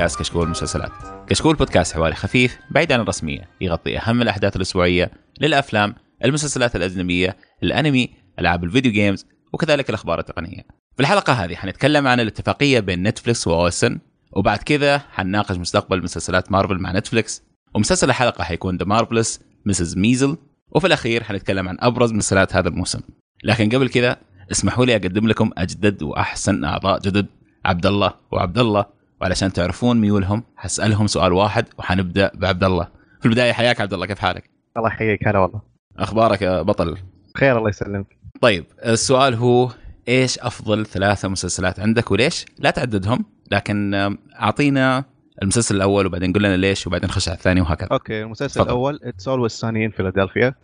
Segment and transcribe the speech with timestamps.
[0.00, 0.92] بودكاست كشكول المسلسلات.
[1.26, 5.10] كشكول بودكاست حواري خفيف بعيد عن الرسمية، يغطي أهم الأحداث الأسبوعية
[5.40, 5.94] للأفلام،
[6.24, 10.62] المسلسلات الأجنبية، الأنمي، ألعاب ال video games، وكذلك الأخبار التقنية.
[10.94, 13.98] في الحلقة هذه حنتكلم عن الاتفاقية بين نتفلكس و OSN،
[14.32, 17.42] وبعد كذا حنناقش مستقبل مسلسلات مارفل مع نتفلكس،
[17.74, 19.96] ومسلسل الحلقة حيكون The Marvelous Mrs.
[19.96, 20.36] Maisel،
[20.74, 23.00] وفي الأخير حنتكلم عن أبرز مسلسلات هذا الموسم.
[23.44, 24.16] لكن قبل كذا
[24.50, 27.26] اسمحوا لي أقدم لكم أجدد وأحسن أعضاء جدد
[27.64, 32.88] عبد الله وعبد الله وعلشان تعرفون ميولهم حسألهم سؤال واحد وحنبدأ بعبد الله
[33.20, 35.62] في البداية حياك عبد الله كيف حالك؟ الله يحييك هلا والله
[35.98, 36.96] أخبارك يا بطل؟
[37.36, 38.06] خير الله يسلمك
[38.40, 39.70] طيب السؤال هو
[40.08, 43.94] إيش أفضل ثلاثة مسلسلات عندك وليش؟ لا تعددهم لكن
[44.40, 45.04] أعطينا
[45.42, 47.88] المسلسل الأول وبعدين قول لنا ليش وبعدين نخش على الثاني وهكذا.
[47.92, 48.70] okay المسلسل فضل.
[48.70, 50.54] الأول It's Always Sunny in Philadelphia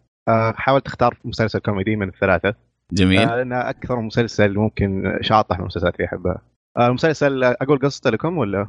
[0.54, 2.54] حاول تختار مسلسل كوميدي من الثلاثة.
[2.92, 3.28] جميل.
[3.28, 6.42] آه لأنه أكثر مسلسل ممكن شاطح من المسلسلات اللي أحبها.
[6.76, 8.68] آه، المسلسل أقول قصته لكم ولا؟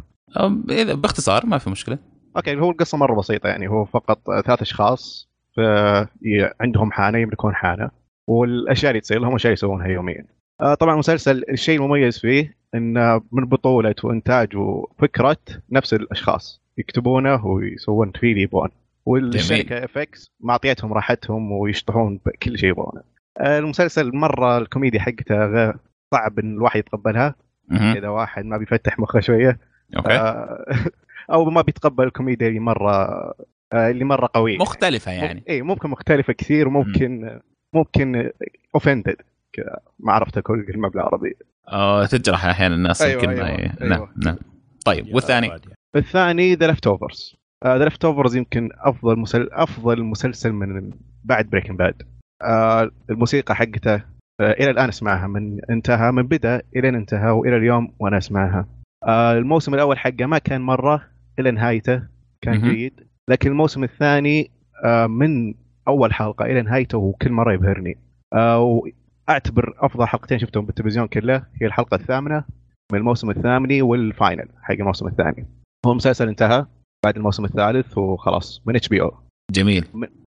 [0.70, 1.98] إذا باختصار ما في مشكلة.
[2.38, 5.30] okay هو القصة مرة بسيطة يعني هو فقط ثلاث أشخاص
[6.62, 7.92] عندهم حانة يملكون حانة
[8.28, 10.26] والأشياء اللي تصير لهم اشياء يسوونها يوميا.
[10.62, 15.38] آه، طبعا المسلسل الشيء المميز فيه انه من بطولة وإنتاج وفكرة
[15.72, 18.70] نفس الأشخاص يكتبونه ويسوون فيه اللي يبغون.
[19.06, 23.02] والشركة FX معطيتهم راحتهم ويشطحون بكل شيء يبغونه.
[23.38, 25.74] آه، المسلسل مرة الكوميديا حقته
[26.14, 27.36] صعب إن الواحد يتقبلها
[27.72, 29.60] اذا واحد ما بيفتح مخه شوية.
[29.98, 30.14] okay.
[30.14, 30.66] آه
[31.34, 32.94] أو ما بيتقبل الكوميديا اللي مرة
[33.74, 35.44] آه اللي مرة قوية مختلفة يعني.
[35.50, 37.40] اي ممكن مختلفة كثير وممكن
[37.74, 38.32] ممكن
[38.76, 39.16] offended
[39.54, 43.58] كذا ما عرفت أقول كلمة بالعربي آه تجرح أحيانا الناس أيوة الكلمة أيوة.
[43.58, 43.74] أيوة.
[43.82, 43.90] أيوة.
[43.90, 44.38] نعم نعم.
[44.86, 45.52] طيب والثاني؟
[45.96, 49.50] الثاني The Leftovers The Leftovers يمكن أفضل مسل...
[49.52, 50.92] أفضل مسلسل من
[51.24, 52.02] بعد Breaking Bad
[52.42, 54.04] آه الموسيقى حقته
[54.42, 58.68] إلى الآن أسمعها من انتهى من بدأ إلى انتهى وإلى اليوم وأنا أسمعها.
[59.08, 61.04] آه الموسم الأول حقه ما كان مرة
[61.40, 62.04] إلى نهايته
[62.42, 62.62] كان.
[62.62, 63.08] جيد.
[63.30, 64.52] لكن الموسم الثاني
[64.86, 65.54] آه من
[65.88, 67.98] أول حلقة إلى نهايته وكل مرة يبهرني.
[68.34, 68.82] آه
[69.30, 72.44] وأعتبر أفضل حلقتين شفتهم بالتلفزيون كله هي الحلقة الثامنة
[72.92, 75.48] من الموسم الثامن وال final حق الموسم الثاني.
[75.86, 76.66] هو المسلسل انتهى
[77.06, 79.14] بعد الموسم الثالث وخلاص من HBO
[79.52, 79.86] جميل.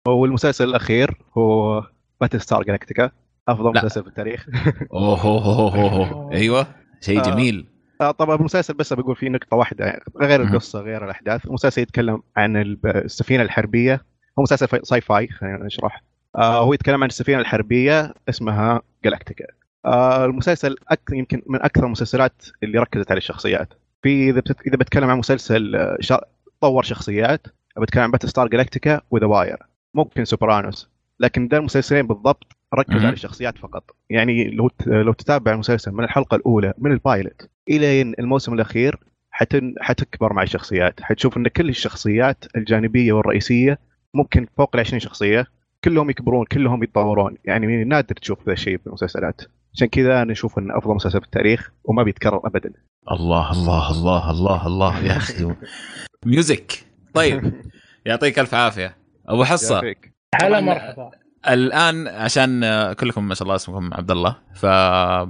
[0.08, 1.82] والمسلسل الأخير هو
[2.20, 3.10] Battlestar Galactica
[3.48, 3.80] أفضل لا.
[3.80, 4.46] مسلسل في التاريخ
[4.92, 6.32] اوه أوه، أوه،.
[6.32, 6.66] أيوه
[7.00, 7.22] شيء آه.
[7.22, 7.66] جميل
[8.00, 10.42] آه، طبعا المسلسل بس بقول فيه نقطة واحدة غير.
[10.42, 14.04] القصة غير الأحداث المسلسل يتكلم عن السفينة الحربية
[14.38, 16.02] هو مسلسل sci-fi خلينا نشرح
[16.36, 19.44] آه هو يتكلم عن السفينة الحربية اسمها Galactica
[19.86, 21.00] آه المسلسل أك...
[21.12, 23.68] يمكن من أكثر المسلسلات اللي ركزت على الشخصيات
[24.02, 24.66] في إذا بتت...
[24.66, 26.20] إذا بتكلم عن مسلسل آه،.
[26.60, 27.46] طور شخصيات
[27.78, 29.58] بتكلم عن Battlestar Galactica و The Wire
[29.94, 33.04] ممكن Sopranos لكن ده المسلسلين بالضبط ركز.
[33.04, 33.96] على الشخصيات فقط.
[34.10, 38.96] يعني لو لو تتابع المسلسل من الحلقة الأولى من ال pilot إلى الموسم الأخير
[39.30, 41.00] حتن حتكبر مع الشخصيات.
[41.02, 43.78] حتشوف إن كل الشخصيات الجانبية والرئيسية
[44.14, 45.46] ممكن فوق ال 20 شخصية.
[45.84, 47.36] كلهم يكبرون كلهم يتطورون.
[47.44, 49.40] يعني نادر تشوف ذا الشيء في المسلسلات.
[49.74, 52.72] عشان كذا أنا أشوف انه أفضل مسلسل في التاريخ وما بيتكرر ابدا.
[53.10, 55.04] الله الله الله الله الله.
[55.04, 55.54] يا أخي.
[56.26, 56.72] ميوزك
[57.14, 57.52] طيب.
[58.06, 58.96] يعطيك ألف عافية.
[59.28, 59.94] أبو حصة.
[60.42, 61.10] هلا مرحبا.
[61.48, 65.28] الآن عشان آه، كلكم ما شاء الله اسمكم عبد الله ف آه،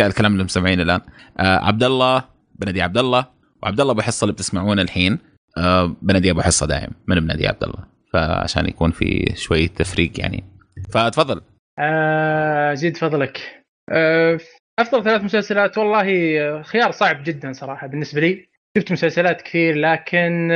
[0.00, 1.00] الكلام للمستمعين الآن.
[1.38, 2.24] آه، عبد الله
[2.54, 3.26] بنادي عبد الله
[3.62, 5.18] وعبد الله أبو حصة اللي بتسمعونه الحين.
[6.02, 10.44] بنادي أبو حصة دايم من بنادي عبد الله فعشان يكون في شوية تفريق يعني.
[10.90, 11.40] فتفضل.
[12.74, 13.64] زيد فضلك
[14.78, 16.04] أفضل ثلاث مسلسلات والله
[16.62, 18.48] خيار صعب جدا صراحة بالنسبة لي.
[18.78, 20.48] شفت مسلسلات كثير لكن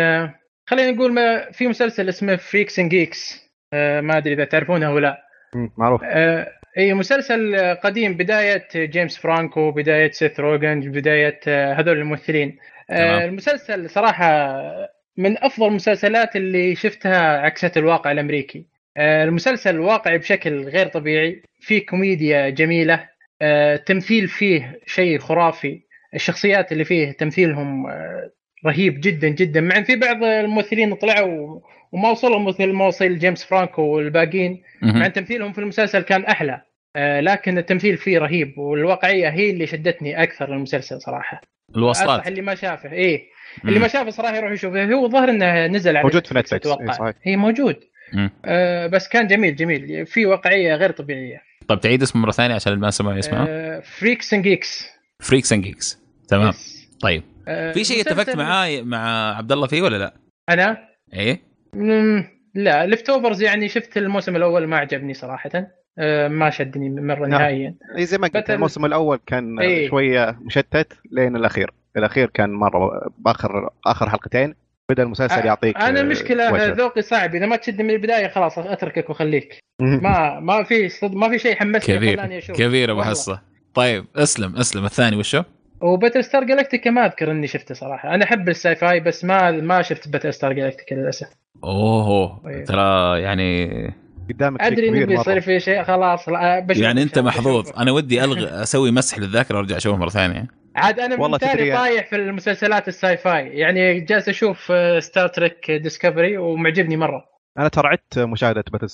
[0.70, 3.45] خلينا نقول ما في مسلسل اسمه Freaks and Geeks
[4.00, 5.22] ما أدري إذا تعرفونه أو لا.
[5.76, 6.00] معروف.
[6.04, 12.58] آه أي مسلسل آه، قديم بداية جيمس فرانكو بداية سيث روجن بداية آه، هذول الممثلين.
[12.90, 14.60] آه المسلسل صراحة
[15.16, 18.66] من أفضل المسلسلات اللي شفتها عكست الواقع الأمريكي.
[18.96, 21.42] آه المسلسل واقعي بشكل غير طبيعي.
[21.60, 23.08] فيه كوميديا جميلة.
[23.42, 25.80] آه تمثيل فيه شيء خرافي.
[26.14, 28.30] الشخصيات اللي فيه تمثيلهم آه
[28.66, 29.60] رهيب جدا جدا.
[29.60, 31.60] مع إن في بعض الممثلين طلعوا
[31.92, 34.62] وما وصلوا مثل ما وصل جيمس فرانكو والباقيين.
[34.82, 36.62] مع ان تمثيلهم في المسلسل كان أحلى.
[36.96, 41.40] آه لكن التمثيل فيه رهيب والواقعية هي اللي شدتني أكثر للمسلسل صراحة.
[41.76, 42.28] الوصلات.
[42.28, 43.22] اللي ما شافه إيه.
[43.64, 44.84] اللي ما شافه صراحة يروح يشوفه.
[44.84, 47.14] هو ظهر إنه نزل على موجود في نتفلكس إيه، صحيح.
[47.22, 47.76] هي موجود.
[48.44, 50.06] آه بس كان جميل جميل.
[50.06, 51.42] في واقعية غير طبيعية.
[51.68, 54.88] طب تعيد اسمه مرة ثانية عشان اللي ما سمعوا يسمعوا آه Freaks and Geeks
[55.20, 55.98] Freaks and Geeks
[56.28, 56.52] تمام.
[57.02, 57.22] طيب.
[57.48, 60.14] آه في شيء اتفقت معاه مع عبد الله فيه ولا لا؟
[60.48, 61.45] أنا؟ إيه.
[62.54, 65.50] لا Leftovers يعني شفت الموسم الأول ما عجبني صراحة
[65.98, 67.40] آه ما شدني مرة نعم.
[67.40, 69.88] نهائيا اي زي ما قلت Battle- الموسم الأول كان إيه.
[69.88, 74.54] شوية مشتت لين الأخير الأخير كان مرة باخر آخر حلقتين
[74.90, 76.72] بدأ المسلسل يعطيك أنا آه، المشكلة وجه.
[76.72, 80.00] ذوقي صعب إذا ما تشد من البداية خلاص أتركك وخليك مم.
[80.02, 83.02] ما ما في صد ما في شيء حمسني كبير كبير أبو.
[83.02, 83.42] حصة
[83.74, 85.42] طيب أسلم أسلم الثاني وشو؟
[85.80, 88.14] و Battlestar Galactica ما أذكر إني شفته صراحة.
[88.14, 91.26] أنا أحب ال sci-fi بس ما ما شفت Battlestar Galactica للأسف.
[91.64, 92.64] اوه أيوه.
[92.64, 93.70] ترى يعني
[94.28, 96.82] قدامك أدري إنه بيصير في شيء خلاص لا بشوف.
[96.82, 97.70] يعني أنت محظوظ.
[97.78, 100.46] أنا ودي ألغي أسوي مسح للذاكرة وأرجع أشوفه مرة ثانية.
[100.76, 103.48] عاد أنا والله تدري- طايح في المسلسلات ال sci-fi.
[103.48, 107.24] يعني جالس أشوف Star Trek Discovery ومعجبني مرة.
[107.58, 108.86] أنا ترى عدت مشاهدة Battle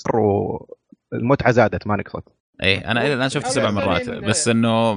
[1.12, 2.28] والمتعه زادت ما نقصت
[2.62, 4.92] اي أنا إلى الان شفته سبع مرات بس إنه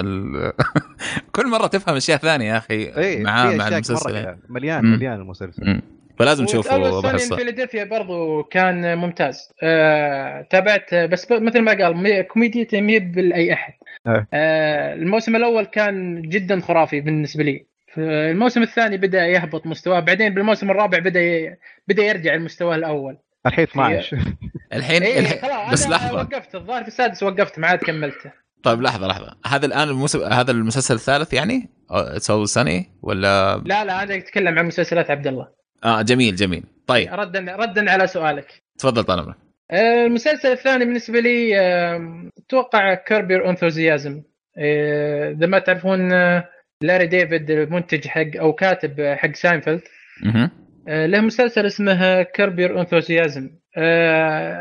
[0.00, 0.52] ال...
[1.36, 4.36] كل مرة تفهم أشياء ثانية يا أخي في مع أشياء المسلسل.
[4.48, 4.84] مليان.
[4.84, 5.80] مليان المسلسل.
[6.18, 12.80] فلازم تشوفه بحصه فيلادلفيا برضو كان ممتاز آه، تابعت بس مثل ما قال مي- كوميديته
[12.80, 13.72] ما هي بالأي أحد
[14.06, 14.28] إيه.
[14.32, 17.66] آه، الموسم الأول كان جدا خرافي بالنسبة لي
[17.98, 21.56] الموسم الثاني بدأ يهبط مستواه بعدين بالموسم الرابع بدأ ي...
[21.88, 23.16] بدأ يرجع لمستواه الأول
[23.46, 24.18] الحين 12
[24.72, 26.14] الحين, إيه الحين بس لحظة.
[26.14, 26.54] وقفت.
[26.54, 28.32] الظاهر في السادس وقفت ما عاد كملته.
[28.62, 29.36] طيب لحظة لحظة.
[29.46, 31.70] هذا الآن الموسم هذا المسلسل الثالث يعني؟
[32.16, 35.48] سول سني ولا لا لا أنا أتكلم عن مسلسلات عبد الله.
[35.84, 36.62] آه جميل جميل.
[36.86, 37.08] طيب.
[37.14, 38.62] ردا ردا على سؤالك.
[38.78, 39.36] تفضل طال عمرك.
[39.70, 44.22] آه، المسلسل الثاني بالنسبة لي آه، أتوقع Curb Your Enthusiasm
[44.58, 46.48] إذا ما تعرفون آه،
[46.82, 49.80] لاري ديفيد المنتج حق أو كاتب حق ساينفيلد.
[50.26, 50.50] آه،
[50.88, 53.50] له مسلسل اسمه Curb Your Enthusiasm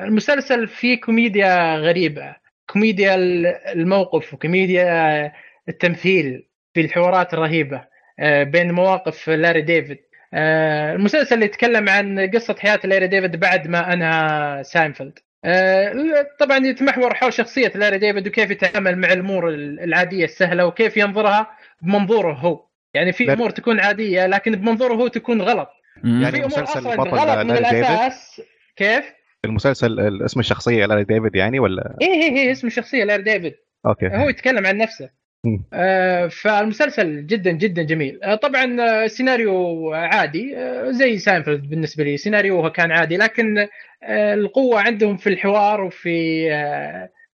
[0.08, 2.36] المسلسل فيه كوميديا غريبة
[2.68, 3.16] كوميديا
[3.74, 5.32] الموقف وكوميديا
[5.70, 9.98] التمثيل في الحوارات الرهيبة آه، بين مواقف لاري ديفيد.
[10.34, 15.20] آه، المسلسل اللي يتكلم عن قصة حياة لاري ديفيد بعد ما أنهى ساينفيلد.
[15.46, 15.94] آه،
[16.40, 22.34] طبعا يتمحور حول شخصية لاري ديفيد وكيف يتعامل مع الأمور العادية السهلة وكيف ينظرها بمنظوره
[22.34, 22.66] هو.
[22.94, 25.70] يعني في أمور تكون عادية لكن بمنظوره هو تكون غلط.
[26.04, 27.38] يعني في أمور مسلسل أصلا البطل غلط.
[27.38, 28.42] من لاري ديفيد؟ الاساس
[28.76, 29.14] كيف؟
[29.46, 33.54] المسلسل ال- اسم الشخصية لاري ديفيد يعني ولا؟ إيه إيه إيه اسم الشخصية لاري ديفيد.
[33.86, 34.08] أوكي.
[34.08, 35.10] هو يتكلم عن نفسه.
[35.74, 38.24] آه فالمسلسل جدا جدا جميل.
[38.24, 38.66] آه طبعا
[39.06, 40.58] السيناريو عادي.
[40.58, 42.18] آه زي ساينفيلد بالنسبة لي.
[42.18, 43.68] سيناريوه كان عادي لكن
[44.10, 46.48] القوة عندهم في الحوار وفي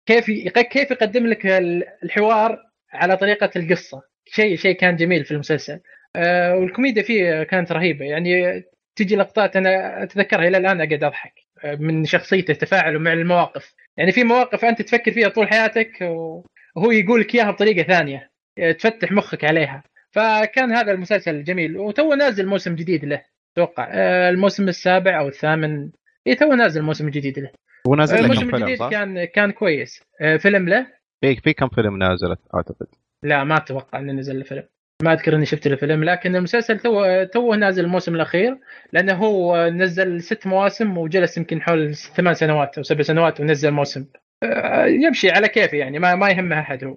[0.06, 0.26] كيف
[0.70, 2.58] كيف يقدم لك ال- الحوار
[2.92, 4.02] على طريقة القصة.
[4.26, 5.80] شيء شيء كان جميل في المسلسل.
[6.16, 8.04] آه والكوميديا فيه كانت رهيبة.
[8.04, 8.62] يعني
[8.96, 11.32] تجي لقطات أنا أتذكرها إلى الآن أقعد أضحك
[11.64, 13.74] آه، من شخصيته تفاعله مع المواقف.
[13.96, 18.72] يعني في مواقف أنت تفكر فيها طول حياتك وهو يقول لك إياها بطريقة ثانية آه،
[18.72, 19.82] تفتح مخك عليها.
[20.10, 21.76] فكان هذا المسلسل جميل.
[21.78, 23.22] وتو نازل موسم جديد له
[23.52, 23.88] أتوقع.
[24.28, 25.90] الموسم السابع أو الثامن.
[26.26, 27.50] اي تو نازل موسم جديد له.
[27.88, 30.02] هو نازل له الموسم الجديد؟ كان كان كويس.
[30.38, 30.86] فيلم له؟
[31.20, 32.86] في في كم فيلم نازلت أعتقد.
[33.22, 34.62] لا ما أتوقع إنه نزل له فيلم.
[35.02, 38.58] ما أذكر إني شفت له فيلم لكن المسلسل تو توه نازل الموسم الأخير
[38.92, 44.06] لأنه هو نزل ست مواسم وجلس يمكن حول ثمان سنوات أو سبع سنوات ونزل موسم.
[44.42, 46.96] آه، يمشي على كيفه يعني ما ما يهمه أحد هو.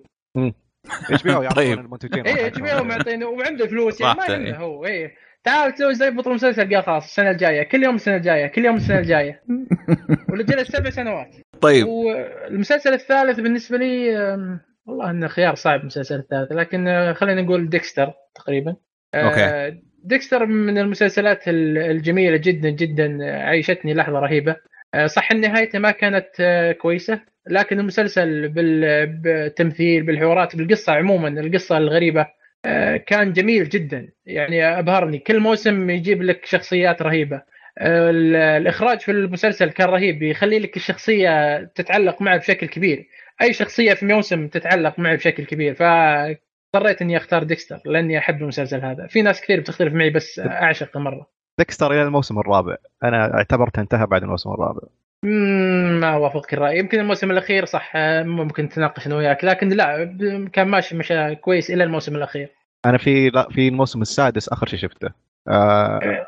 [1.12, 1.80] HBO يعطون طيب.
[1.80, 2.46] المنتجين راحتهم.
[2.46, 4.58] HBO معطينه وعنده فلوس يعني ما يهمه إيه.
[4.58, 5.16] هو إيه.
[5.44, 8.76] تعال تسوي زي بطل مسلسل قال خلاص السنة الجاية كل يوم السنة الجاية كل يوم
[8.76, 9.44] السنة الجاية.
[10.30, 11.36] واللي جلس سبع سنوات.
[11.62, 11.88] طيب.
[11.88, 14.16] والمسلسل الثالث بالنسبة لي
[14.86, 18.76] والله إنه خيار صعب المسلسل الثالث لكن آه، خلينا نقول Dexter تقريبا.
[19.14, 24.56] آه، Dexter من المسلسلات ال- الجميلة جدا جدا آه، عيشتني لحظة رهيبة.
[25.06, 26.28] صح نهايته ما كانت
[26.82, 32.28] كويسة لكن المسلسل بال- بالتمثيل بالحوارات بالقصة عموما القصة الغريبة
[33.08, 34.10] كان جميل جدا.
[34.26, 35.20] يعني أبهرني.
[35.20, 37.42] كل موسم يجيب لك شخصيات رهيبة.
[37.82, 43.08] ال- الإخراج في المسلسل كان رهيب يخلي لك الشخصية تتعلق معه بشكل كبير.
[43.42, 48.82] أي شخصية في موسم تتعلق معي بشكل كبير فاضطريت إني أختار ديكستر لأني أحب المسلسل
[48.82, 49.08] هذا.
[49.08, 51.28] في ناس كثير بتختلف معي بس أعشقه مرة.
[51.60, 52.76] Dexter إلى الموسم الرابع.
[53.04, 54.82] أنا اعتبرته انتهى بعد الموسم الرابع.
[55.24, 56.80] ما أوافقك الرأي.
[56.80, 57.92] يمكن الموسم الأخير صح
[58.24, 60.16] ممكن نتناقش أنا وياك لكن لا
[60.54, 62.50] كان ماشي مشى كويس إلى الموسم الأخير.
[62.86, 65.10] أنا في لا في الموسم السادس آخر شيء شفته.
[65.48, 66.26] آه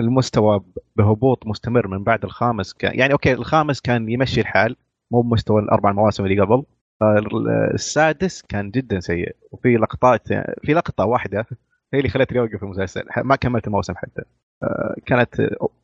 [0.00, 0.64] المستوى
[0.96, 4.76] بهبوط مستمر من بعد الخامس كان يعني أوكي الخامس كان يمشي الحال
[5.12, 6.64] مو بمستوى الأربع مواسم اللي قبل
[7.74, 9.36] السادس كان جدا سيء.
[9.50, 10.28] وفي لقطات
[10.62, 11.46] في لقطة واحدة
[11.94, 13.02] هي اللي خلتني أوقف المسلسل.
[13.24, 14.22] ما كملت الموسم حتى.
[14.62, 15.34] آه، كانت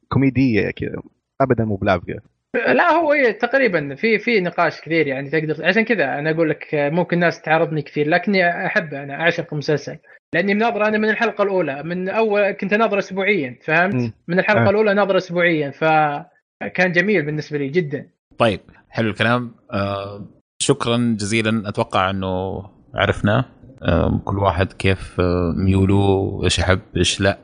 [0.09, 1.03] كوميدية كذا.
[1.41, 2.21] ابدا مو بلابقه
[2.55, 6.69] لا هو إيه تقريبا في في نقاش كثير يعني تقدر عشان كذا أنا أقول لك
[6.75, 9.99] ممكن الناس تعرضني كثير لكني احبه أنا أعشق المسلسل.
[10.35, 14.71] لأني مناظر أنا من الحلقة الأولى من اول كنت ناظر اسبوعيا فهمت؟ من الحلقة آه.
[14.71, 18.11] الأولى ناظر اسبوعيا فكان جميل بالنسبة لي جدا.
[18.39, 19.55] طيب حلو الكلام.
[19.73, 20.27] آه
[20.59, 21.69] شكرا جزيلا.
[21.69, 22.63] أتوقع إنه
[22.95, 23.45] عرفنا
[23.83, 27.39] آه، كل واحد كيف آه، ميوله إيش يحب إيش لا.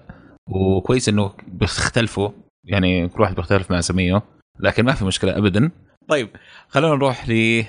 [0.49, 2.31] وكويس إنه بيختلفوا
[2.65, 4.23] يعني كل واحد بيختلف مع سميه
[4.61, 5.71] لكن ما في مشكلة ابدا.
[6.09, 6.29] طيب
[6.69, 7.65] خلونا نروح ل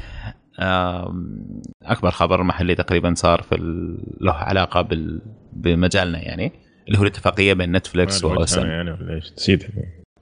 [1.83, 3.55] أكبر خبر محلي تقريبا صار في
[4.21, 5.21] له علاقة بال...
[5.53, 6.51] بمجالنا يعني
[6.87, 9.63] اللي هو الاتفاقية بين نتفلكس واوسن يعني ولا إيش نسيت.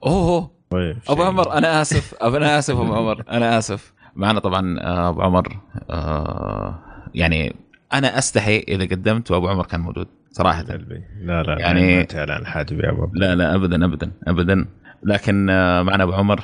[0.06, 1.22] أوه ابو شيء.
[1.26, 2.14] عمر أنا آسف.
[2.22, 3.24] أنا آسف أبو عمر.
[3.30, 3.92] أنا آسف.
[4.16, 5.56] معنا طبعا آه، أبو عمر
[5.90, 6.78] آه،
[7.14, 7.56] يعني
[7.92, 10.62] أنا أستحي إذا قدمت وأبو عمر كان موجود صراحة.
[10.62, 11.02] قلبي.
[11.22, 14.66] لا لا يعني- تعلن حاجب يا أبو لا لا ابدا ابدا ابدا.
[15.02, 16.40] لكن آه، معنا أبو عمر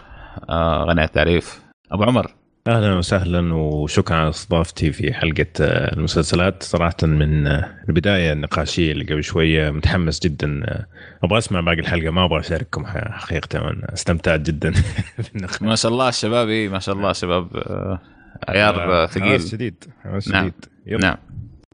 [0.50, 1.62] غني عن التعريف.
[1.92, 2.26] أبو عمر
[2.66, 6.62] أهلا وسهلا وشكرا على استضافتي في حلقة المسلسلات.
[6.62, 7.46] صراحة من
[7.88, 10.62] البداية النقاشية اللي قبل شوية متحمس جدا.
[11.24, 14.72] أبغى أسمع باقي الحلقة ما أبغى أشارككم حقيقة أنا استمتعت جدا
[15.34, 17.56] بالنقاش ما شاء الله الشباب إيه، ما شاء الله شباب.
[17.56, 18.00] آه،
[18.48, 19.22] عيار آه، ثقيل.
[19.24, 20.42] حماس شديد حماس نعم.
[20.48, 20.64] شديد.
[20.86, 21.00] yep.
[21.00, 21.16] نعم.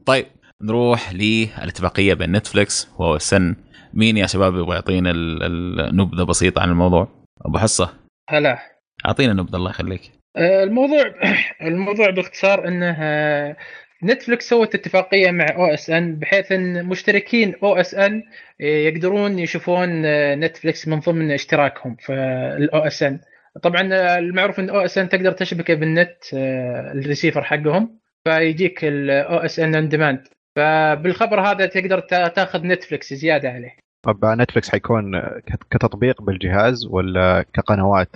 [0.05, 0.25] طيب
[0.61, 3.55] نروح للاتفاقية بين Netflix و OSN
[3.93, 5.43] مين يا شباب يبغى يعطينا ال-
[5.89, 7.07] النبذه بسيطة عن الموضوع؟
[7.45, 7.89] أبو حصة.
[8.29, 8.59] هلا.
[9.05, 10.11] أعطينا نبذة الله يخليك.
[10.37, 11.03] الموضوع
[11.67, 13.55] الموضوع باختصار إنه آه،
[14.03, 18.23] Netflix سوت اتفاقية مع OSN بحيث إن مشتركين OSN
[18.59, 22.13] يقدرون يشوفون آه، Netflix من ضمن اشتراكهم في
[22.57, 23.19] ال OSN
[23.63, 29.89] طبعا آه، المعروف إن OSN تقدر تشبكه بالنت آه، الريسيفر حقهم فيجيك ال OSN on
[29.89, 33.75] demand فبالخبر هذا تقدر تا- تاخذ Netflix زيادة عليه.
[34.03, 35.21] طب Netflix حيكون
[35.71, 38.15] كتطبيق بالجهاز ولا كقنوات؟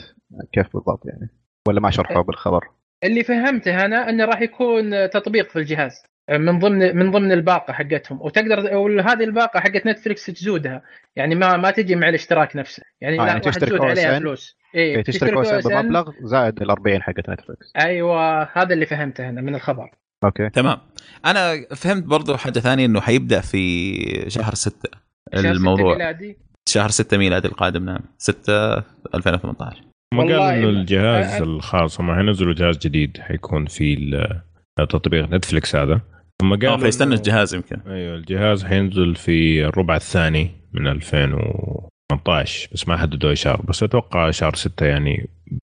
[0.54, 1.30] كيف بالضبط يعني؟
[1.68, 2.68] ولا ما شرحوا بالخبر؟
[3.04, 8.22] اللي فهمته أنا أنه راح يكون تطبيق في الجهاز من ضمن من ضمن الباقة حقتهم.
[8.22, 10.82] وتقدر وهذه الباقة حقت Netflix تزودها.
[11.16, 12.84] يعني ما ما تجي مع الاشتراك نفسه.
[13.02, 14.58] يعني آه، لا يعني تشترك تزود عليها فلوس.
[14.76, 15.68] إيه، اي تشترك OSN OSN.
[15.68, 19.92] بمبلغ زائد ال 40 حقت Netflix أيوه هذا اللي فهمته أنا من الخبر.
[20.24, 20.50] أوكي.
[20.50, 20.78] تمام.
[21.26, 23.96] أنا فهمت برضو حاجة ثانية إنه حيبدأ في
[24.30, 24.90] شهر 6
[25.34, 25.94] شهر ستة الموضوع.
[25.94, 26.38] ميلادي.
[26.70, 28.00] شهر 6 ميلادي القادم نعم.
[28.18, 28.84] 6
[29.16, 34.42] 2018 هم قالوا ما- الجهاز الخاص هم حينزلوا جهاز جديد حيكون في ال-
[34.90, 36.02] تطبيق Netflix هذا.
[36.42, 37.78] هم آه قالوا فيستنى إنه- الجهاز يمكن.
[37.88, 44.32] أيوه الجهاز حينزل في الربع الثاني من 2018 بس ما حددوا أي شهر بس أتوقع
[44.32, 45.30] شهر 6 يعني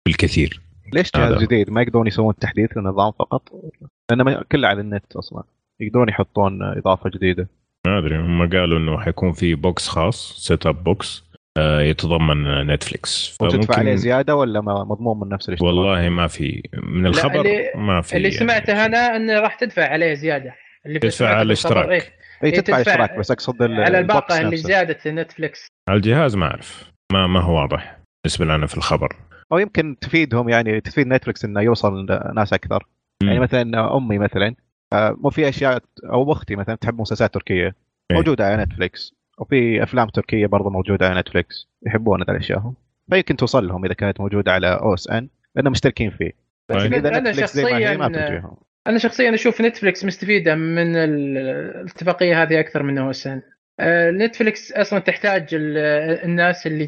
[0.05, 0.61] بالكثير.
[0.93, 1.41] ليش جهاز هذا.
[1.41, 3.49] جديد؟ ما يقدرون يسوون تحديث للنظام فقط؟
[4.11, 5.43] لأنه ما- كله على النت أصلا.
[5.79, 7.47] يقدرون يحطون إضافة جديدة.
[7.87, 13.37] ما أدري هم قالوا إنه حيكون في box خاص set up box آه، يتضمن Netflix
[13.41, 17.71] وتدفع عليه زيادة ولا ما- مضمون من نفس الاشتراك؟ والله ما في من الخبر اللي-
[17.75, 20.55] ما في اللي يعني سمعته أنا إنه راح تدفع عليه زيادة
[20.85, 21.89] اللي تدفع على الاشتراك.
[21.89, 22.01] إيه.
[22.43, 24.67] اي إيه، تدفع تدفع اشتراك بس أقصد على الباقة اللي نفسه.
[24.67, 29.15] زيادة نتفلكس على الجهاز ما أعرف ما ما هو واضح بالنسبة لنا في الخبر
[29.51, 32.85] أو يمكن تفيدهم يعني تفيد نتفلكس إنه يوصل لناس أكثر
[33.23, 33.43] يعني مم.
[33.43, 34.55] مثلا أمي مثلا
[34.93, 37.63] آه، مو في أشياء أو أختي مثلا تحب مسلسلات تركية
[38.11, 38.17] إيه.
[38.17, 42.75] موجودة على نتفلكس وفي أفلام تركية برضه موجودة على نتفلكس يحبون هذه الأشياء هم.
[43.09, 46.31] فيمكن توصل لهم إذا كانت موجودة على OSN لأنهم مشتركين فيه.
[46.67, 46.93] طيب.
[46.93, 48.57] إذا أنا نتفلكس زي ما هي ما شخصياً- بتجيهم
[48.87, 51.37] أنا شخصيا أشوف نتفلكس مستفيدة من ال-
[51.81, 53.41] الاتفاقية هذه أكثر من OSN
[54.17, 55.77] نتفلكس أصلا تحتاج ال-
[56.25, 56.85] الناس اللي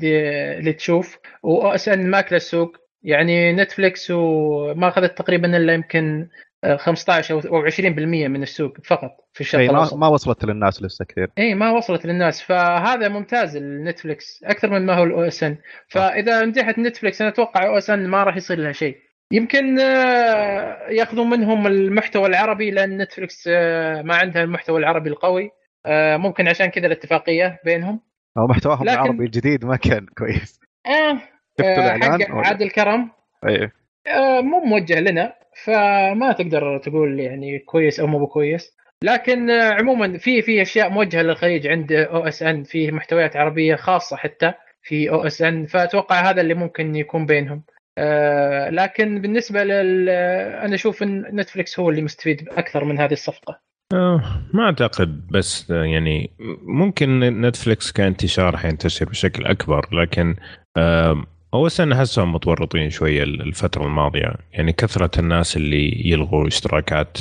[0.60, 2.78] اللي تشوف و OSN ماكلة السوق.
[3.04, 6.28] يعني نتفلكس وما أخذت تقريبا إلا يمكن آه،
[6.77, 7.79] 15 أو أو 20%
[8.27, 9.93] من السوق فقط في الشرق ما, الأوسط.
[9.98, 11.27] ما وصلت للناس لسه كثير.
[11.38, 12.41] إي ما وصلت للناس.
[12.41, 15.58] فهذا ممتاز لنتفلكس أكثر من ما هو ال OSN.
[15.88, 18.98] فإذا نجحت نتفلكس أنا أتوقع OSN ما راح يصير لها شيء.
[19.32, 25.50] يمكن آه، ياخذون منهم المحتوى العربي لأن نتفلكس آه، ما عندها المحتوى العربي القوي.
[25.86, 28.00] آه، ممكن عشان كذا الاتفاقية بينهم.
[28.38, 30.60] أو محتواهم لكن- العربي الجديد ما كان كويس.
[30.86, 31.13] آه
[31.60, 33.12] شفتوا الإعلان حق؟ عادل كرم.
[33.48, 33.72] إي.
[34.08, 35.34] آه، مو موجه لنا.
[35.64, 38.78] فما تقدر تقول يعني كويس أو مو بكويس.
[39.04, 45.10] لكن عموما في في أشياء موجهة للخليج عند OSN في محتويات عربية خاصة حتى في
[45.10, 47.64] OSN فأتوقع هذا اللي ممكن يكون بينهم.
[47.98, 53.60] آه، لكن بالنسبة لل أنا أشوف إن نتفلكس هو اللي مستفيد أكثر من هذه الصفقة.
[53.94, 54.22] آه،
[54.54, 56.32] ما أعتقد بس يعني
[56.62, 60.36] ممكن نتفلكس كانتشار حينتشر بشكل أكبر لكن
[60.78, 64.34] آه، هو أنا احسهم متورطين شوية الفترة الماضية.
[64.52, 67.18] يعني كثرة الناس اللي يلغوا اشتراكات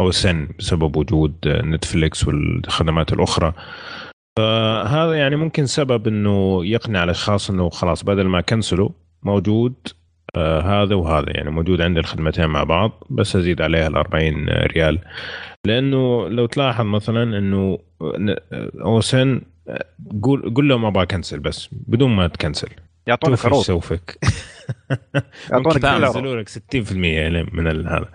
[0.00, 3.52] OSN بسبب وجود نتفلكس والخدمات الأخرى.
[4.38, 8.88] فهذا يعني ممكن سبب إنه يقنع الأشخاص إنه خلاص بدل ما كنسلوا
[9.22, 9.74] موجود
[10.36, 11.30] آه هذا وهذا.
[11.30, 14.98] يعني موجود عندي الخدمتين مع بعض بس أزيد عليها ال 40 ريال.
[15.66, 17.78] لأنه لو تلاحظ مثلا إنه
[18.84, 19.40] OSN
[20.22, 22.68] قول قول لهم أبغى أكنسل بس بدون ما تكنسل.
[23.08, 23.62] يعطونك عروض.
[23.62, 24.18] سوفك.
[25.52, 25.84] يعطونك.
[25.84, 26.56] ينزلوا لك 60%
[26.96, 28.08] يعني من ال- هذا.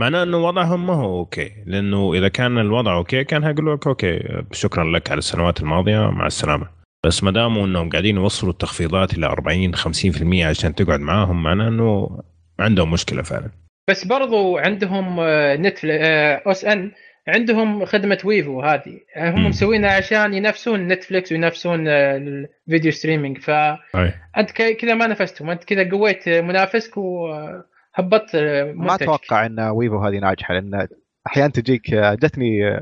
[0.00, 1.52] معناه إنه وضعهم ما هو okay.
[1.66, 4.20] لأنه إذا كان الوضع okay كان هيقولوا لك okay
[4.52, 6.66] شكرا لك على السنوات الماضية مع السلامة.
[7.06, 12.18] بس ما داموا إنهم قاعدين يوصلوا التخفيضات إلى 40 50% عشان تقعد معاهم معناه إنه
[12.60, 13.50] عندهم مشكلة فعلا.
[13.90, 16.02] بس برضو عندهم آه، نتفلكس
[16.46, 16.92] OSN
[17.28, 19.46] عندهم خدمة Wavo هذه هم.
[19.46, 25.90] مسوينها عشان ينافسون نتفلكس وينافسون آه، ال video streaming فانت كذا ما نافستهم أنت كذا
[25.90, 28.94] قويت منافسك وهبطت آه، ما.
[28.94, 30.88] أتوقع إن ويفو هذه ناجحة لأن
[31.26, 32.80] أحيانا تجيك جتني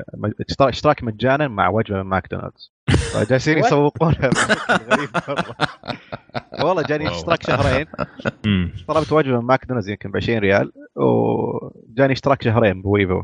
[0.60, 2.72] اشتراك مجانا مع وجبة من ماكدونالدز
[3.12, 3.58] فجالسين?
[3.64, 4.30] يسوقونها
[4.90, 5.08] غريب.
[6.62, 7.08] والله جاني.
[7.08, 7.86] اشتراك شهرين
[8.88, 13.22] طلبت وجبة من ماكدونالدز يمكن ب 20 ريال وجاني اشتراك شهرين ب Wavo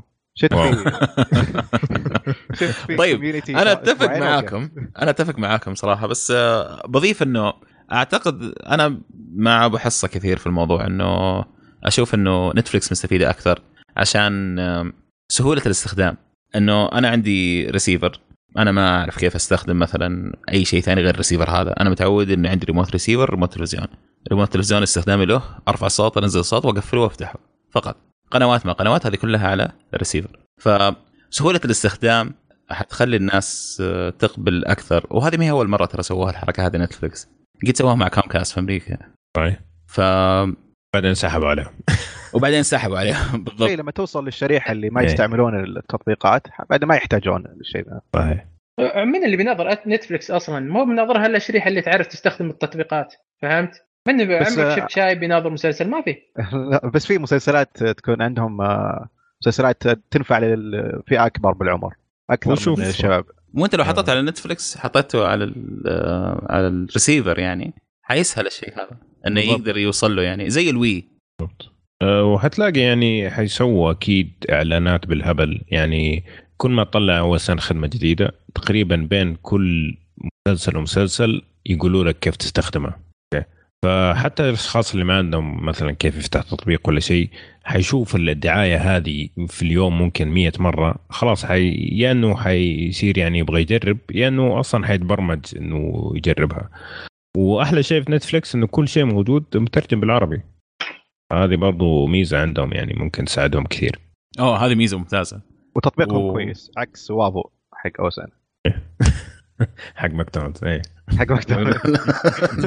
[2.87, 4.69] في طيب، community أنا أتفق معاكم.
[5.03, 7.53] أنا أتفق معاكم صراحة بس آه، بضيف إنه
[7.93, 9.01] أعتقد أنا
[9.37, 11.45] مع ابو حصه كثير في الموضوع إنه
[11.85, 13.61] أشوف إنه نتفلكس مستفيدة أكثر
[13.97, 14.57] عشان
[15.29, 16.17] سهولة الاستخدام.
[16.57, 18.21] إنه أنا عندي ريسيفر
[18.59, 21.73] أنا ما أعرف كيف أستخدم مثلا أي شيء ثاني غير الريسيفر هذا.
[21.81, 23.87] أنا متعود انه عندي remote receiver remote تلفزيون.
[24.31, 27.39] ريموت تلفزيون استخدامي له أرفع الصوت أنزل الصوت وأقفله وأفتحه
[27.71, 28.12] فقط.
[28.33, 32.35] قنوات ما قنوات هذه كلها على الريسيفر فسهولة الاستخدام
[32.71, 35.07] حتخلي الناس آه، تقبل أكثر.
[35.11, 37.29] وهذه ما هي أول مرة ترى سووها الحركة هذه نتفلكس
[37.67, 38.99] قد سووها مع كام كاس في أمريكا.
[39.37, 40.01] طيب ف
[40.95, 41.73] بعدين سحبوا عليهم.
[42.35, 45.07] وبعدين سحبوا عليها إيه، بالضبط لما توصل للشريحة اللي ما إيه.
[45.07, 48.01] يستعملون التطبيقات بعد ما يحتاجون الشيء ذا.
[48.15, 48.47] صحيح.
[49.05, 54.21] من اللي بيناظر نتفلكس أصلا؟ مو بيناظرها إلا الشريحة اللي تعرف تستخدم التطبيقات فهمت؟ من
[54.21, 56.17] عمرك آه، شفت شايب بيناظر مسلسل؟ ما في.
[56.71, 59.09] لا، بس في مسلسلات تكون عندهم آه،
[59.43, 61.95] مسلسلات تنفع للفئه أكبر بالعمر
[62.31, 63.25] أكثر وشوف- من الشباب.
[63.55, 63.87] وانت لو آه.
[63.87, 67.73] حطيت على نتفلكس حطيته على ال- آه، على الريسيفر يعني
[68.03, 68.91] حيسهل الشيء هذا
[69.27, 69.59] إنه بالضبط.
[69.61, 71.05] يقدر يوصل له يعني زي الوي.
[72.03, 75.61] أه، وحتلاقي يعني حيسووا أكيد إعلانات بالهبل.
[75.69, 76.25] يعني
[76.57, 79.97] كل ما تطلع اول سنه خدمة جديدة تقريبا بين كل
[80.49, 82.95] مسلسل ومسلسل يقولوا لك كيف تستخدمه.
[83.85, 87.31] فحتى الأشخاص اللي ما عندهم مثلا كيف يفتح تطبيق ولا شيء
[87.65, 93.61] حيشوف الدعايه هذه في اليوم ممكن مية مرة خلاص حي يا إنه حيصير يعني يبغى
[93.61, 96.71] يجرب يا إنه أصلا حيتبرمج إنه يجربها.
[97.37, 100.43] وأحلى شيء في نتفلكس إنه كل شيء موجود مترجم بالعربي.
[101.33, 103.99] هذه برضو ميزة عندهم يعني ممكن تساعدهم كثير.
[104.41, 105.43] أوه هذه ميزة ممتازة.
[105.77, 106.33] وتطبيقهم أوه.
[106.33, 107.43] كويس عكس وافو
[107.75, 108.27] حق أوسن.
[109.95, 110.83] حق ماكدونالدز إيه.
[111.19, 111.57] حق مكتب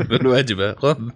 [0.09, 1.09] بالوجبه خذ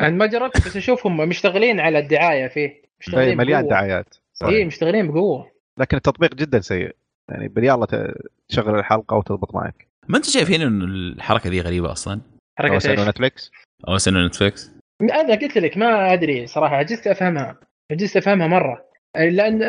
[0.00, 2.60] أنا ما جربت بس اشوفهم مشتغلين على الدعاية فيه.
[2.60, 3.70] إيه، مشتغلين مليان بقوة.
[3.70, 4.14] دعايات
[4.44, 5.50] اي مشتغلين بقوة.
[5.78, 6.96] لكن التطبيق جدا سيء.
[7.30, 8.14] يعني باليلا
[8.48, 9.88] تشغل الحلقة وتضبط معك.
[10.08, 12.20] ما أنتم شايفين إنه الحركة دي غريبة أصلا؟
[12.58, 13.50] حركة OSN إيش؟ ونتفلكس
[13.88, 14.70] أو نتفلكس
[15.02, 17.56] أنا قلت لك ما أدري صراحة عجزت أفهمها.
[17.90, 18.91] عجزت أفهمها مرة.
[19.16, 19.62] لأن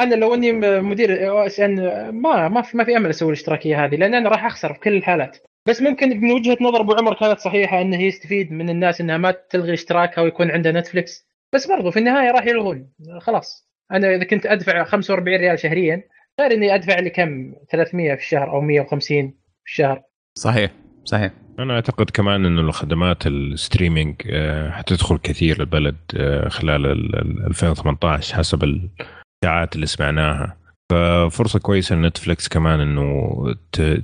[0.00, 4.14] أنا لو إني مدير OSN ما ما في ما في أمل أسوي الاشتراكية هذه لأن
[4.14, 5.38] أنا راح أخسر في كل الحالات.
[5.68, 9.30] بس ممكن من وجهة نظر أبو عمر كانت صحيحة إنه يستفيد من الناس إنها ما
[9.50, 12.90] تلغي اشتراكها ويكون عنده نتفلكس بس برضو في النهاية راح يلغون.
[13.20, 13.68] خلاص.
[13.92, 16.02] أنا إذا كنت أدفع 45 ريال شهريا
[16.40, 19.30] غير إني أدفع لي كم؟ 300 في الشهر أو 150
[19.64, 20.02] في الشهر.
[20.34, 20.70] صحيح.
[21.06, 21.32] صحيح.
[21.58, 27.46] أنا أعتقد كمان إنه الخدمات ال streaming آه، حتدخل كثير البلد آه، خلال ال- ال-
[27.46, 30.56] 2018 حسب الاشاعات اللي سمعناها.
[30.92, 33.32] ففرصة كويسة لنتفلكس كمان إنه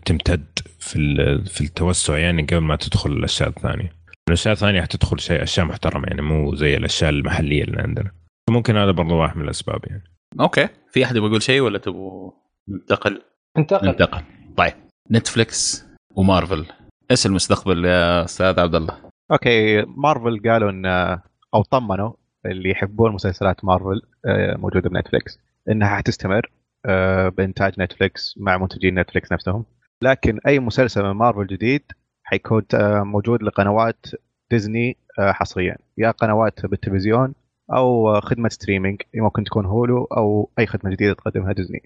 [0.04, 0.44] تمتد
[0.78, 3.92] في ال- في التوسع يعني قبل ما تدخل الأشياء الثانية.
[4.28, 8.10] الأشياء الثانية حتدخل شيء أشياء محترمة يعني مو زي الأشياء المحلية اللي عندنا.
[8.50, 10.04] ممكن هذا برضو واحد من الأسباب يعني.
[10.40, 10.68] okay.
[10.92, 12.30] في أحد يبغى يقول شيء ولا تبغوا
[12.68, 13.22] ننتقل؟
[13.58, 14.22] انتقل ننتقل.
[14.56, 14.72] طيب.
[15.10, 15.84] نتفلكس
[16.16, 16.66] ومارفل.
[17.12, 18.96] إيش المستقبل يا أستاذ عبد الله؟
[19.32, 20.86] okay مارفل قالوا إن
[21.54, 22.12] أو طمنوا
[22.46, 25.38] اللي يحبون مسلسلات مارفل آه، موجودة بنتفلكس
[25.70, 26.50] إنها حتستمر
[26.86, 29.64] آه، بإنتاج نتفلكس مع منتجين نتفلكس نفسهم.
[30.02, 31.82] لكن أي مسلسل من مارفل جديد
[32.22, 34.06] حيكون آه، موجود لقنوات
[34.50, 35.76] ديزني حصريا.
[35.98, 37.34] يا قنوات بالتلفزيون
[37.72, 41.82] أو خدمة streaming ممكن تكون هولو أو أي خدمة جديدة تقدمها ديزني.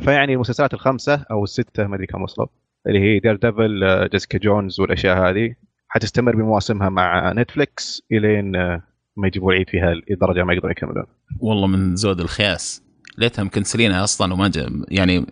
[0.00, 2.46] فيعني المسلسلات الخمسة أو الستة ما أدري كم وصلوا.
[2.86, 5.54] اللي هي Daredevil Jessica Jones والأشياء هذه
[5.88, 8.82] حتستمر بمواسمها مع نتفلكس إلين،
[9.16, 11.06] ما يجيبوا العيد فيها لدرجة ما يقدروا يكملون.
[11.40, 12.82] والله من زود الخياس.
[13.18, 15.26] ليتها مكنسلينها أصلا وما جاء يعني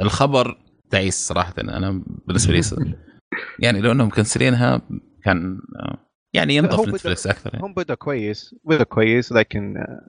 [0.00, 0.58] الخبر
[0.90, 1.54] تعيس صراحة.
[1.58, 2.94] أنا بالنسبة لي
[3.64, 4.82] يعني لو انهم مكنسلينها
[5.24, 5.98] كان آه،
[6.32, 7.66] يعني ينضف نتفلكس أكثر يعني.
[7.66, 10.00] هم بدأ كويس بدأ كويس لكن آه،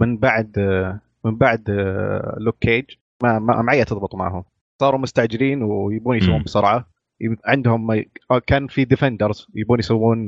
[0.00, 0.58] من بعد
[1.24, 1.70] من بعد
[2.38, 2.84] لوك كيج
[3.22, 4.44] ما ما عاد تضبط معهم.
[4.80, 6.42] صاروا مستعجلين ويبون يسوون.
[6.42, 6.86] بسرعة
[7.44, 10.26] عندهم آه، كان في Defenders يبون يسوون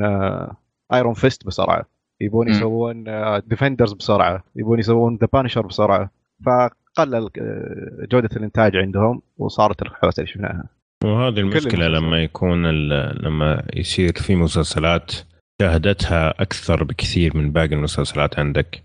[0.93, 1.85] Iron Fist بسرعة
[2.21, 2.49] يبون.
[2.49, 3.05] يسوون
[3.47, 6.11] Defenders بسرعة يبون يسوون The Punisher بسرعة
[6.47, 10.65] فقلل آه، جودة الإنتاج عندهم وصارت الحوسه اللي شفناها
[11.05, 11.89] وهذه المشكلة.
[11.89, 12.67] لما يكون
[13.11, 15.13] لما يصير في مسلسلات
[15.63, 18.83] شاهدتها أكثر بكثير من باقي المسلسلات عندك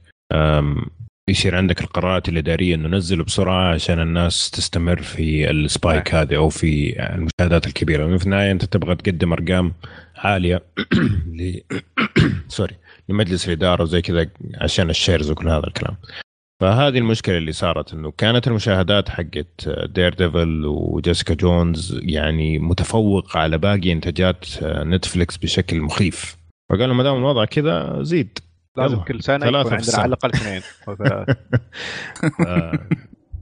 [1.30, 6.50] يصير عندك القرارات الإدارية إنه نزل بسرعة عشان الناس تستمر في ال spike هذه أو
[6.50, 8.18] في المشاهدات الكبيرة.
[8.18, 9.74] في النهاية أنت تبغى تقدم أرقام
[10.16, 10.64] عالية
[11.38, 11.60] ل
[12.48, 12.76] sorry
[13.10, 15.98] لمجلس الإدارة وزي كذا عشان ال shares وكل هذا الكلام.
[16.62, 23.58] فهذه المشكلة اللي صارت إنه كانت المشاهدات حقت Daredevil و Jessica Jones يعني متفوق على
[23.58, 26.38] باقي إنتاجات نتفلكس بشكل مخيف.
[26.72, 28.40] فقالوا ما دام الوضع كذا زيد.
[28.78, 28.98] لازم.
[28.98, 29.98] كل سنة يكون عندنا.
[29.98, 30.62] على الأقل اثنين.
[30.86, 31.26] ف-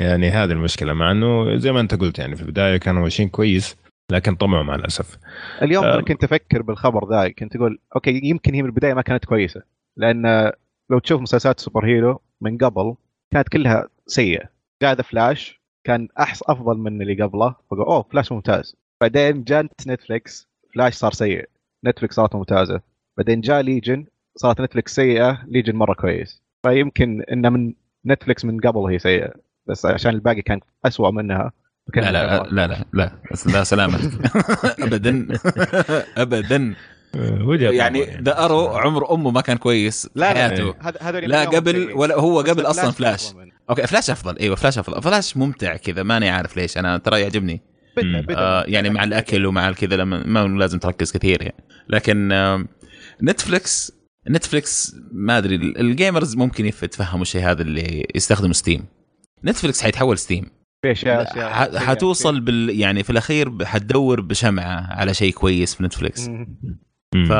[0.01, 3.75] يعني هذه المشكلة مع إنه زي ما أنت قلت يعني في البداية كانوا ماشيين كويس
[4.11, 5.17] لكن طمعوا مع الأسف
[5.61, 5.93] اليوم آه.
[5.93, 9.61] أنا كنت أفكر بالخبر ذا كنت أقول okay يمكن هي من البداية ما كانت كويسة
[9.97, 10.51] لأن
[10.89, 12.95] لو تشوف مسلسلات superhero من قبل
[13.33, 14.49] كانت كلها سيئة
[14.81, 20.47] جاء فلاش كان احس أفضل من اللي قبله فقال أوه فلاش ممتاز بعدين جات نتفلكس
[20.73, 21.49] فلاش صار سيء
[21.85, 22.81] نتفلكس صارت ممتازة
[23.17, 26.41] بعدين جاء Legion صارت نتفلكس سيئة Legion مرة كويس.
[26.63, 27.73] فيمكن إنه من
[28.05, 29.33] نتفلكس من قبل هي سيئة
[29.67, 31.51] بس عشان الباقي كان أسوأ منها.
[31.95, 34.11] لا لا لا لا لا بس لا سلامتك
[34.85, 35.27] ابدا.
[36.23, 36.75] ابدا.
[37.15, 40.09] آه، يعني the Arrow عمر أمه ما كان كويس.
[40.15, 40.75] لا لا حياته.
[41.19, 41.91] لا منهم قبل.
[41.93, 43.33] ولا هو قبل أصلا Flash.
[43.69, 44.37] okay Flash أفضل.
[44.37, 45.01] أيوه فلاش أفضل.
[45.01, 46.77] فلاش ممتع كذا ماني عارف ليش.
[46.77, 47.61] أنا ترى يعجبني.
[47.97, 48.21] بدأ مم.
[48.21, 51.63] بدأ آه يعني مع الأكل ومع الكذا لما ما لازم تركز كثير يعني.
[51.89, 52.65] لكن آه
[53.23, 58.85] نتفلكس نتفلكس ما أدري ال gamers ممكن يتفهموا الشيء هذا اللي يستخدموا Steam.
[59.45, 60.45] نتفلكس حيتحول Steam.
[60.81, 66.29] في اشياء حتوصل بال يعني في الأخير حتدور بشمعة على شيء كويس في نتفلكس.
[67.29, 67.31] ف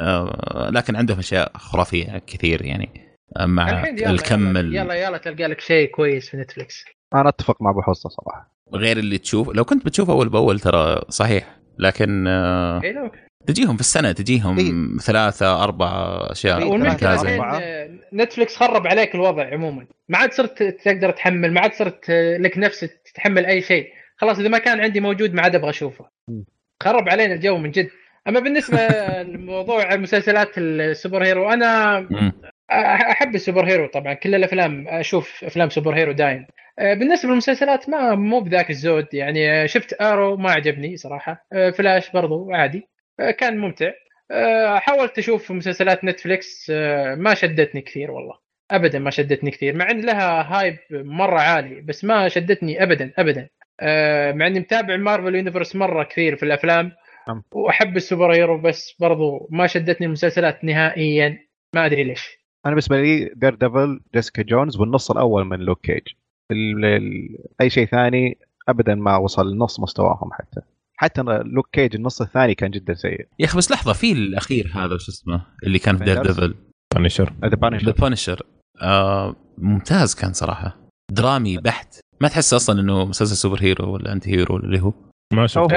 [0.00, 5.46] آه، لكن عندهم أشياء خرافية كثير يعني آه، مع يلا الكم يلا, يلا يلا تلقى
[5.46, 8.54] لك شيء كويس في نتفلكس أنا أتفق مع أبو حصه صراحة.
[8.74, 13.12] غير اللي تشوف لو كنت بتشوف أول بأول ترى صحيح لكن آه، إيه
[13.46, 14.98] تجيهم في السنة تجيهم إيه.
[14.98, 17.10] ثلاثة أربع أشياء إيه، والمشكلة.
[17.10, 19.86] ممتازه الحين نتفلكس خرب عليك الوضع عموما.
[20.08, 23.88] ما عاد صرت تقدر تحمل ما عاد صرت لك نفس تتحمل أي شيء.
[24.16, 26.04] خلاص إذا ما كان عندي موجود ما عاد أبغى أشوفه.
[26.82, 27.88] خرب علينا الجو من جد.
[28.28, 28.88] أما بالنسبة
[29.32, 31.98] لموضوع مسلسلات ال superhero أنا
[33.10, 34.14] أحب ال superhero طبعا.
[34.14, 36.46] كل الأفلام أشوف أفلام superhero دايم
[36.78, 39.06] بالنسبة للمسلسلات ما مو بذاك الزود.
[39.12, 41.46] يعني شفت Arrow ما عجبني صراحة.
[41.50, 42.88] فلاش برضو عادي.
[43.38, 43.92] كان ممتع.
[44.30, 48.34] آه، حاولت أشوف مسلسلات نتفليكس آه، ما شدتني كثير والله.
[48.70, 53.48] ابدا ما شدتني كثير مع إن لها hype مرة عالي بس ما شدتني ابدا ابدا.
[53.80, 56.92] آه، مع إني متابع Marvel universe مرة كثير في الأفلام
[57.28, 57.42] نعم.
[57.52, 61.38] وأحب ال superhero بس برضو ما شدتني المسلسلات نهائيا.
[61.74, 62.38] ما أدري ليش.
[62.66, 66.02] أنا بالنسبة لي Daredevil Jessica Jones والنص الأول من لوك كيج
[67.60, 70.60] أي شيء ثاني ابدا ما وصل نص مستواهم حتى.
[70.96, 73.26] حتى لوك كيج النص الثاني كان جدا سيء.
[73.38, 76.54] يا أخي بس لحظة في الأخير هذا وش اسمه اللي كان في Daredevil؟
[76.94, 78.42] Punisher the The Punisher Punisher
[78.82, 80.78] آه ممتاز كان صراحة.
[81.12, 82.00] درامي بحت.
[82.20, 84.92] ما تحس أصلا إنه مسلسل superhero ولا anti-hero ولا اللي هو؟
[85.32, 85.72] ما شفت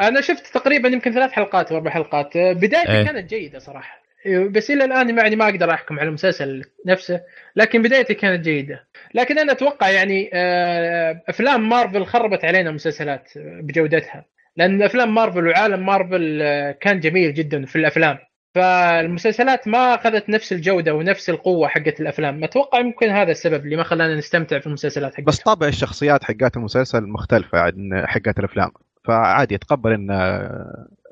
[0.00, 2.36] أنا شفت تقريبا يمكن ثلاث حلقات أو أربع حلقات.
[2.36, 3.04] آه، بدايته إيه.
[3.04, 4.02] كانت جيدة صراحة.
[4.50, 7.20] بس إلى الآن يعني ما أقدر أحكم على المسلسل نفسه
[7.56, 8.88] لكن بدايته كانت جيدة.
[9.14, 14.24] لكن أنا أتوقع يعني آه، أفلام مارفل خربت علينا مسلسلات بجودتها.
[14.56, 18.18] لأن أفلام مارفل وعالم مارفل آه، كان جميل جدا في الأفلام.
[18.54, 22.44] فالمسلسلات ما أخذت نفس الجودة ونفس القوة حقت الأفلام.
[22.44, 26.56] أتوقع يمكن هذا السبب اللي ما خلانا نستمتع في المسلسلات حقتها بس طابع الشخصيات حقات
[26.56, 28.70] المسلسل مختلفة عن حقات الأفلام.
[29.04, 30.06] فعادي اتقبل إن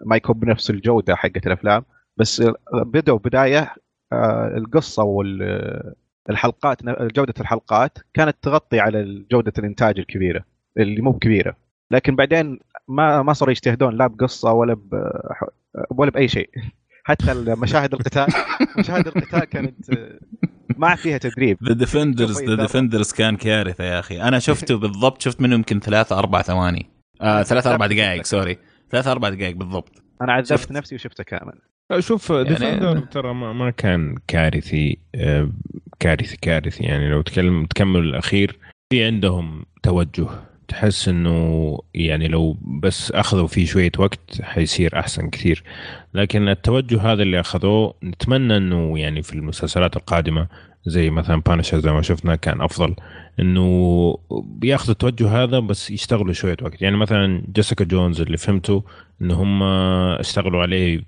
[0.06, 1.84] ما يكون بنفس الجودة حقت الأفلام.
[2.16, 3.74] بس بدأوا بداية
[4.12, 10.44] آه، القصة والحلقات جودة الحلقات كانت تغطي على جودة الإنتاج الكبيرة
[10.78, 11.56] اللي مو كبيرة.
[11.90, 15.10] لكن بعدين ما ما صاروا يجتهدون لا بقصة ولا ب
[15.90, 16.50] ولا بأي شيء.
[17.04, 18.26] حتى مشاهد القتال
[18.78, 20.18] مشاهد القتال كانت آه،
[20.76, 21.58] ما فيها تدريب.
[21.64, 22.54] ذا ديفندرز ذا.
[22.54, 24.22] ديفندرز كان كارثة يا أخي.
[24.22, 26.86] أنا شفته بالضبط شفت منه يمكن ثلاثة أربع ثواني.
[27.20, 28.58] آه ثلاثة أربع دقائق sorry
[28.90, 30.02] ثلاثة أربع دقائق بالضبط.
[30.22, 30.72] أنا عذبت شفت.
[30.72, 31.52] نفسي وشفته كامل.
[31.98, 35.50] شوف يعني- Defender ترى ما, ما كان كارثي آه،
[36.00, 36.84] كارثي كارثي.
[36.84, 38.58] يعني لو تكلم تكمل الأخير
[38.92, 40.28] في عندهم توجه.
[40.70, 45.62] تحس إنه يعني لو بس أخذوا فيه شوية وقت حيصير أحسن كثير.
[46.14, 50.48] لكن التوجه هذا اللي أخذوه نتمنى إنه يعني في المسلسلات القادمة
[50.86, 52.96] زي مثلا Punisher زي ما شفنا كان أفضل
[53.40, 56.82] إنه بياخذوا التوجه هذا بس يشتغلوا شوية وقت.
[56.82, 58.84] يعني مثلا Jessica Jones اللي فهمته
[59.22, 61.00] ان هم اشتغلوا عليه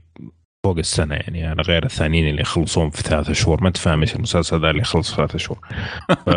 [0.64, 3.64] فوق السنة يعني على غير الثانيين اللي يخلصون في ثلاثة شهور.
[3.64, 5.58] ما تفهم إيش المسلسل ذا اللي يخلص في ثلاثة شهور.
[6.26, 6.30] ف...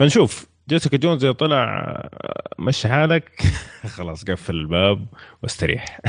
[0.00, 0.55] فنشوف.
[0.68, 3.42] Jessica Jones طلع آه، مشي حالك
[3.96, 5.06] خلاص قفل الباب
[5.42, 6.00] واستريح.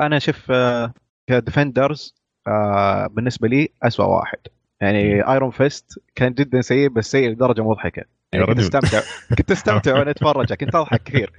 [0.00, 0.52] أنا شوف
[1.26, 2.14] ك Defenders
[3.10, 4.38] بالنسبة لي أسوأ واحد.
[4.80, 8.58] يعني Iron Fist كان جدا سيء بس سيء لدرجة مضحكه يعني كنت.
[8.58, 9.00] أستمتع
[9.38, 11.32] كنت أستمتع وأنا أتفرج كنت أضحك كثير.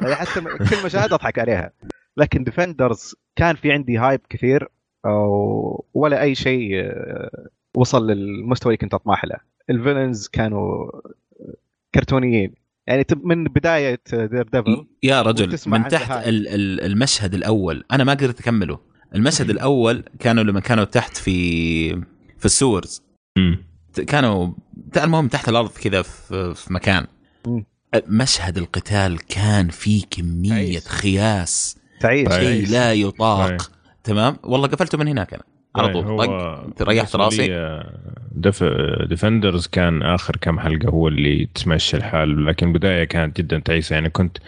[0.00, 1.72] يعني حتى كل مشاهد أضحك عليها.
[2.16, 4.68] لكن Defenders كان في عندي hype كثير
[5.06, 9.36] أو ولا أي شيء آه، وصل للمستوى اللي كنت أطمح له.
[9.70, 10.90] ال villains كانوا
[11.94, 12.54] كرتونيين
[12.86, 16.26] يعني تب- من بداية Daredevil يا رجل من تحت.
[16.26, 18.78] ال- ال- المشهد الأول أنا ما قدرت أكمله
[19.14, 21.90] المشهد الأول كانوا لما كانوا تحت في
[22.38, 23.02] في ال sewers.
[24.06, 24.52] كانوا
[24.96, 27.06] المهم تحت الأرض كذا في, في مكان.
[28.08, 30.88] مشهد القتال كان فيه كمية تعيس.
[30.88, 32.32] خياس تعيس.
[32.32, 32.68] شيء.
[32.70, 33.70] لا يطاق.
[34.04, 35.42] تمام والله قفلته من هناك أنا
[35.76, 36.04] على طول.
[36.04, 36.24] هو
[36.76, 37.82] طق ريحت راسي.
[38.32, 38.64] دف...
[39.08, 43.94] Defenders كان آخر كم حلقة هو اللي تمشي الحال لكن البدايه كانت جدا تعيسة.
[43.94, 44.38] يعني كنت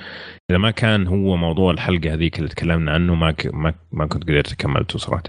[0.51, 3.55] إذا ما كان هو موضوع الحلقة هذيك اللي تكلمنا عنه ما ك...
[3.55, 5.23] ما, ما كنت قدرت كملته صراحة.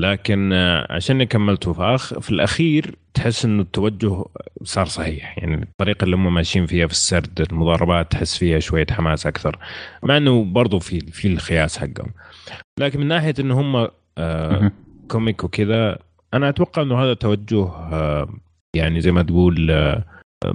[0.00, 2.18] لكن آه، عشان كملته في أخ...
[2.18, 4.24] في الأخير تحس إنه التوجه
[4.62, 5.38] صار صحيح.
[5.38, 9.58] يعني الطريقة اللي هم ماشيين فيها في السرد المضاربات تحس فيها شوية حماس أكثر
[10.02, 12.12] مع إنه برضو في في الخياس حقهم.
[12.80, 14.72] لكن من ناحية إنه هم آه.
[15.10, 15.98] كوميك وكذا
[16.34, 18.28] أنا أتوقع إنه هذا توجه آه،
[18.76, 20.04] يعني زي ما تقول آه،
[20.44, 20.54] آه،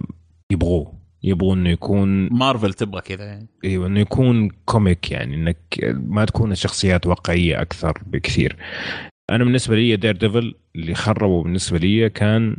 [0.51, 3.47] يبغوه يبغوا إنه يكون مارفل تبغى كذا يعني.
[3.63, 5.57] إيوه إنه يكون comic يعني إنك
[6.07, 8.55] ما تكون الشخصيات واقعية أكثر بكثير.
[9.29, 12.57] أنا بالنسبة لي Daredevil اللي خربوا بالنسبة لي كان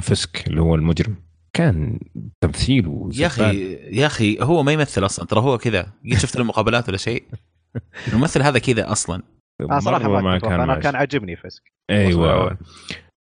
[0.00, 1.16] Fisk اللي هو المجرم.
[1.52, 2.00] كان
[2.40, 6.44] تمثيله يا أخي يا أخي هو ما يمثل أصلا ترى هو كذا قد شفت له
[6.44, 7.24] مقابلات ولا شيء؟
[8.12, 9.22] الممثل هذا كذا أصلا.
[9.60, 10.74] أنا صراحة ما كان أنا.
[10.74, 12.58] كان عاجبني Fisk أيوه.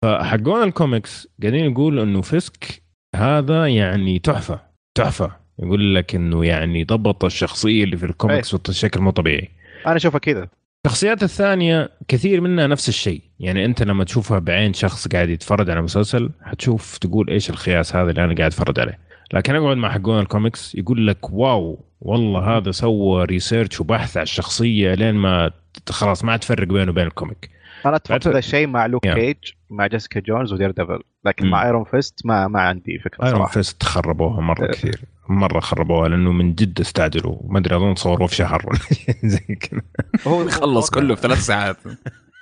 [0.05, 2.83] فحقون الكوميكس قاعدين يقول إنه Fisk
[3.17, 4.61] هذا يعني تحفة
[4.95, 5.37] تحفة.
[5.59, 9.49] يقول لك إنه يعني ضبط الشخصية اللي في الكوميكس بشكل مو طبيعي.
[9.87, 10.49] أنا أشوفها كذا.
[10.87, 13.23] الشخصيات الثانية كثير منها نفس الشيء.
[13.41, 18.11] يعني أنت لما تشوفها بعين شخص قاعد يتفرج على مسلسل حتشوف تقول إيش الخياس هذا
[18.11, 18.99] اللي أنا قاعد أتفرج عليه.
[19.33, 24.95] لكن أقعد مع حقون الكوميكس يقول لك wow والله هذا سوى research وبحث على الشخصية
[24.95, 25.51] لين ما
[25.91, 27.51] خلاص ما تفرق بينه وبين ال comic.
[27.87, 29.15] أنا أتفق بعد- ذا الشيء مع Luke Yeah.
[29.15, 29.37] Cage
[29.71, 31.01] مع Jessica Jones و Daredevil.
[31.25, 31.51] لكن مم.
[31.51, 34.71] مع Iron Fist ما ما عندي فكرة Iron Fist خربوها مرة أه.
[34.73, 35.01] كثير.
[35.29, 37.37] مرة خربوها لأنه من جد استعجلوا.
[37.49, 38.67] ما أدري أظن صوروه في شهر.
[38.67, 39.81] ولا شيء زي كذا.
[40.27, 41.77] هو خلص كله في ثلاث ساعات.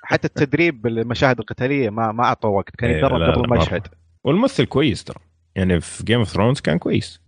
[0.02, 2.76] حتى التدريب بالمشاهد القتالية ما ما اعطوا وقت.
[2.76, 3.44] كان إيه، يتدرب قبل.
[3.44, 3.86] المشهد.
[4.24, 5.18] والممثل كويس ترى.
[5.54, 7.20] يعني في Game of Thrones كان كويس.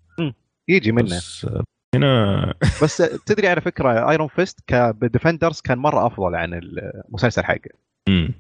[0.69, 1.05] يجي منه.
[1.05, 6.55] بس آه، هنا بس تدري على فكرة Iron Fist ك Defenders كان مرة أفضل عن
[6.55, 7.71] المسلسل حقه.
[8.09, 8.35] مم.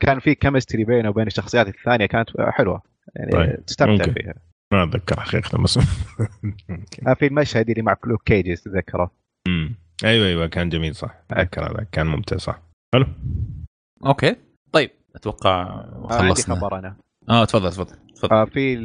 [0.00, 2.82] كان في chemistry بينه وبين الشخصيات الثانية كانت حلوة.
[3.16, 4.12] يعني طيب، تستمتع ممكن.
[4.12, 4.34] فيها.
[4.72, 5.78] ما أتذكر حقيقة بس.
[7.08, 9.10] آه، في المشهد اللي مع Luke Cage تتذكره
[9.48, 9.74] مم.
[10.04, 11.14] أيوه أيوه كان جميل صح.
[11.30, 11.86] أتذكر هذا.
[11.92, 12.62] كان ممتع صح.
[12.94, 13.06] حلو.
[14.06, 14.36] okay.
[14.72, 16.54] طيب أتوقع آه، عندي خلصنا.
[16.54, 16.96] خبر أنا.
[17.28, 18.34] آه تفضل تفضل تفضل.
[18.34, 18.76] آه، في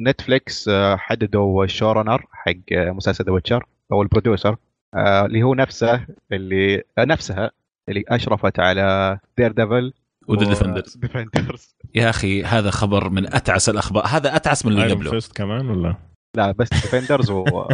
[0.00, 4.56] Netflix آه، حددوا ال showrunner حق آه، مسلسل The Witcher أو ال producer
[4.94, 7.50] آه، اللي هو نفسه اللي نفسها
[7.88, 9.92] اللي أشرفت على Daredevil و
[10.28, 14.06] The Defenders Defenders يا أخي هذا خبر من أتعس الأخبار.
[14.06, 15.10] هذا أتعس من اللي قبله.
[15.10, 15.96] Fist كمان ولا؟
[16.36, 17.44] لا بس Defenders و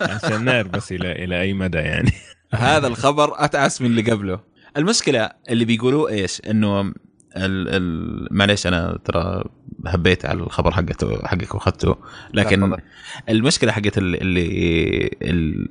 [0.00, 2.12] عشان نعرف بس إلى إلى أي مدى يعني؟
[2.54, 4.40] هذا الخبر أتعس من اللي قبله.
[4.76, 6.94] المشكلة اللي بيقولوه إيش؟ إنه
[8.30, 9.44] معليش أنا ترى
[9.86, 11.96] هبيت على الخبر حقته حقك وأخذته.
[12.34, 12.76] لكن.
[13.28, 15.68] المشكلة حقت اللي, اللي ال...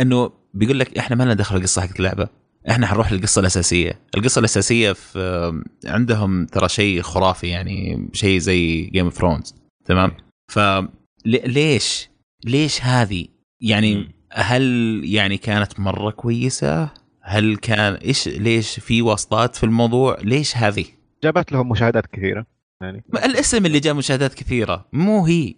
[0.00, 2.28] إنه بيقول لك إحنا ما لنا دخل القصة حقت اللعبة.
[2.70, 4.00] إحنا حنروح للقصة الأساسية.
[4.16, 10.12] القصة الأساسية في عندهم ترى شيء خرافي يعني شيء زي Game of Thrones تمام؟
[10.52, 12.08] فليش
[12.44, 13.26] ليش؟ هذه؟
[13.60, 14.14] يعني.
[14.36, 16.90] هل يعني كانت مرة كويسة؟
[17.26, 20.84] هل كان إيش ليش في واسطات في الموضوع؟ ليش هذه؟
[21.24, 22.46] جابت لهم مشاهدات كثيرة
[22.82, 23.04] يعني.
[23.24, 25.54] الاسم اللي جاب مشاهدات كثيرة مو هي.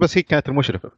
[0.00, 0.90] بس هي كانت المشرفه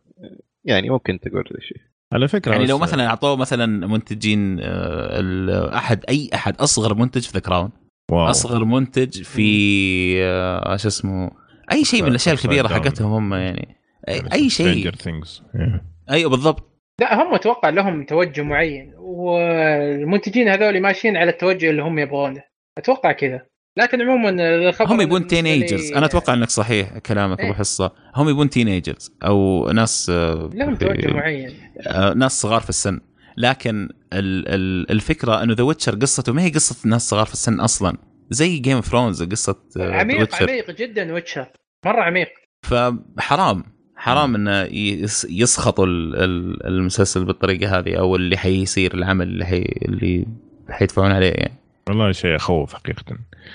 [0.65, 1.79] يعني ممكن تقول الشيء.
[2.13, 7.23] على فكرة يعني لو مثلا أعطوه مثلا منتجين آه، ال- أحد أي أحد أصغر منتج
[7.23, 7.71] في The Crown.
[8.11, 8.31] wow.
[8.31, 11.31] أصغر منتج في آه، شو اسمه
[11.73, 12.69] أي شيء من الأشياء الكبيرة.
[12.69, 13.77] حقتهم هم يعني.
[14.09, 14.91] أي, أي شيء.
[14.91, 15.81] Yeah.
[16.11, 16.78] أيوه بالضبط.
[17.01, 22.43] لا هم أتوقع لهم توجه معين والمنتجين هذول ماشيين على التوجه اللي هم يبغونه.
[22.79, 23.43] أتوقع كذا.
[23.79, 24.31] لكن عموما
[24.69, 27.59] الخبر هم يبون teenagers أنا أتوقع إنك صحيح كلامك أبو إيه.
[27.59, 27.93] حصة.
[28.17, 31.51] هم يبون teenagers أو ناس آه، لهم توجه معين.
[31.87, 33.01] آه، ناس صغار في السن.
[33.37, 37.61] لكن ال ال الفكرة إنه The Witcher قصته ما هي قصة ناس صغار في السن
[37.61, 37.97] أصلا.
[38.31, 41.47] زي Game of Thrones قصة The عميق Witcher عميق جدا Witcher
[41.87, 42.29] مرة عميق.
[42.63, 43.78] فحرام.
[44.09, 49.63] حرام إنه يس- يسخطوا ال- ال- المسلسل بالطريقة هذه أو اللي حيصير العمل اللي حي
[49.89, 50.27] اللي
[50.71, 51.55] حيدفعون عليه يعني.
[51.89, 53.03] والله شيء يخوف حقيقة.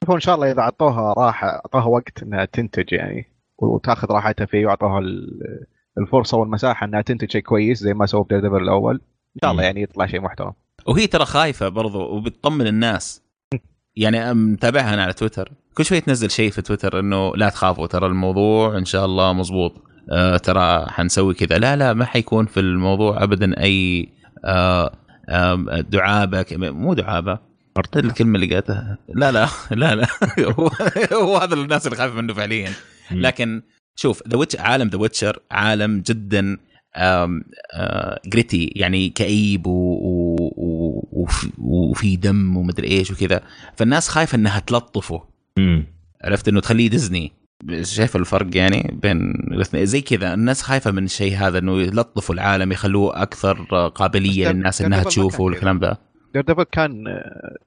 [0.10, 3.26] هو إن شاء الله إذا أعطوها راحه أعطوها وقت إنها تنتج يعني
[3.58, 5.66] وتأخذ راحتها فيه وأعطوها ال-
[5.98, 8.96] الفرصة والمساحة إنها تنتج شيء كويس زي ما سووا بديفل الأول.
[8.96, 9.64] إن شاء الله.
[9.64, 10.54] يعني يطلع شيء محترم.
[10.88, 13.24] وهي ترى خايفة برضو وبتطمن الناس.
[13.96, 15.52] يعني متابعها أنا على تويتر.
[15.74, 19.74] كل شوي تنزل شيء في تويتر إنه لا تخافوا ترى الموضوع إن شاء الله مزبوط
[20.12, 21.58] آه ترى حنسوي كذا.
[21.58, 24.10] لا لا ما حيكون في الموضوع ابدا أي
[24.46, 24.92] آه
[25.30, 25.56] آه
[25.90, 27.40] دعابة مو دعابة
[27.96, 28.98] الكلمة اللي قالتها.
[29.16, 30.08] لا لا لا لا.
[31.14, 32.72] هو- هذا الناس اللي خايف منه فعليا.
[33.12, 33.62] لكن
[33.96, 36.58] شوف The Witch عالم The Witcher عالم جدا
[38.26, 39.64] gritty يعني كئيب
[41.58, 43.42] وفي دم ومدري إيش وكذا.
[43.76, 45.24] فالناس خايفة إنها تلطفه.
[46.24, 47.32] عرفت إنه تخليه ديزني
[47.82, 52.72] شايف الفرق يعني بين الاثنين؟ زي كذا الناس خايفة من الشيء هذا إنه يلطفوا العالم
[52.72, 53.62] يخلوه أكثر
[53.96, 55.44] قابلية للناس إنها تشوفه.
[55.44, 55.98] والكلام ذا
[56.34, 57.04] Daredevil كان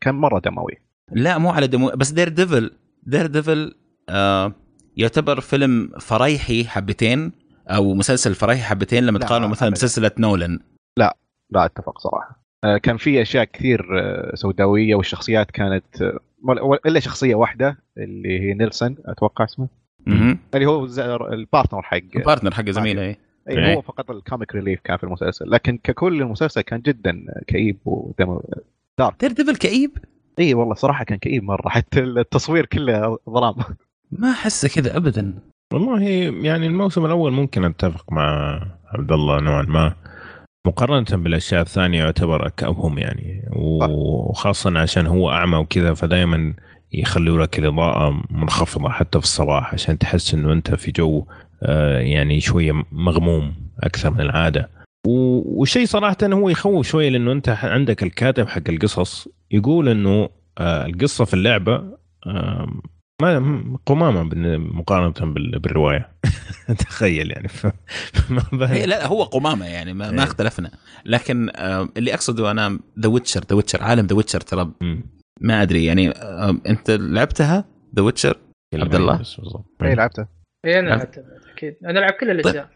[0.01, 0.73] كان مرة دموي.
[1.13, 2.71] لا مو على دمو بس Daredevil
[3.03, 3.75] Daredevil
[4.09, 4.53] آه
[4.97, 7.33] يعتبر فيلم فريحي حبتين
[7.69, 9.71] أو مسلسل فريحي حبتين لما لا، تقارنه مثلا.
[9.71, 10.59] بسلسله نولن
[10.99, 11.17] لا
[11.55, 12.43] أتفق صراحة.
[12.65, 16.19] آه، كان في أشياء كثير آه، سوداوية والشخصيات كانت آه،
[16.87, 19.69] إلا شخصية واحدة اللي هي نيلسون أتوقع اسمه.
[20.55, 20.85] اللي هو
[21.33, 23.19] ال partner حق ال partner حق زميله إيه.
[23.49, 23.75] اي إيه.
[23.75, 25.51] هو فقط ال comic relief كان في المسلسل.
[25.51, 28.43] لكن ككل المسلسل كان جدا كئيب ودموي
[29.21, 29.99] Daredevil كئيب؟
[30.39, 33.55] اي والله صراحة كان كئيب مرة حتى التصوير كله ظلام.
[34.13, 35.35] ما أحسه كذا ابدا.
[35.73, 36.03] والله
[36.47, 39.95] يعني الموسم الأول ممكن أتفق مع عبد الله نوعا ما.
[40.67, 43.43] مقارنة بالأشياء الثانية يعتبر كأبهم يعني.
[43.53, 46.55] وخاصة عشان هو أعمى وكذا فدائما
[46.93, 51.25] يخلوا لك الاضاءة منخفضة حتى في الصباح عشان تحس إنه أنت في جو
[51.63, 54.71] آه، يعني شوية مغموم أكثر من العادة.
[55.07, 60.87] و- والشيء صراحة هو يخوف شوية لأنه أنت عندك الكاتب حق القصص يقول إنه آه،
[60.87, 61.83] القصة في اللعبة
[63.23, 66.09] ما قمامة بالن- مقارنة بال- بالرواية.
[66.89, 67.49] تخيل يعني.
[67.57, 67.67] ف...
[68.63, 70.25] إيه لا هو قمامة يعني ما, ما إيه.
[70.29, 70.71] اختلفنا.
[71.05, 74.73] لكن آه اللي أقصده أنا The Witcher The Witcher عالم The Witcher ترى.
[75.41, 77.65] ما أدري يعني آه أنت لعبتها
[77.97, 78.37] The Witcher
[78.75, 79.23] عبد الله؟
[79.83, 80.27] اي لعبته
[80.65, 80.99] اي أنا نعم.
[80.99, 81.25] لعبت
[81.55, 81.75] أكيد.
[81.85, 82.71] أنا ألعب كل الأجزاء.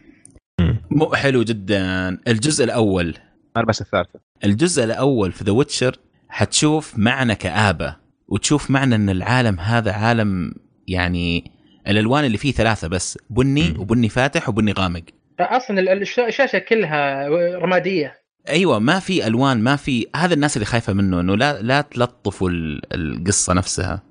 [0.60, 0.76] مم.
[0.90, 2.08] مو حلو جدا.
[2.28, 3.14] الجزء الأول.
[3.56, 5.96] أنا بس الثالثه الجزء الأول في The Witcher
[6.28, 7.96] حتشوف معنى كآبة.
[8.30, 10.54] وتشوف معنى إن العالم هذا عالم
[10.88, 11.50] يعني
[11.88, 13.80] الألوان اللي فيه ثلاثة بس بني مم.
[13.80, 15.02] وبني فاتح وبني غامق
[15.40, 18.14] أصلا ال- الش- الشاشة كلها رمادية
[18.48, 22.50] أيوه ما في ألوان ما في هذا الناس اللي خايفة منه إنه لا لا تلطفوا
[22.50, 24.02] ال- القصة نفسها.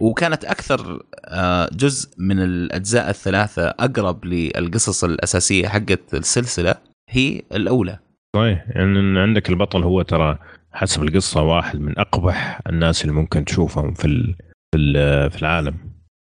[0.00, 6.74] وكانت أكثر آه، جزء من الأجزاء الثلاثة أقرب للقصص الأساسية حقت السلسلة
[7.10, 7.98] هي الأولى
[8.36, 10.38] صحيح يعني عندك البطل هو ترى
[10.72, 14.34] حسب القصة واحد من أقبح الناس اللي ممكن تشوفهم في ال...
[14.74, 15.30] في.
[15.30, 15.74] في العالم.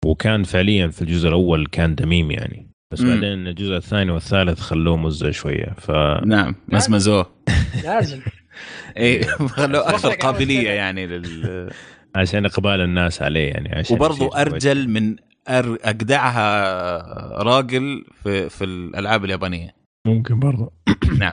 [0.05, 2.69] وكان فعليا في الجزء الأول كان دميم يعني.
[2.93, 3.09] بس مم.
[3.09, 5.75] بعدين الجزء الثاني والثالث خلوه مزة شوية.
[5.77, 5.91] ف
[6.25, 7.31] نعم مزمزوه
[7.83, 8.21] لازم.
[8.97, 10.69] اي خلوه أكثر قابلية.
[10.69, 11.69] يعني لل...
[12.15, 15.15] عشان إقبال الناس عليه يعني عشان وبرضه أرجل من
[15.49, 15.77] أر...
[15.83, 19.75] اجدعها راجل في في الألعاب اليابانية.
[20.07, 20.71] ممكن برضه
[21.19, 21.31] نعم.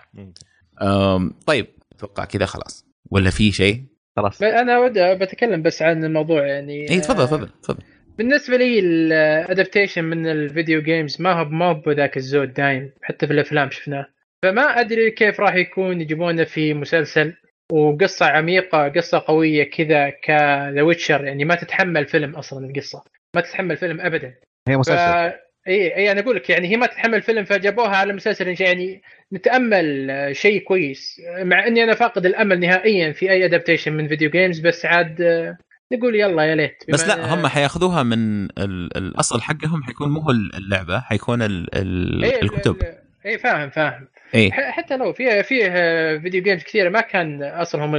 [0.82, 1.34] أم...
[1.46, 2.89] طيب أتوقع كذا خلاص.
[3.10, 3.84] ولا في شيء؟
[4.16, 4.42] خلاص.
[4.42, 7.84] أنا بتكلم بس عن الموضوع يعني اي تفضل تفضل تفضل.
[8.18, 12.92] بالنسبة لي ال adaptation من ال video games ما هو ما هو بذاك الزود دايم
[13.02, 14.06] حتى في الأفلام شفناه.
[14.42, 17.34] فما أدري كيف راح يكون يجيبونه في مسلسل
[17.72, 23.04] وقصة عميقة قصة قوية كذا كذا Witcher يعني ما تتحمل فيلم أصلا القصة.
[23.36, 24.34] ما تتحمل فيلم ابدا.
[24.68, 24.78] هي ف...
[24.78, 25.32] مسلسل
[25.68, 29.02] اي اي أنا أقول لك يعني هي ما تتحمل فيلم فجابوها على مسلسل يعني
[29.32, 31.20] نتأمل آه، شيء كويس.
[31.42, 35.56] مع إني أنا فاقد الأمل نهائيا في أي adaptation من video games بس عاد آه،
[35.92, 36.84] نقول يلا يا ليت.
[36.88, 38.96] بس لا هم حياخذوها من ال...
[38.96, 41.66] الأصل حقهم حيكون مو اللعبة حيكون ال...
[41.74, 42.24] ال...
[42.24, 42.76] إيه، الكتب.
[42.82, 44.08] ال- اي فاهم فاهم.
[44.34, 47.92] ح- حتى لو في في آه، video games كثيرة ما كان أصلهم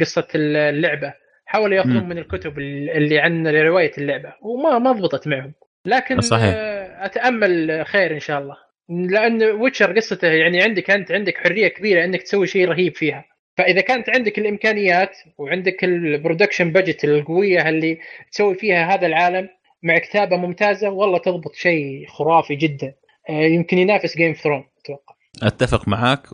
[0.00, 1.14] قصة اللعبة.
[1.46, 2.08] حاولوا ياخذون.
[2.08, 5.52] من الكتب ال- اللي عن رواية اللعبة وما ما ضبطت معهم.
[5.86, 6.54] لكن صحيح.
[6.56, 8.56] آه، أتأمل خير إن شاء الله.
[8.90, 13.24] لأن Witcher قصته يعني عندك أنت عندك حرية كبيرة إنك تسوي شيء رهيب فيها.
[13.58, 17.98] فإذا كانت عندك الإمكانيات وعندك ال production budget القوية اللي
[18.32, 19.48] تسوي فيها هذا العالم
[19.82, 22.94] مع كتابة ممتازة والله تضبط شيء خرافي جدا.
[23.30, 25.14] آه، يمكن ينافس Game of Thrones أتوقع.
[25.42, 26.26] أتفق معاك.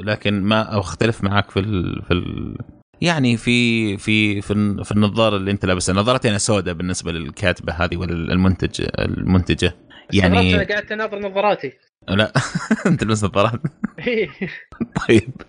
[0.00, 2.02] لكن ما أختلف معك في ال...
[2.02, 2.56] في ال...
[3.00, 4.52] يعني في في في,
[4.84, 5.94] في النظارة اللي أنت لابسها.
[5.94, 9.74] نظارتي أنا سوداء بالنسبة للكاتبة هذه والمنتج المنتجة.
[10.14, 11.72] يعني أنا قاعد تناظر نظاراتي
[12.08, 12.32] لا
[12.86, 13.60] أنت تلبس نظارات؟
[14.06, 14.28] إيه.
[15.08, 15.42] طيب.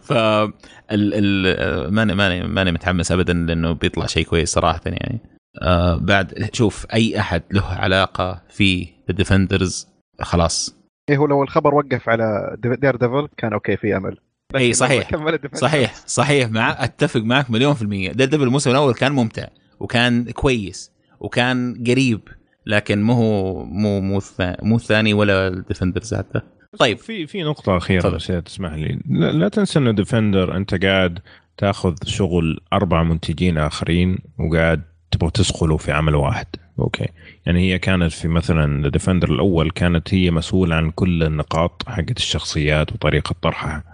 [0.00, 0.52] ف ال...
[0.92, 1.94] ال...
[1.94, 5.20] ماني ماني ماني متحمس ابدا لأنه بيطلع شيء كويس صراحة يعني.
[5.62, 9.88] آه بعد شوف أي أحد له علاقة في The Defenders
[10.20, 10.76] خلاص.
[11.08, 14.16] إيه هو لو الخبر وقف على Daredevil كان أوكي في أمل.
[14.56, 15.10] اي صحيح.
[15.54, 16.48] صحيح صحيح.
[16.48, 18.12] مع أتفق معك مليون في المية.
[18.12, 19.46] Daredevil الموسم الأول كان ممتع
[19.80, 22.28] وكان كويس وكان قريب.
[22.66, 24.20] لكن مو هو مو مو
[24.62, 26.40] مو الثاني ولا ال Defenders حتى
[26.78, 26.98] طيب.
[26.98, 28.98] في في نقطة أخيرة بس تسمح لي.
[29.10, 31.18] لا, لا تنسى إنه Defenders أنت قاعد
[31.56, 36.46] تأخذ شغل أربع منتجين آخرين وقاعد تبغى تدخله في عمل واحد.
[36.78, 37.06] okay.
[37.46, 42.92] يعني هي كانت في مثلا Daredevil الأول كانت هي مسؤولة عن كل النقاط حقت الشخصيات
[42.92, 43.84] وطريقة طرحها.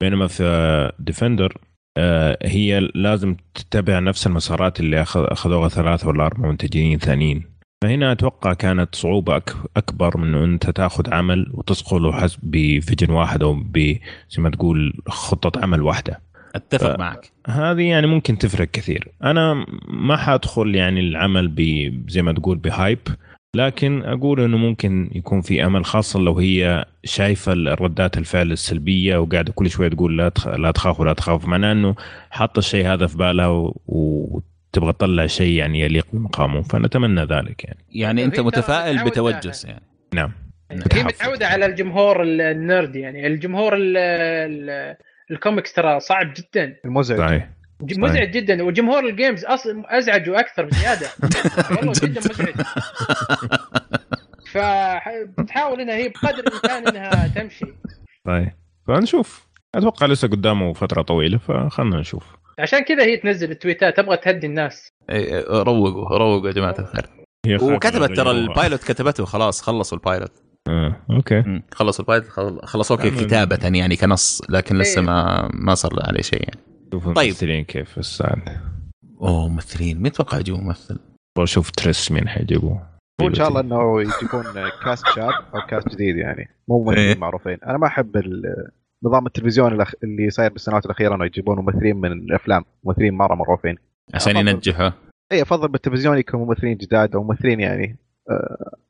[0.00, 1.58] بينما في Defenders
[1.98, 7.55] آه، هي لازم تتبع نفس المسارات اللي أخذوها ثلاثة ولا أربع منتجين ثانيين.
[7.86, 9.42] فهنا أتوقع كانت صعوبة
[9.76, 13.62] أكبر من انه أنت تأخذ عمل وتصقله حسب ب vision واحد أو
[14.30, 16.20] زي ما تقول خطة عمل واحدة.
[16.54, 16.98] أتفق ف...
[16.98, 17.32] معك.
[17.46, 19.08] هذه يعني ممكن تفرق كثير.
[19.22, 21.60] أنا ما حأدخل يعني العمل ب
[22.08, 22.98] زي ما تقول ب hype
[23.56, 29.52] لكن أقول إنه ممكن يكون في أمل خاصة لو هي شايفة ردات الفعل السلبية وقاعدة
[29.52, 30.48] كل شوية تقول لا تخ...
[30.48, 31.94] لا تخافوا لا تخافوا معناه إنه
[32.30, 34.42] حاطة الشيء هذا في بالها و...
[34.76, 37.84] وتبغى تطلع شيء يعني يليق بمقامه فنتمنى ذلك يعني.
[37.90, 39.82] يعني أنت متفائل بتوجس يعني.
[40.14, 40.32] نعم.
[40.92, 43.26] هي متعودة على الجمهور ال nerd يعني.
[43.26, 44.96] الجمهور ال
[45.30, 46.76] الكوميكس ترى صعب جدا.
[46.84, 47.48] المزعج صحيح.
[47.80, 48.62] مزعج جدا.
[48.62, 51.06] وجمهور ال games أصلا أزعجوا أكثر بزيادة.
[51.76, 52.54] والله جدا مزعج.
[54.52, 57.66] فتحاول انها هي بقدر الإمكان إنها تمشي.
[58.24, 58.52] طيب
[58.86, 59.46] فنشوف.
[59.74, 62.36] أتوقع لسه قدامه فترة طويلة فخلنا نشوف.
[62.58, 64.88] عشان كذا هي تنزل ال tweet ات تبغى تهدي الناس.
[65.50, 67.06] روقوا روقوا يا جماعة الخير.
[67.62, 70.32] وكتبت ترى ال pilot كتبته خلاص خلصوا ال pilot.
[70.68, 71.62] آه، okay.
[71.72, 72.28] خلصوا ال pilot
[72.64, 75.06] خلصوه كتابة يعني كنص لكن لسه إيه.
[75.06, 76.60] ما ما صار عليه شيء يعني.
[76.92, 77.18] طيب.
[77.18, 78.60] الممثلين كيف ال cast بعد.
[79.20, 80.02] أوه ممثلين.
[80.02, 80.98] مين تتوقع يجيبوا ممثل؟
[81.38, 82.86] أشوف تريس مين حيجيبوه.
[83.22, 84.44] هو إن شاء الله إنه يجيبون
[84.84, 86.48] cast شاب أو cast جديد يعني.
[86.68, 87.58] مو ممثلين إيه؟ معروفين.
[87.66, 88.16] أنا ما أحب
[89.04, 93.76] نظام التلفزيون اللي صاير بالسنوات الأخيرة إنه يجيبون ممثلين من الأفلام ممثلين مرة معروفين.
[94.14, 94.90] عشان ينجحوا.
[95.32, 97.96] اي أفضل بالتلفزيون يكون ممثلين جداد أو ممثلين يعني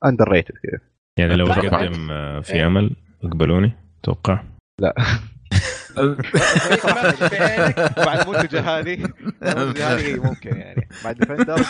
[0.05, 0.81] underrated كذا.
[1.19, 2.91] يعني لو تقدم آه، في أمل
[3.25, 4.43] يقبلوني أتوقع.
[4.81, 4.95] لا.
[8.07, 9.09] بعد المنتجه هذه.
[9.93, 10.89] هذه ممكن يعني.
[11.05, 11.61] بعد Defenders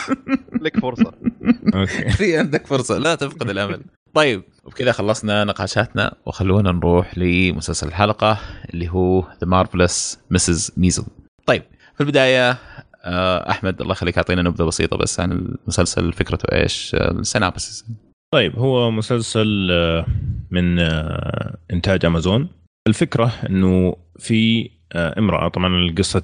[0.61, 1.13] لك فرصة.
[1.75, 2.09] okay.
[2.09, 2.97] في عندك فرصة.
[2.97, 3.81] لا تفقد الأمل.
[4.17, 8.39] طيب وبكذا خلصنا نقاشاتنا وخلونا نروح لمسلسل الحلقة
[8.73, 10.71] اللي هو The Marvelous Mrs.
[10.77, 11.03] Maisel
[11.45, 11.63] طيب
[11.95, 12.57] في البداية
[13.03, 17.85] آه، أحمد الله يخليك أعطينا نبذة بسيطة بس عن المسلسل فكرته إيش ال synopsis
[18.33, 20.05] طيب هو مسلسل آه،
[20.51, 22.49] من آه، إنتاج أمازون.
[22.87, 26.23] الفكرة إنه في امرأة طبعا القصة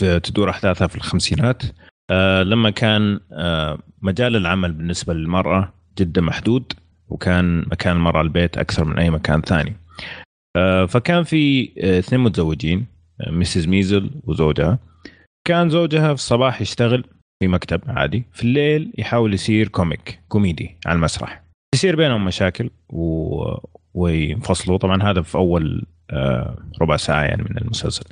[0.00, 1.62] تدور أحداثها في الخمسينات
[2.42, 3.20] لما كان
[4.02, 6.72] مجال العمل بالنسبة للمرأة جدا محدود
[7.08, 9.76] وكان مكان المراه البيت أكثر من أي مكان ثاني.
[10.88, 12.86] فكان في اثنين متزوجين
[13.28, 14.78] ميسيز ميزل وزوجها.
[15.46, 17.04] كان زوجها في الصباح يشتغل
[17.42, 18.24] في مكتب عادي.
[18.32, 21.42] في الليل يحاول يصير comic كوميدي على المسرح.
[21.74, 23.42] يصير بينهم مشاكل و...
[23.94, 24.78] وينفصلوا.
[24.78, 28.04] طبعا هذا في أول آه، ربع ساعة يعني من المسلسل.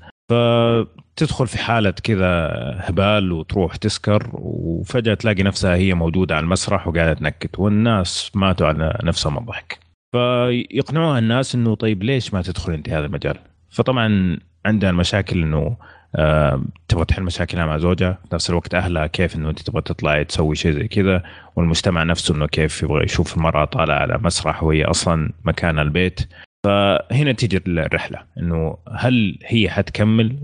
[1.16, 7.14] فتدخل في حالة كذا هبال وتروح تسكر وفجأة تلاقي نفسها هي موجودة على المسرح وقاعدة
[7.14, 9.78] تنكت والناس ماتوا على نفسهم الضحك
[10.12, 13.38] فيقنعوها الناس إنه طيب ليش ما تدخل أنت هذا المجال؟
[13.70, 15.76] فطبعا عندها مشاكل إنه
[16.16, 20.24] آه، تبغى تحل مشاكلها مع زوجها في نفس الوقت أهلها كيف إنه أنت تبغى تطلعي
[20.24, 21.22] تسوي شيء زي كذا
[21.56, 26.20] والمجتمع نفسه إنه كيف يبغى يشوف المرأة طالعة على مسرح وهي أصلا مكانها البيت.
[26.64, 30.36] فهنا تيجي الرحلة إنه هل هي حتكمل؟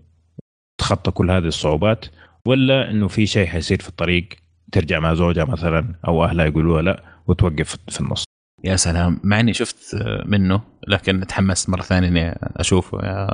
[0.79, 2.05] تخطى كل هذه الصعوبات
[2.47, 4.29] ولا إنه في شيء حيصير في الطريق
[4.73, 8.25] ترجع مع زوجها مثلا أو أهلها يقولوا لا وتوقف في النص.
[8.65, 13.29] يا سلام مع إني شفت منه لكن تحمست مرة ثانية إني أشوفه يا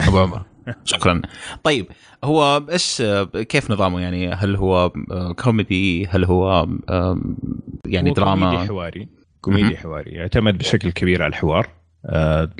[0.00, 0.42] أبو عمر.
[0.84, 1.22] شكرا.
[1.62, 1.86] طيب
[2.24, 3.02] هو إيش
[3.48, 4.92] كيف نظامه؟ يعني هل هو
[5.38, 6.68] كوميدي؟ هل هو
[7.86, 9.08] يعني هو دراما؟ كوميدي حواري.
[9.40, 10.10] كوميدي حواري.
[10.10, 11.77] يعتمد بشكل كبير على الحوار.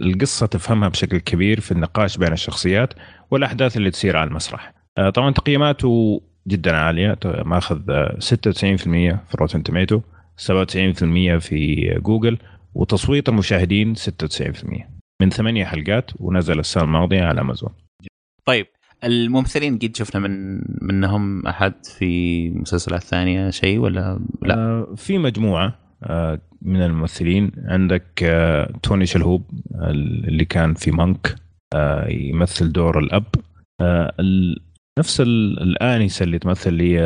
[0.02, 2.94] القصة تفهمها بشكل كبير في النقاش بين الشخصيات
[3.30, 4.74] والأحداث اللي تصير على المسرح.
[4.98, 7.80] آه، طبعا تقييماته جدا عالية ماخذ
[8.18, 10.00] 96% في Rotten Tomatoes
[10.36, 12.38] 97% في جوجل
[12.74, 14.88] وتصويت المشاهدين 96%
[15.22, 17.70] من ثمانية حلقات ونزل السنة الماضية على أمازون.
[18.44, 18.66] طيب
[19.04, 25.66] الممثلين قد شفنا من منهم أحد في مسلسلات ثانية شيء ولا لا؟ آه في مجموعة.
[25.66, 25.87] آه
[26.62, 27.52] من الممثلين.
[27.64, 31.34] عندك آه توني شلهوب اللي كان في مانك
[31.74, 33.24] آه يمثل دور الأب.
[33.80, 34.14] آه
[34.98, 36.98] نفس الآنسة اللي تمثل لي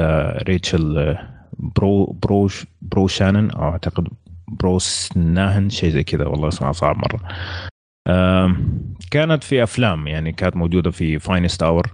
[0.48, 4.08] ريتشل آه، برو بروش برو شانن أو أعتقد
[4.60, 7.28] بروس ناهن شيء زي كذا والله اسمها صعب مرة.
[9.10, 11.92] كانت في أفلام يعني كانت موجودة في Finest Hours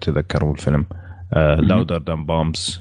[0.00, 0.86] تذكروا الفيلم.
[1.36, 2.80] Louder Than Bombs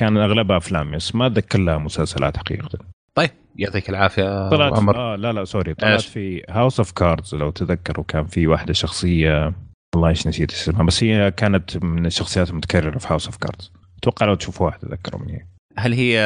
[0.00, 2.78] كان أغلبها أفلام بس ما أتذكر لها مسلسلات حقيقة.
[3.14, 4.96] طيب يعطيك العافية طلعت عمر.
[4.96, 8.72] آه لا لا sorry طلعت إيش؟ في House of Cards لو تذكروا كان في واحدة
[8.72, 9.52] شخصية
[9.94, 14.26] والله إيش نسيت اسمها بس هي كانت من الشخصيات المتكررة في House of Cards أتوقع
[14.26, 16.20] لو تشوفوها تذكروا مني هل هي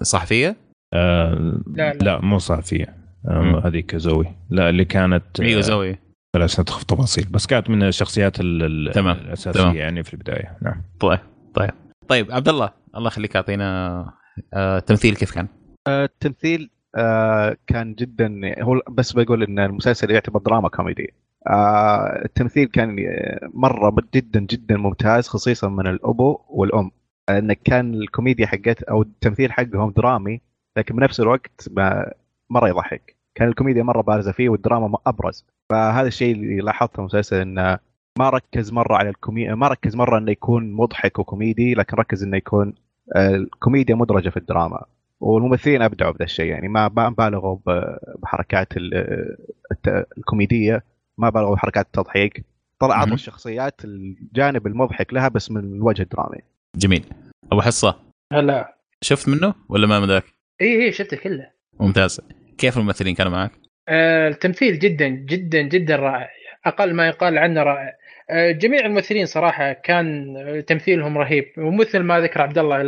[0.00, 0.56] الصحفيه؟
[0.94, 1.34] آه
[1.66, 1.98] لا, لا.
[1.98, 2.96] لا مو صحفية
[3.28, 5.98] آه هذيك زوي لا اللي كانت أيوه زوي
[6.36, 9.16] بلاش ندخل في تفاصيل بس كانت من الشخصيات تمام.
[9.16, 9.76] الأساسية تمام.
[9.76, 11.18] يعني في البداية نعم طيب
[11.54, 11.70] طيب
[12.08, 14.19] طيب عبد الله الله يخليك أعطينا
[14.54, 15.48] التمثيل كيف كان؟
[15.86, 21.14] آه التمثيل آه كان جدا هو بس بقول إن المسلسل يعتبر دراما كوميدي.
[21.46, 22.96] آه التمثيل كان
[23.54, 26.90] مرة جدا جدا ممتاز خصيصا من الأبو والأم.
[27.30, 30.40] انه كان الكوميديا حقت أو التمثيل حقهم درامي
[30.76, 31.68] لكن بنفس الوقت
[32.50, 33.16] مرة يضحك.
[33.34, 35.46] كان الكوميديا مرة بارزة فيه والدراما أبرز.
[35.70, 37.78] فهذا الشيء اللي لاحظته في المسلسل انه
[38.18, 42.36] ما ركز مرة على الكوميديا ما ركز مرة إنه يكون مضحك وكوميدي لكن ركز إنه
[42.36, 42.74] يكون
[43.16, 44.84] الكوميديا مدرجة في الدراما
[45.20, 46.88] والممثلين أبدعوا بهذا الشيء يعني ما
[47.18, 47.58] بالغوا
[48.22, 48.68] بحركات
[50.18, 50.84] الكوميدية
[51.18, 52.44] ما بالغوا بحركات التضحيك
[52.78, 56.38] طلع عطوا الشخصيات الجانب المضحك لها بس من الوجه الدرامي.
[56.76, 57.04] جميل.
[57.52, 57.96] أبو حصة
[58.32, 58.76] هلا.
[59.00, 60.24] شفت منه ولا ما مداك؟
[60.60, 61.50] اي اي شفته كله.
[61.80, 62.20] ممتاز.
[62.58, 63.52] كيف الممثلين كانوا معك؟
[63.88, 66.30] آه التمثيل جدا جدا جدا رائع.
[66.64, 67.99] أقل ما يقال عنه رائع.
[68.50, 71.44] جميع الممثلين صراحة كان تمثيلهم رهيب.
[71.58, 72.80] ومثل ما ذكر عبد الله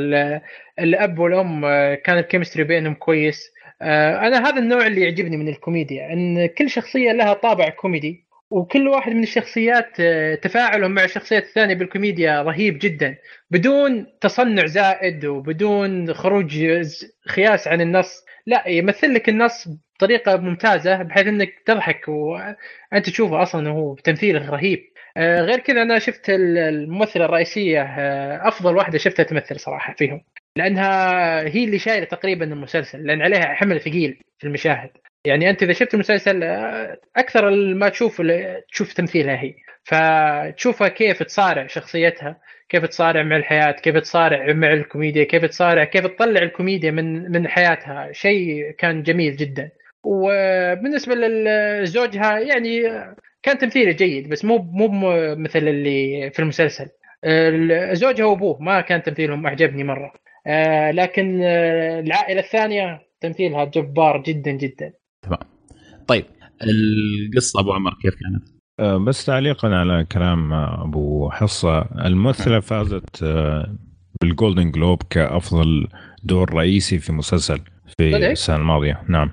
[0.79, 3.53] الأب والأم آه، كان ال chemistry بينهم كويس.
[3.83, 8.89] آه أنا هذا النوع اللي يعجبني من الكوميديا إن كل شخصية لها طابع كوميدي وكل
[8.89, 13.17] واحد من الشخصيات آه، تفاعلهم مع الشخصيات الثانية بالكوميديا رهيب جدا.
[13.51, 16.67] بدون تصنع زائد وبدون خروج
[17.29, 23.71] خياس عن النص لا يمثل لك النص بطريقة ممتازة بحيث إنك تضحك وانت تشوفه أصلا
[23.71, 24.79] هو تمثيله رهيب.
[24.79, 30.25] آه، غير كذا أنا شفت الممثلة الرئيسية آه، أفضل واحدة شفتها تمثل صراحة فيهم
[30.57, 34.91] لأنها هي اللي شايلة تقريبا المسلسل لأن عليها حمل ثقيل في المشاهد.
[35.25, 38.23] يعني أنت إذا شفت المسلسل آه، أكثر ما تشوف
[38.73, 39.55] تشوف تمثيلها هي.
[39.85, 46.07] فتشوفها كيف تصارع شخصيتها كيف تصارع مع الحياة كيف تصارع مع الكوميديا كيف تصارع كيف
[46.07, 48.13] تطلع الكوميديا من من حياتها.
[48.13, 49.71] شيء كان جميل جدا.
[50.05, 52.83] وبالنسبة لزوجها يعني
[53.43, 54.89] كان تمثيله جيد بس مو مو
[55.37, 56.89] مثل اللي في المسلسل.
[57.93, 60.13] زوجها وابوه ما كان تمثيلهم أعجبني مرة.
[60.47, 64.93] آه، لكن آه، العائلة الثانية تمثيلها جبار جدا جدا.
[65.23, 65.39] تمام.
[66.09, 66.25] طيب
[66.63, 68.49] القصة أبو عمر كيف كانت؟
[68.81, 71.89] آه، بس تعليقا على كلام أبو حصة.
[72.05, 73.25] الممثلة فازت
[74.21, 75.89] بالجولدن جلوب كأفضل
[76.25, 77.61] دور رئيسي في مسلسل
[77.99, 79.03] في السنة الماضية.
[79.09, 79.33] نعم.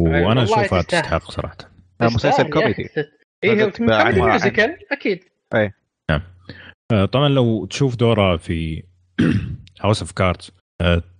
[0.00, 1.56] وأنا أشوفها تستحق صراحة.
[2.02, 2.88] مسلسل كوميدي.
[3.44, 5.24] إيه musical أكيد.
[5.54, 5.72] أي.
[6.10, 6.22] نعم.
[7.04, 8.82] طبعا لو تشوف دورها في
[9.80, 10.50] House of Cards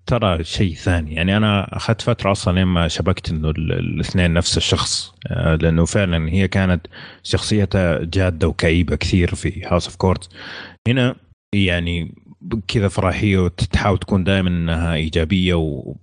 [0.06, 1.14] ترى شيء ثاني.
[1.14, 6.48] يعني أنا أخذت فترة أصلا لما شبكت إنه الاثنين نفس الشخص آه، لأنه فعلا هي
[6.48, 6.86] كانت
[7.22, 10.28] شخصيتها جادة وكئيبة كثير في House of Cards
[10.88, 11.16] هنا
[11.54, 12.14] يعني
[12.68, 15.54] كذا فرحيه وتحاول تكون دائما إنها إيجابية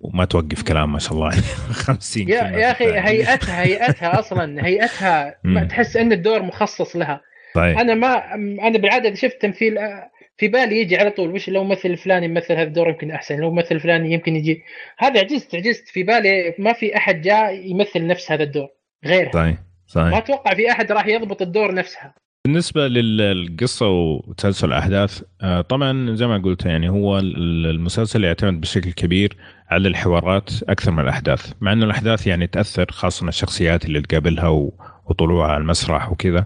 [0.01, 1.29] وما توقف كلام ما شاء الله
[1.71, 5.35] 50 يا, يا أخي هيئتها هيئتها أصلا هيئتها
[5.69, 7.21] تحس إن الدور مخصص لها.
[7.55, 7.79] صحيح.
[7.79, 8.33] أنا ما
[8.67, 9.79] أنا بالعادة شفت تمثيل
[10.37, 13.51] في بالي يجي على طول وش لو ممثل فلان يمثل هذا الدور يمكن أحسن لو
[13.51, 14.63] ممثل فلان يمكن يجي.
[14.97, 15.87] هذا عجزت عجزت.
[15.87, 18.67] في بالي ما في أحد جاء يمثل نفس هذا الدور
[19.05, 19.31] غيرها.
[19.31, 20.07] صحيح صحيح.
[20.07, 22.22] ما أتوقع في أحد راح يضبط الدور نفسها.
[22.47, 29.37] بالنسبة للقصة وتسلسل الأحداث آه، طبعا زي ما قلت يعني هو المسلسل يعتمد بشكل كبير
[29.69, 34.71] على الحوارات أكثر من الأحداث مع أنه الأحداث يعني تأثر خاصة الشخصيات اللي تقابلها
[35.05, 36.45] وطلوعها على المسرح وكذا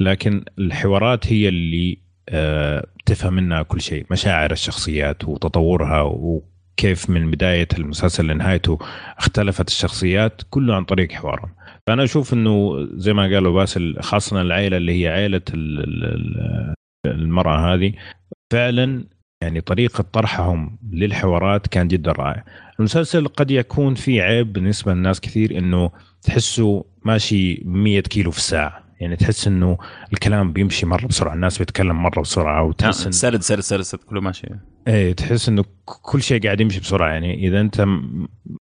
[0.00, 6.02] لكن الحوارات هي اللي آه، تفهم منها كل شيء مشاعر الشخصيات وتطورها
[6.74, 8.78] وكيف من بداية المسلسل لنهايته
[9.18, 11.50] اختلفت الشخصيات كله عن طريق حوارهم.
[11.86, 15.40] فأنا أشوف أنه زي ما قالوا باسل خاصة العائلة اللي هي عائلة
[17.06, 17.92] المرأة هذه
[18.52, 19.04] فعلا
[19.42, 22.44] يعني طريقة طرحهم للحوارات كان جدا رائع.
[22.78, 25.90] المسلسل قد يكون فيه عيب بالنسبة للناس كثير إنه
[26.22, 28.83] تحسه ماشي 100 كيلو في الساعة.
[29.04, 29.78] يعني تحس إنه
[30.12, 34.00] الكلام بيمشي مرة بسرعة الناس بتتكلم مرة بسرعة وتحس آه، إنه سرد سرد سرد سرد
[34.00, 34.46] كله ماشي
[34.88, 37.80] إيه تحس إنه كل شيء قاعد يمشي بسرعة يعني إذا أنت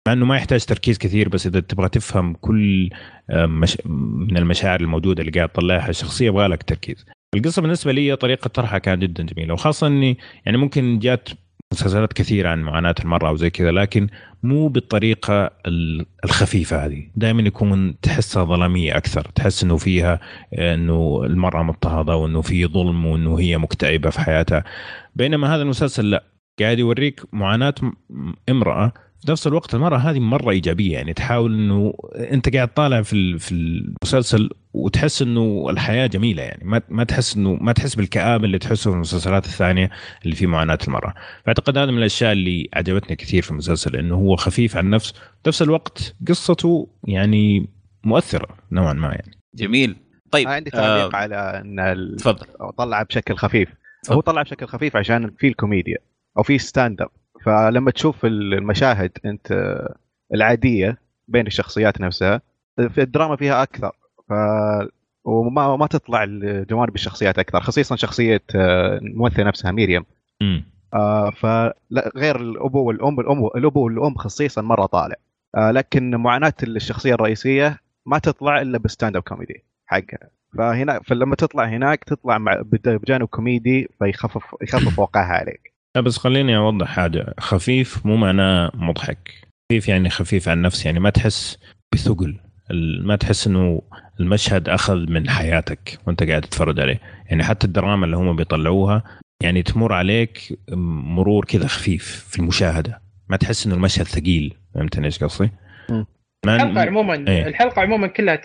[0.06, 2.90] مع إنه ما يحتاج تركيز كثير بس إذا تبغى تفهم كل
[3.30, 7.06] آه، مش من المشاعر الموجودة اللي قاعد تطلعها الشخصيه يبغى لك تركيز.
[7.34, 11.28] القصة بالنسبة لي طريقة طرحها كانت جدا جميلة وخاصة إني يعني ممكن جات
[11.76, 14.08] مسلسلات كثيره عن معاناة المرأة وزي كذا لكن
[14.42, 20.20] مو بالطريقة ال- الخفيفة هذه، دائما يكون تحسها ظلامية أكثر، تحس إنه فيها
[20.58, 24.64] إنه المرأة مضطهدة وإنه في ظلم وإنه هي مكتئبة في حياتها.
[25.16, 26.24] بينما هذا المسلسل لا
[26.60, 27.74] قاعد يوريك معاناة
[28.50, 28.92] امرأة
[29.24, 33.38] في نفس الوقت المراه هذه مرة إيجابية يعني تحاول إنه أنت قاعد طالع في ال-
[33.38, 38.58] في المسلسل وتحس إنه الحياة جميلة يعني ما ما تحس إنه ما تحس بالكآبة اللي
[38.58, 39.90] تحسه في المسلسلات الثانية
[40.24, 41.14] اللي في معاناة المراه
[41.44, 45.48] فأعتقد هذا من الأشياء اللي عجبتني كثير في المسلسل إنه هو خفيف على النفس في
[45.48, 47.68] نفس الوقت قصته يعني
[48.04, 49.38] مؤثرة نوعا ما يعني.
[49.54, 49.96] جميل.
[50.30, 52.46] طيب عندي تعليق آه، على إن ال- تفضل.
[52.78, 53.68] طلع بشكل خفيف.
[54.02, 54.14] تفضل.
[54.14, 55.96] هو طلع بشكل خفيف عشان في الكوميديا
[56.38, 57.08] أو في stand up
[57.46, 59.78] فلما تشوف المشاهد انت
[60.34, 62.40] العادية بين الشخصيات نفسها
[62.76, 63.92] في الدراما فيها أكثر
[64.28, 64.32] ف
[65.24, 66.24] وما ما تطلع
[66.70, 70.06] جوانب الشخصيات أكثر خصيصا شخصية آه، الممثلة نفسها ميريام.
[70.94, 75.16] آه فلا غير الأبو والأم الام الأبو والأم خصيصا مرة طالع.
[75.54, 80.30] آه لكن معاناة الشخصية الرئيسية ما تطلع إلا بال stand up comedy حقها.
[80.58, 85.75] فهنا فلما تطلع هناك تطلع مع بجانب كوميدي فيخفف يخفف وقعها عليك.
[85.96, 87.34] لا بس خليني أوضح حاجة.
[87.40, 89.30] خفيف مو معناه مضحك.
[89.70, 91.58] خفيف يعني خفيف عن النفس يعني ما تحس
[91.94, 92.40] بثقل.
[93.00, 93.82] ما تحس إنه
[94.20, 97.00] المشهد أخذ من حياتك وأنت قاعد تتفرج عليه.
[97.26, 99.02] يعني حتى الدراما اللي هم بيطلعوها
[99.42, 100.58] يعني تمر عليك
[101.16, 103.02] مرور كذا خفيف في المشاهدة.
[103.28, 104.54] ما تحس إنه المشهد ثقيل.
[104.74, 105.50] فهمتني إيش قصدي؟
[106.44, 107.46] الحلقة عموما إيه.
[107.46, 108.36] الحلقة عموما كلها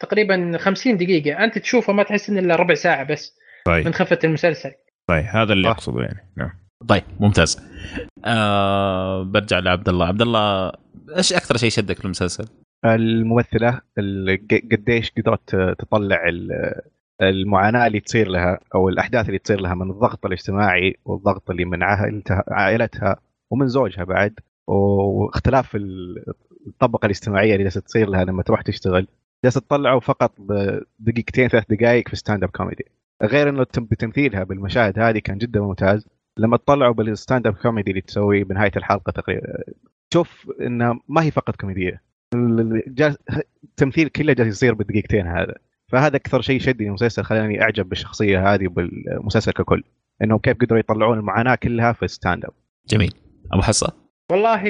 [0.00, 1.44] تقريبا 50 دقيقة.
[1.44, 3.38] أنت تشوفها ما تحس إن إلا ربع ساعة بس
[3.68, 4.70] من طيب خفة المسلسل.
[5.08, 5.70] طيب هذا اللي.
[5.70, 6.32] أقصده يعني.
[6.36, 6.50] نعم.
[6.88, 7.60] طيب ممتاز.
[8.24, 10.72] آه برجع لعبد الله عبد الله
[11.16, 12.44] إيش أكثر شيء شدك في المسلسل؟
[12.84, 13.80] الممثلة
[14.72, 16.80] قديش قدرت تطلع ال-
[17.22, 21.82] المعاناة اللي تصير لها أو الأحداث اللي تصير لها من الضغط الاجتماعي والضغط اللي من
[22.48, 23.16] عائلتها
[23.50, 26.24] ومن زوجها بعد واختلاف ال-
[26.66, 29.06] الطبقة الاجتماعية اللي جالسة تصير لها لما تروح تشتغل.
[29.44, 30.32] جالسة تطلعه فقط
[30.98, 32.84] بدقيقتين ثلاث دقائق في stand up comedy
[33.22, 36.08] غير إنه تم- بتمثيلها بالمشاهد هذه كان جدا ممتاز.
[36.40, 39.42] لما تطلعوا بال stand up comedy اللي تسويه بنهايه الحلقة تقريبا
[40.14, 42.02] شوف انها ما هي فقط كوميدية.
[43.64, 45.54] التمثيل كله جالس يصير بالدقيقتين هذا.
[45.88, 49.84] فهذا أكثر شيء شدني المسلسل خلاني أعجب بالشخصية هذه وبالمسلسل ككل.
[50.22, 52.52] انه كيف قدروا يطلعون المعاناة كلها في stand up.
[52.88, 53.12] جميل.
[53.52, 53.92] أبو حصة؟
[54.30, 54.62] والله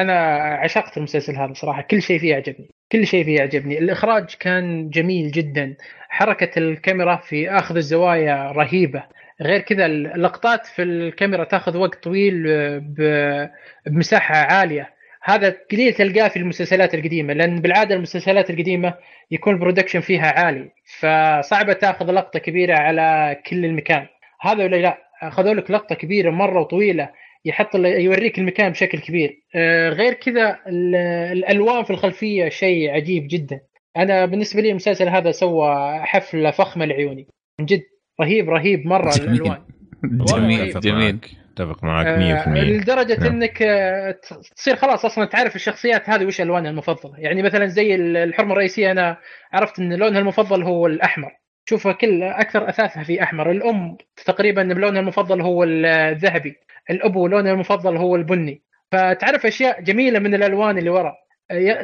[0.00, 1.82] أنا عشقت المسلسل هذا صراحة.
[1.82, 5.76] كل شيء فيه عجبني كل شيء فيه عجبني الإخراج كان جميل جدا.
[6.08, 9.04] حركة الكاميرا في أخذ الزوايا رهيبة.
[9.42, 12.42] غير كذا اللقطات في الكاميرا تاخذ وقت طويل
[12.80, 13.48] ب-
[13.86, 14.94] بمساحة عالية.
[15.22, 18.94] هذا قليل تلقاه في المسلسلات القديمة لأن بالعادة المسلسلات القديمة
[19.30, 24.06] يكون البرودكشن فيها عالي فصعبه تاخذ لقطة كبيرة على كل المكان.
[24.40, 27.10] هذا ولا لا؟ اخذوا لك لقطة كبيرة مرة وطويلة
[27.44, 29.42] يحط يوريك المكان بشكل كبير.
[29.54, 30.96] آه، غير كذا ال-
[31.32, 33.60] الألوان في الخلفية شيء عجيب جدا.
[33.96, 37.26] أنا بالنسبة لي المسلسل هذا سوى حفلة فخمة لعيوني.
[37.60, 37.82] من جد.
[38.20, 39.30] رهيب رهيب مرة جميل.
[39.32, 39.58] الالوان
[40.28, 40.80] جميل.
[40.80, 41.18] جميل.
[41.52, 43.32] اتفق معك آه، 100% لدرجة نعم.
[43.32, 44.18] إنك آه،
[44.56, 47.12] تصير خلاص أصلا تعرف الشخصيات هذه وش ألوانها المفضلة.
[47.18, 49.16] يعني مثلا زي ال- الحرمة الرئيسية أنا
[49.52, 51.30] عرفت إن لونها المفضل هو الأحمر.
[51.68, 53.50] شوفها كل أكثر أثاثها في أحمر.
[53.50, 53.96] الأم
[54.26, 56.54] تقريبا لونها المفضل هو الذهبي.
[56.90, 58.62] الأبو لونها المفضل هو البني.
[58.92, 61.08] فتعرف أشياء جميلة من الألوان اللي ورا.
[61.08, 61.16] آه،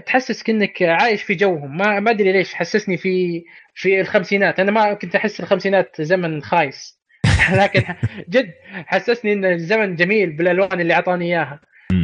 [0.07, 1.77] تحسسك انك عايش في جوهم.
[1.77, 3.45] ما ما أدري ليش حسسني في
[3.75, 4.61] في الخمسينات.
[4.61, 7.01] أنا ما كنت أحس الخمسينات زمن خايس.
[7.61, 7.83] لكن
[8.29, 8.51] جد
[8.87, 11.61] حسسني إن الزمن جميل بالألوان اللي أعطاني إياها.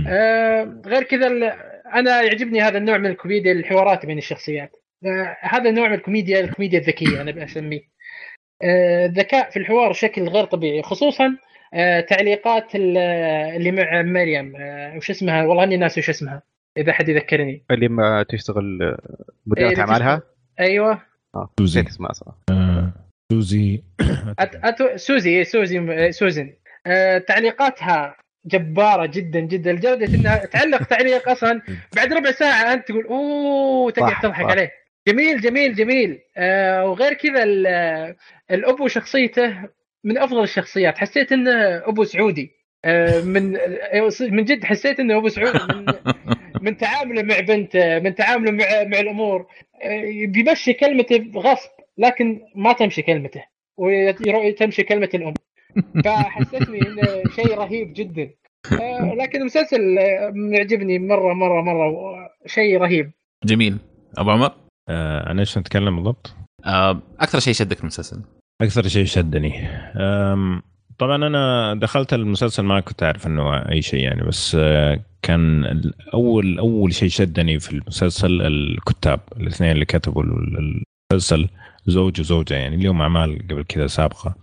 [0.09, 1.27] آه غير كذا
[1.95, 4.77] أنا يعجبني هذا النوع من الكوميديا الحوارات بين الشخصيات.
[5.07, 7.81] آه هذا النوع من الكوميديا الكوميديا الذكية أنا بسميه
[8.63, 9.07] آه
[9.51, 11.37] في الحوار بشكل غير طبيعي خصوصا
[11.75, 12.99] آه تعليقات ال-
[13.57, 14.57] اللي مع مريم.
[14.57, 16.43] آه وش اسمها؟ والله إني ناسي وش اسمها.
[16.77, 17.63] إذا حد يذكرني.
[17.71, 18.97] اللي ما تشتغل إيه،
[19.47, 20.23] مديرة اللي أعمالها؟
[20.61, 21.03] أيوه.
[21.35, 21.81] آه سوزي.
[21.81, 22.93] نسيت اسمها صراحة آه،
[23.33, 23.83] سوزي.
[24.39, 24.55] أت...
[24.65, 24.97] أت...
[24.97, 26.53] سوزي إيه، سوزي سوزن.
[26.87, 28.17] آه، تعليقاتها
[28.47, 31.63] جبارة جدا جدا لدرجة إنها تعلق تعليق أصلا.
[31.97, 34.51] بعد ربع ساعة أنت تقول أوه تقعد تضحك.
[34.51, 34.71] عليه.
[35.09, 36.19] جميل جميل جميل.
[36.37, 38.17] آه وغير كذا ال-
[38.51, 39.69] الأبو شخصيته
[40.05, 40.99] من أفضل الشخصيات.
[40.99, 41.53] حسيت إنه
[41.89, 42.56] أبو سعودي.
[43.25, 45.87] من آه، من جد حسيت إنه أبو سعود من
[46.61, 49.47] من تعامله مع بنته من تعامله مع مع الأمور
[49.83, 53.45] آه، بيمشي كلمته غصب لكن ما تمشي كلمته
[53.79, 55.35] وتمشي كلمة الأم.
[56.05, 58.31] فحسيتني إنه شيء رهيب جدا.
[59.19, 59.81] لكن المسلسل
[60.35, 61.95] معجبني مرة مرة مرة
[62.47, 63.13] شيء رهيب.
[63.45, 63.79] جميل.
[64.19, 64.53] أبو عمر؟
[64.89, 66.35] آه أنا إيش نتكلم بالضبط؟
[66.67, 68.23] آه أكثر شيء شدك في المسلسل؟
[68.63, 69.69] أكثر شيء شدني
[70.99, 75.65] طبعا أنا دخلت المسلسل ما كنت أعرف إنه أي شيء يعني بس آه، كان
[76.15, 80.23] أول أول شيء شدني في المسلسل الكتاب الاثنين اللي كتبوا
[81.13, 81.49] المسلسل
[81.87, 84.35] زوج وزوجة يعني اليوم أعمال قبل كذا سابقة.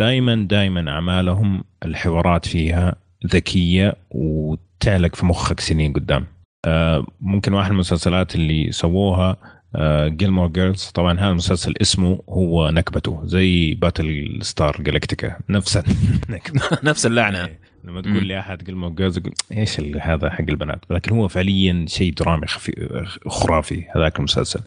[0.00, 2.94] دائما دائما أعمالهم الحوارات فيها
[3.26, 6.26] ذكية وتعلق في مخك سنين قدام.
[6.66, 9.36] آه، ممكن واحد من المسلسلات اللي سووها
[10.06, 15.78] Gilmore Girls طبعا هذا المسلسل اسمه هو نكبته زي Battlestar Galactica نفس
[16.84, 17.44] نفس اللعنة.
[17.44, 19.20] إيه، لما تقول لي أحد Gilmore Girls
[19.52, 24.60] إيش هذا حق البنات؟ لكن هو فعليا شيء درامي خفي خرافي هذاك المسلسل.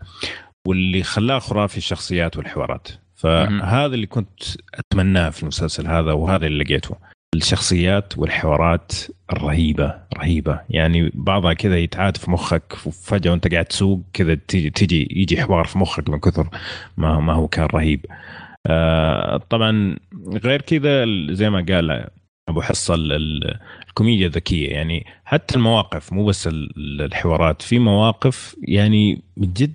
[0.68, 2.88] واللي خلاه خرافي الشخصيات والحوارات.
[3.16, 4.44] فهذا اللي كنت
[4.74, 6.96] أتمناه في المسلسل هذا وهذا اللي لقيته.
[7.36, 8.92] الشخصيات والحوارات
[9.34, 10.62] الرهيبه رهيبة.
[10.70, 15.66] يعني بعضها كذا يتعاد في مخك وفجأة وانت قاعد تسوق كذا تيجي تيجي يجي حوار
[15.66, 16.50] في مخك من كثر
[16.98, 18.06] ما ما هو كان رهيب.
[18.68, 19.96] آه طبعا
[20.28, 22.08] غير كذا زي ما قال
[22.50, 24.70] أبو حصة الكوميديا الذكية.
[24.70, 29.74] يعني حتى المواقف مو بس الحوارات في مواقف يعني من جد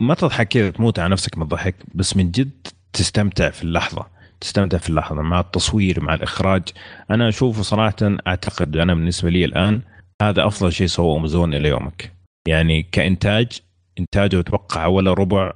[0.00, 4.19] ما تضحك كذا تموت على نفسك من الضحك بس من جد تستمتع في اللحظة.
[4.40, 6.62] تستمتع في اللحظة مع التصوير مع الإخراج.
[7.10, 9.80] أنا أشوفه صراحة أعتقد أنا بالنسبة لي الآن
[10.22, 12.12] هذا أفضل شيء سووه أمازون إلى يومك.
[12.48, 13.60] يعني كإنتاج
[14.00, 15.52] إنتاجه أتوقع ولا ربع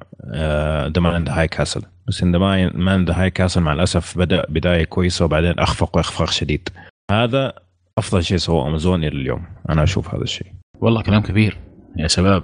[0.86, 2.38] the man high castle بس إن the
[2.74, 6.68] man the high castle مع الأسف بدأ بداية كويسة وبعدين أخفق واخفاق شديد.
[7.10, 7.52] هذا
[7.98, 9.46] أفضل شيء سووه أمازون إلى اليوم.
[9.68, 10.46] أنا أشوف هذا الشيء.
[10.80, 11.56] والله كلام كبير
[11.96, 12.42] يا شباب.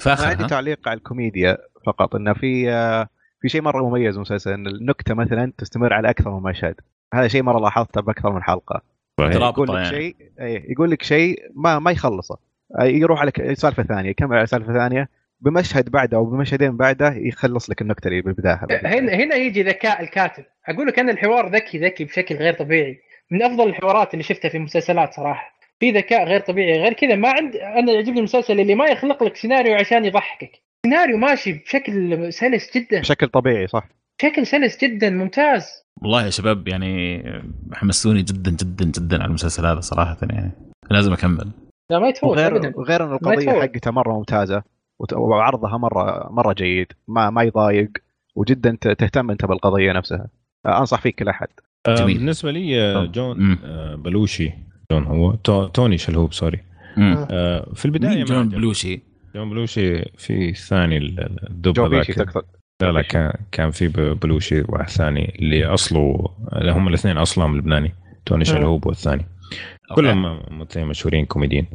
[0.00, 3.08] فاخر عندي تعليق على الكوميديا فقط إنه في آه،
[3.40, 6.74] في شيء مرة مميز المسلسل إن النكتة مثلا تستمر على أكثر من مشهد.
[7.14, 8.82] هذا شيء مرة لاحظته بأكثر من حلقة.
[9.20, 9.88] يقول لك يعني.
[9.88, 12.38] شيء إيه، يقول لك شيء ما ما يخلصه.
[12.80, 15.08] يروح على سالفة ثانية يكمل على سالفة ثانية.
[15.40, 18.60] بمشهد بعده أو بمشهدين بعده يخلص لك النكتة اللي بالبداية.
[18.70, 20.44] هنا هنا يجي ذكاء الكاتب.
[20.68, 23.00] أقول لك أن الحوار ذكي ذكي بشكل غير طبيعي.
[23.30, 25.58] من أفضل الحوارات اللي شفتها في المسلسلات صراحة.
[25.80, 26.82] في ذكاء غير طبيعي.
[26.82, 30.50] غير كذا ما عند أنا يعجبني المسلسل اللي ما يخلق لك سيناريو عشان يضحكك.
[30.86, 33.00] السيناريو ماشي بشكل سلس جدا.
[33.00, 33.88] بشكل طبيعي صح.
[34.18, 35.66] بشكل سلس جدا ممتاز.
[36.02, 37.22] والله يا شباب يعني
[37.72, 40.52] حمستوني جدا جدا جدا على المسلسل هذا صراحة يعني
[40.90, 41.50] لازم أكمل.
[41.90, 44.62] لا ما يتفوت غير غير إن القضية حقتها مرة ممتازة
[45.12, 47.90] وعرضها مرة مرة جيد ما ما يضايق
[48.34, 50.28] وجدا تهتم أنت بالقضية نفسها.
[50.66, 51.48] أنصح فيك كل أحد.
[51.88, 52.18] آه، جميل.
[52.18, 54.52] بالنسبة لي آه، جون آه، بلوشي.
[54.92, 55.34] جون هو
[55.66, 56.60] توني شلهوب سوري.
[57.74, 59.02] في البداية جون بلوشي؟
[59.38, 62.44] جون بلوشي في الثاني الدب هذاك.
[62.82, 63.88] لا لا كان كان في
[64.22, 67.94] بلوشي واحد ثاني اللي اصله هم الاثنين اصلهم لبناني.
[68.26, 69.26] توني شلهوب والثاني
[69.94, 71.66] كلهم ممثلين مشهورين كوميديين.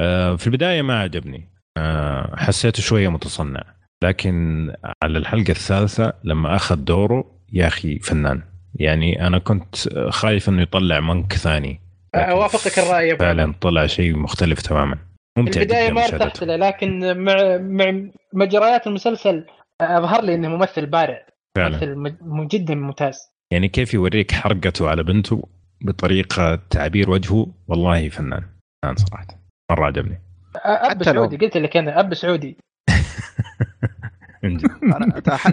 [0.00, 1.48] آه، في البداية ما عجبني.
[1.78, 3.64] آه، حسيته شوية متصنع.
[4.04, 4.72] لكن
[5.02, 8.42] على الحلقة الثالثة لما أخذ دوره يا أخي فنان.
[8.74, 9.76] يعني أنا كنت
[10.08, 11.80] خايف إنه يطلع منك ثاني.
[12.14, 15.07] أوافقك الرأي فعلا طلع شيء مختلف تماما.
[15.38, 19.46] ممتع البداية ما ارتحت له لكن مع مع مجريات المسلسل
[19.82, 21.26] أظهر لي إنه ممثل بارع
[21.56, 21.94] فعلا.
[21.94, 23.18] ممثل جدا ممتاز.
[23.52, 25.48] يعني كيف يوريك حرقته على بنته
[25.80, 28.42] بطريقة تعبير وجهه؟ والله فنان
[28.82, 29.26] فنان صراحة.
[29.70, 30.20] مرة عجبني.
[30.64, 32.56] أب سعودي قلت لك أنا أب سعودي.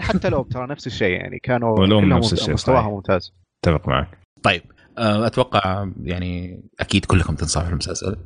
[0.02, 3.34] حتى لو ترى نفس الشيء يعني كانوا كلهم نفس الشيء مستواهم ممتاز.
[3.66, 4.20] أتفق معك.
[4.44, 4.62] طيب
[4.98, 8.18] آه، أتوقع يعني أكيد كلكم تنصحوا في المسلسل.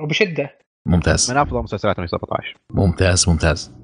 [0.00, 0.58] وبشدة.
[0.86, 1.30] ممتاز.
[1.30, 3.74] من أفضل مسلسلات 2017 ممتاز ممتاز.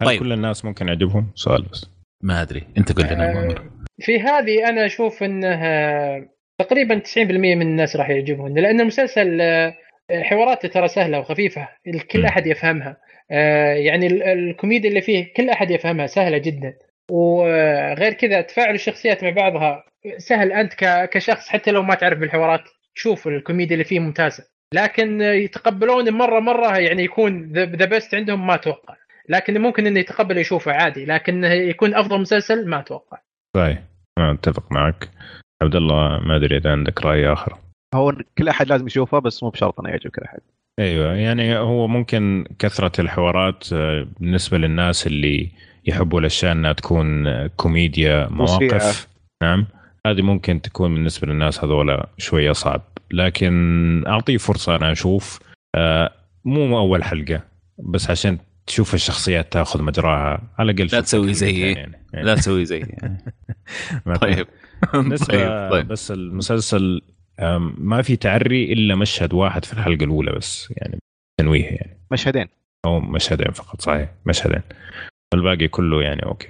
[0.00, 0.20] هل طيب.
[0.20, 1.90] كل الناس ممكن يعجبهم؟ سؤال بس.
[2.22, 2.66] ما أدري.
[2.78, 6.28] أنت قل لنا آه في هذه أنا أشوف إنها
[6.58, 9.74] تقريبا 90% من الناس راح يعجبهم لأن المسلسل آه،
[10.12, 12.96] حواراته ترى سهلة وخفيفة الكل أحد يفهمها.
[13.30, 16.74] آه، يعني الكوميديا اللي فيه كل أحد يفهمها سهلة جدا.
[17.10, 19.84] وغير كذا تفاعل الشخصيات مع بعضها
[20.18, 20.52] سهل.
[20.52, 20.74] أنت
[21.12, 22.60] كشخص حتى لو ما تعرف بالحوارات
[22.94, 24.44] تشوف الكوميديا اللي فيه ممتازة.
[24.72, 28.94] لكن يتقبلون مرة مرة يعني يكون the best عندهم ما أتوقع.
[29.28, 33.18] لكن ممكن إنه يتقبل يشوفه عادي لكن يكون أفضل مسلسل ما أتوقع.
[33.56, 33.78] طيب
[34.18, 35.08] أنا أتفق معك.
[35.62, 37.58] عبد الله ما أدري إذا عندك رأي آخر.
[37.94, 40.40] هو كل أحد لازم يشوفه بس مو بشرط إنه يعجب كل أحد.
[40.78, 45.50] أيوه يعني هو ممكن كثرة الحوارات آه، بالنسبة للناس اللي
[45.84, 49.08] يحبوا الأشياء إنها تكون كوميديا مواقف.
[49.42, 49.66] نعم
[50.06, 52.82] هذه ممكن تكون بالنسبة للناس هذولا شوية صعب.
[53.12, 55.38] لكن أعطيه فرصة أنا أشوف.
[55.74, 56.12] آه،
[56.44, 57.44] مو أول حلقة
[57.78, 62.06] بس عشان تشوف الشخصيات تأخذ مجراها على الأقل لا تسوي زي يعني.
[62.14, 62.80] لا تسوي زي
[64.20, 64.46] طيب.
[64.94, 65.70] بالنسبة طيب.
[65.70, 67.02] طيب بس المسلسل
[67.78, 70.98] ما في تعري إلا مشهد واحد في الحلقة الأولى بس يعني
[71.40, 71.98] تنويه يعني.
[72.12, 72.46] مشهدين.
[72.86, 74.10] أو مشهدين فقط صحيح.
[74.26, 74.62] مشهدين.
[75.34, 76.48] الباقي كله يعني okay.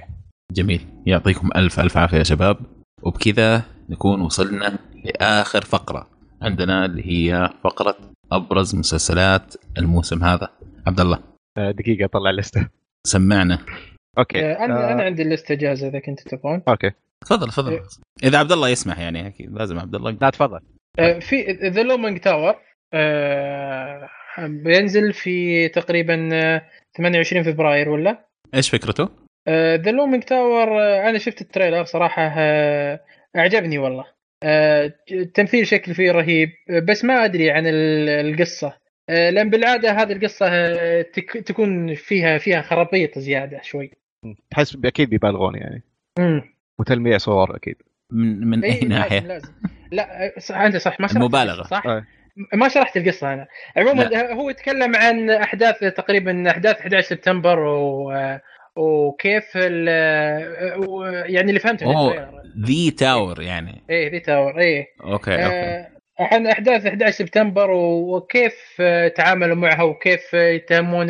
[0.52, 0.86] جميل.
[1.06, 2.56] يعطيكم ألف ألف عافية يا شباب.
[3.02, 6.11] وبكذا نكون وصلنا لآخر فقرة.
[6.42, 7.96] عندنا اللي هي فقرة
[8.32, 10.48] أبرز مسلسلات الموسم هذا.
[10.86, 11.18] عبد الله.
[11.58, 12.68] آه، دقيقة اطلع list ه
[13.06, 13.58] سمعنا.
[14.18, 14.44] أوكي.
[14.44, 16.62] آه، أنا آه، أنا عندي ال list ه جاهزة إذا كنتوا تبغون.
[16.68, 16.90] okay.
[17.24, 17.72] تفضل تفضل.
[17.72, 17.82] إيه.
[18.24, 19.52] إذا عبد الله يسمح يعني أكيد.
[19.52, 20.60] لازم عبد الله لا تفضل.
[20.98, 22.56] آه، في The Looming Tower
[24.38, 26.62] بينزل في تقريبا آه،
[26.96, 29.08] 28 فبراير ولا؟ إيش فكرته؟
[29.48, 30.68] The Looming Tower
[31.08, 33.00] أنا شفت ال trailer صراحة آه،
[33.36, 34.02] أعجبني والله.
[34.02, 34.12] آه،
[35.12, 38.72] التمثيل شكل فيه رهيب آه، بس ما أدري عن ال- القصة.
[39.08, 43.90] آه، لأن بالعادة هذه القصة آه، تك- تكون فيها فيها خرابيط زيادة شوي.
[44.50, 45.82] تحس أكيد بيبالغون يعني.
[46.18, 46.42] امم
[46.78, 47.76] وتلميع صور أكيد.
[48.10, 49.52] من من اي إيه، لازم- ناحية؟ لازم
[49.92, 51.18] لا صح أنت صح ما شرحت.
[51.22, 52.04] القصة، صح؟ آه.
[52.54, 53.46] ما شرحت القصة أنا.
[53.76, 58.12] عموما هو يتكلم عن أحداث تقريبا أحداث 11 سبتمبر و
[58.76, 59.88] وكيف ال-
[61.34, 62.42] يعني اللي فهمته من أوه.
[62.66, 63.82] the tower يعني.
[63.90, 64.86] إيه the tower إيه.
[65.04, 65.56] okay okay.
[65.56, 65.88] آه،
[66.20, 71.06] عن أحداث 11 سبتمبر وكيف آه، تعاملوا معها وكيف آه، يتهمون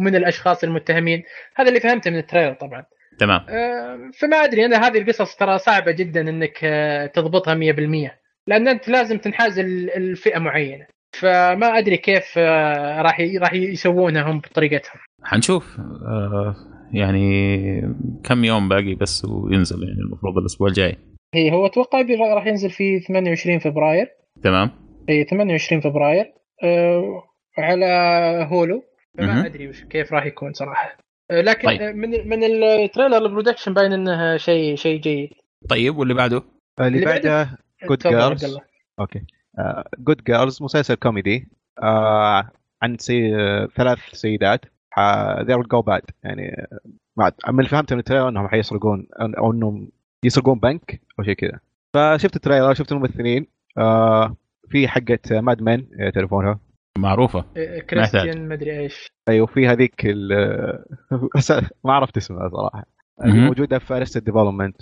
[0.00, 1.22] من الأشخاص المتهمين.
[1.56, 2.84] هذا اللي فهمته من التريلر طبعا.
[3.18, 3.40] تمام.
[3.48, 8.88] آه، فما أدري أنا هذه القصص ترى صعبة جدا إنك آه، تضبطها 100% لأن أنت
[8.88, 10.86] لازم تنحاز الفئة معينة.
[11.20, 15.00] فما أدري كيف آه، راح راح يسوونها هم بطريقتهم.
[15.24, 15.76] حنشوف.
[16.08, 16.54] آه
[16.92, 17.80] يعني
[18.24, 20.96] كم يوم باقي بس وينزل يعني المفروض الأسبوع الجاي.
[21.34, 24.08] هي هو أتوقع راح ينزل في 28 فبراير.
[24.42, 24.70] تمام.
[25.08, 26.32] إي 28 فبراير.
[26.64, 27.22] آه،
[27.58, 27.86] على
[28.50, 28.82] هولو.
[29.18, 30.96] فما أدري وش كيف راح يكون صراحة.
[31.30, 31.96] آه، لكن طيب.
[31.96, 35.30] من من ال trailer ال production باين انه شيء شيء جيد.
[35.68, 36.42] طيب واللي بعده؟
[36.80, 37.44] اللي بعده
[37.84, 38.22] Good تفضل Girls.
[38.22, 38.60] عبد الله.
[39.00, 39.20] okay.
[39.98, 41.48] Good Girls مسلسل كوميدي.
[41.82, 42.50] آه،
[42.82, 43.30] عن سي...
[43.76, 44.64] ثلاث سيدات.
[45.42, 46.78] they will go bad يعني آه،
[47.16, 49.88] ما- من اللي فهمته من ال trailer إنهم حيسرقون أو- أو إنهم
[50.24, 51.60] يسرقون بنك أو شيء كذا.
[51.94, 53.46] فشفت ال trailer شفت الممثلين
[53.78, 54.36] آه،
[54.68, 56.58] في حقة Mad Men تعرفونها؟
[56.98, 57.44] معروفة.
[57.56, 59.08] آه، كريستيان مدري إيش.
[59.28, 60.06] أيوه في هذيك
[61.84, 62.84] ما عرفت اسمها صراحة.
[63.24, 64.76] موجودة في Arrested Development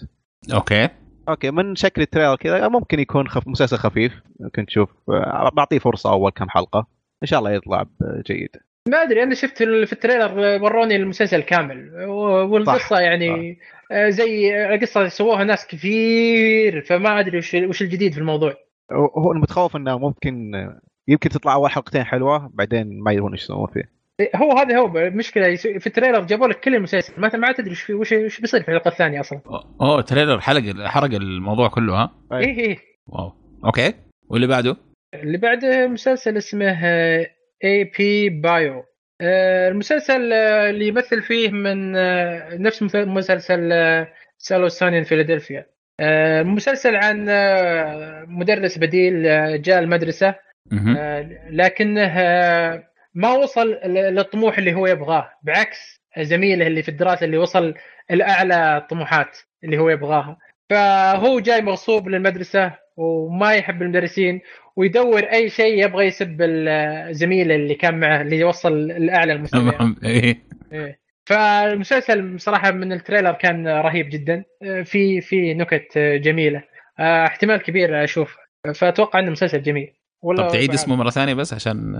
[0.52, 0.88] okay.
[1.28, 3.48] okay من شكل ال trailer كذا ممكن يكون خف...
[3.48, 4.22] مسلسل خفيف.
[4.40, 6.86] ممكن تشوف آه، بعطيه فرصة أول كم حلقة.
[7.22, 7.84] إن شاء الله يطلع
[8.26, 8.50] جيد
[8.88, 12.04] ما أدري أنا شفت في ال trailer وروني المسلسل كامل.
[12.06, 12.98] والقصة صح.
[12.98, 13.58] يعني
[13.92, 18.54] آه، زي قصه سووها ناس كثير فما أدري وش وش الجديد في الموضوع.
[18.92, 20.52] هو المتخوف إنه ممكن
[21.08, 23.90] يمكن تطلع أول حلقتين حلوة بعدين ما يدرون إيش يسوون فيه.
[24.20, 27.72] إيه، هو هذا هو المشكلة في ال trailer جابوا لك كل المسلسل ما ما تدري
[27.72, 29.40] وش وش وش بيصير في الحلقة الثانية أصلا.
[29.80, 32.38] أوه trailer حلق حرق الموضوع كله ها؟ أي.
[32.38, 32.78] إيه إيه.
[33.06, 33.32] wow.
[33.64, 33.94] okay.
[34.28, 34.76] واللي بعده؟
[35.14, 36.74] اللي بعده مسلسل اسمه
[37.64, 38.28] A.P.
[38.28, 38.84] Bio
[39.22, 45.66] المسلسل آه، اللي يمثل فيه من آه، نفس مسلسل آه، سالو ساني فيلادلفيا.
[46.42, 47.26] مسلسل عن
[48.28, 49.22] مدرس بديل
[49.62, 49.78] جاء.
[50.96, 52.14] آه، لكنه
[53.14, 57.74] ما وصل للطموح اللي هو يبغاه بعكس زميله اللي في الدراسة اللي وصل
[58.10, 60.38] الاعلى الطموحات اللي هو يبغاها.
[60.70, 64.40] فهو جاي مغصوب للمدرسة وما يحب المدرسين
[64.78, 70.42] ويدور أي شيء يبغى يسب ال- زميله اللي كان معه اللي يوصل لاعلى المستويات إيه.
[70.72, 70.98] إيه.
[71.28, 74.44] فالمسلسل بصراحة من ال trailer كان رهيب جدا.
[74.62, 76.62] آه، في في نكت آه، جميلة.
[76.98, 78.36] آه، احتمال كبير أشوف.
[78.74, 79.92] فأتوقع إنه مسلسل جميل.
[80.36, 81.94] طب تعيد اسمه مرة ثانية بس عشان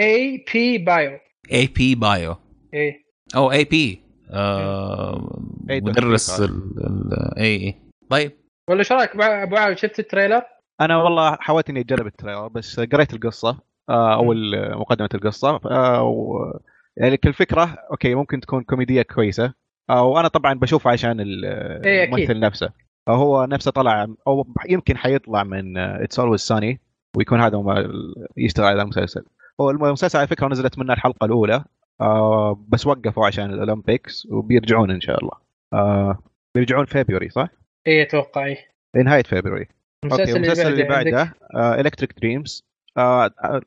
[0.00, 0.78] A.P.
[0.78, 1.18] Bio
[1.52, 1.94] A.P.
[1.94, 2.36] Bio
[2.74, 3.02] إيه.
[3.36, 4.00] أو A.P.
[5.70, 6.46] مدرس دكتور.
[6.56, 7.74] ال- ال- اي اي
[8.10, 8.32] طيب.
[8.70, 10.42] ولا إيش رأيك؟ أبو عاود شفت ال trailer؟
[10.80, 13.58] أنا والله حاولت إني أجرب ال trailer بس قريت القصة
[13.88, 14.34] آه، أو
[14.80, 16.60] مقدمة القصة آه، و-
[16.96, 19.54] يعني الفكرة okay ممكن تكون كوميدية كويسة
[19.90, 22.04] وأنا طبعا بشوفه عشان إيه،.
[22.04, 22.70] الممثل نفسه.
[23.08, 26.80] هو نفسه طلع أو يمكن حيطلع من It's Always Sunny
[27.16, 27.62] ويكون هذا
[28.36, 29.24] يشتغل على المسلسل.
[29.60, 31.64] هو المسلسل على فكرة نزلت منه الحلقة الأولى
[32.00, 35.32] آه، بس وقفوا عشان ال Olympics وبيرجعون إن شاء الله.
[35.72, 36.18] آه،
[36.54, 37.48] بيرجعون فبراير صح؟
[37.86, 38.58] إيه أتوقع إيه.
[38.96, 39.68] نهاية فبراير
[40.04, 42.64] okay المسلسل اللي بعده Electric Dreams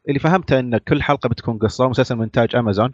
[0.10, 2.92] اللي فهمته إن كل حلقة بتكون قصة مسلسل من انتاج امازون.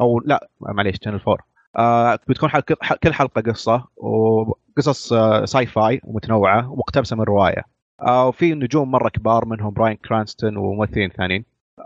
[0.00, 1.38] أو لا معليش Channel 4
[1.78, 7.62] آه بتكون حلقة كل حلقة قصة وقصص آه sci-fi ومتنوعة ومقتبسة من رواية.
[8.00, 11.44] آه وفي نجوم مرة كبار منهم براين كرانستون وممثلين ثانيين.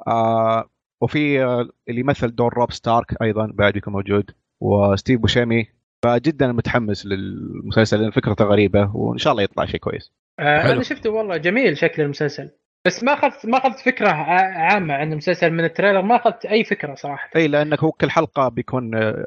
[0.09, 0.71] آه
[1.01, 4.31] وفي آه اللي يمثل دور روب ستارك أيضا بعد بيكون موجود
[4.61, 5.67] وستيف بوشيمي.
[6.05, 10.13] فجدا متحمس للمسلسل لأن فكرته غريبة وإن شاء الله يطلع شيء كويس.
[10.13, 10.73] آه حلو.
[10.73, 12.51] أنا شفته والله جميل شكل المسلسل.
[12.87, 16.47] بس ما اخذت ما أخذت فكرة ع- عامة عن المسلسل من ال trailer ما أخذت
[16.47, 17.31] أي فكرة صراحة.
[17.37, 19.27] إي لأنك هو كل حلقة بيكون آه،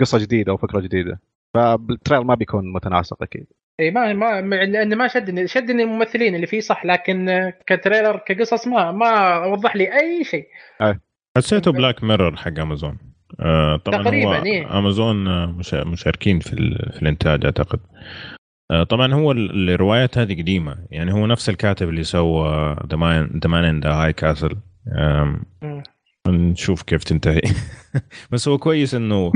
[0.00, 1.20] قصة جديدة وفكره جديدة.
[1.54, 3.46] فال trailer ما بيكون متناسق أكيد.
[3.80, 8.16] إي ما ما لأن ما شدني شدني الممثلين اللي فيه صح لكن آه، ك trailer
[8.16, 10.46] كقصص ما ما وضح لي أي شيء.
[11.36, 12.98] حسيته Black Mirror حق امازون
[13.40, 14.78] آه طبعا تقريباً، هو إيه.
[14.78, 17.80] امازون آه، مشا- مشاركين في, ال- في الإنتاج أعتقد.
[17.80, 18.41] آه
[18.88, 20.76] طبعا هو ال- الروايات هذه قديمة.
[20.90, 24.56] يعني هو نفس الكاتب اللي سوى The Man in the High Castle.
[26.28, 27.40] نشوف كيف تنتهي.
[28.32, 29.32] بس هو كويس انه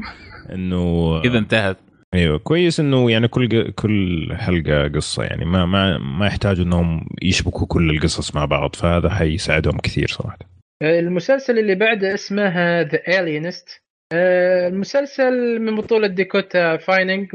[0.52, 1.76] انه كذا انتهت.
[2.14, 5.22] أيوه كويس إنه يعني كل كل حلقة قصة.
[5.24, 10.38] يعني ما ما ما يحتاجوا إنهم يشبكوا كل القصص مع بعض فهذا حيساعدهم كثير صراحة.
[10.82, 17.28] المسلسل اللي بعده اسمه The Alienist المسلسل من بطولة Dakota Fanning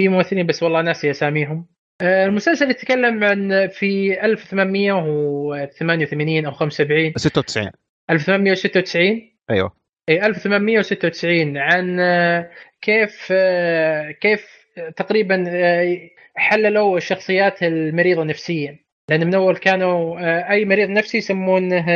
[0.00, 1.66] وفي ممثلين بس والله ناسي أساميهم.
[2.02, 7.70] آه، المسلسل يتكلم عن في 1888 أو 75 96
[8.10, 9.72] 1896 أيوه.
[10.08, 12.50] اي 1896 عن آه،
[12.82, 14.46] كيف آه، كيف
[14.96, 15.44] تقريبا
[16.36, 18.78] حللوا الشخصيات المريضة نفسيا.
[19.10, 20.20] لأن من أول كانوا
[20.50, 21.86] أي مريض نفسي يسمونه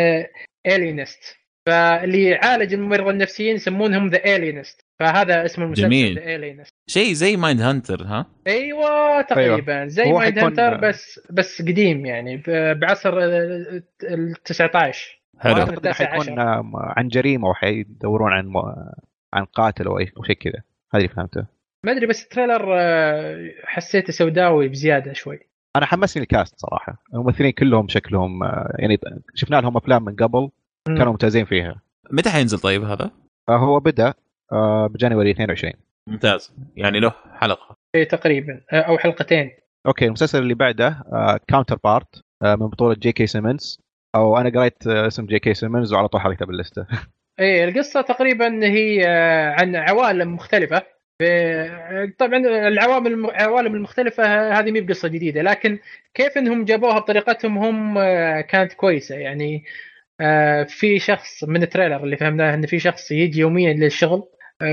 [0.67, 1.37] alienist
[1.67, 6.63] فاللي يعالج المرضى النفسيين يسمونهم the alienist فهذا اسم المسلسل جميل.
[6.87, 9.87] شيء زي Mindhunter ها؟ أيوه تقريبا.
[9.87, 13.83] زي هو Mindhunter بس بس قديم يعني ب- بعصر ال
[14.45, 15.67] 19 حلو.
[15.93, 18.53] حيكون آه، عن جريمة وحيدورون عن
[19.35, 20.63] عن قاتل أو شيء كذا.
[20.95, 21.47] هذا اللي فهمته.
[21.87, 25.39] ما أدري بس ال trailer آه، حسيته سوداوي بزيادة شوي.
[25.77, 27.03] أنا حمسني ال cast صراحة.
[27.15, 28.99] الممثلين كلهم شكلهم آه، يعني
[29.35, 30.51] شفنا لهم أفلام من قبل.
[30.87, 31.83] كانوا ممتازين فيها.
[32.11, 33.11] متى حينزل طيب هذا؟
[33.49, 34.15] فهو بدأ
[34.91, 35.73] ب January 22
[36.09, 36.53] ممتاز.
[36.77, 37.77] يعني له حلقة.
[37.95, 38.61] اي تقريبا.
[38.73, 39.51] آه، أو حلقتين.
[39.87, 41.03] okay المسلسل اللي بعده
[41.49, 43.27] Counterpart من بطولة J.K.
[43.27, 43.81] Simmons
[44.15, 45.55] أو أنا قريت آه، اسم J.K.
[45.55, 46.87] Simmons وعلى طول حركته باللسته
[47.41, 50.83] اي القصة تقريبا هي آه، عن عوالم مختلفة.
[52.19, 52.39] طبعا
[52.69, 55.79] العوامل العوالم المختلفة هذه مي بقصة جديدة لكن
[56.15, 59.15] كيف إنهم جابوها بطريقتهم هم آه، كانت كويسة.
[59.15, 59.65] يعني
[60.21, 64.27] آه، في شخص من ال trailer اللي فهمناه إن في شخص يجي يوميا للشغل آه،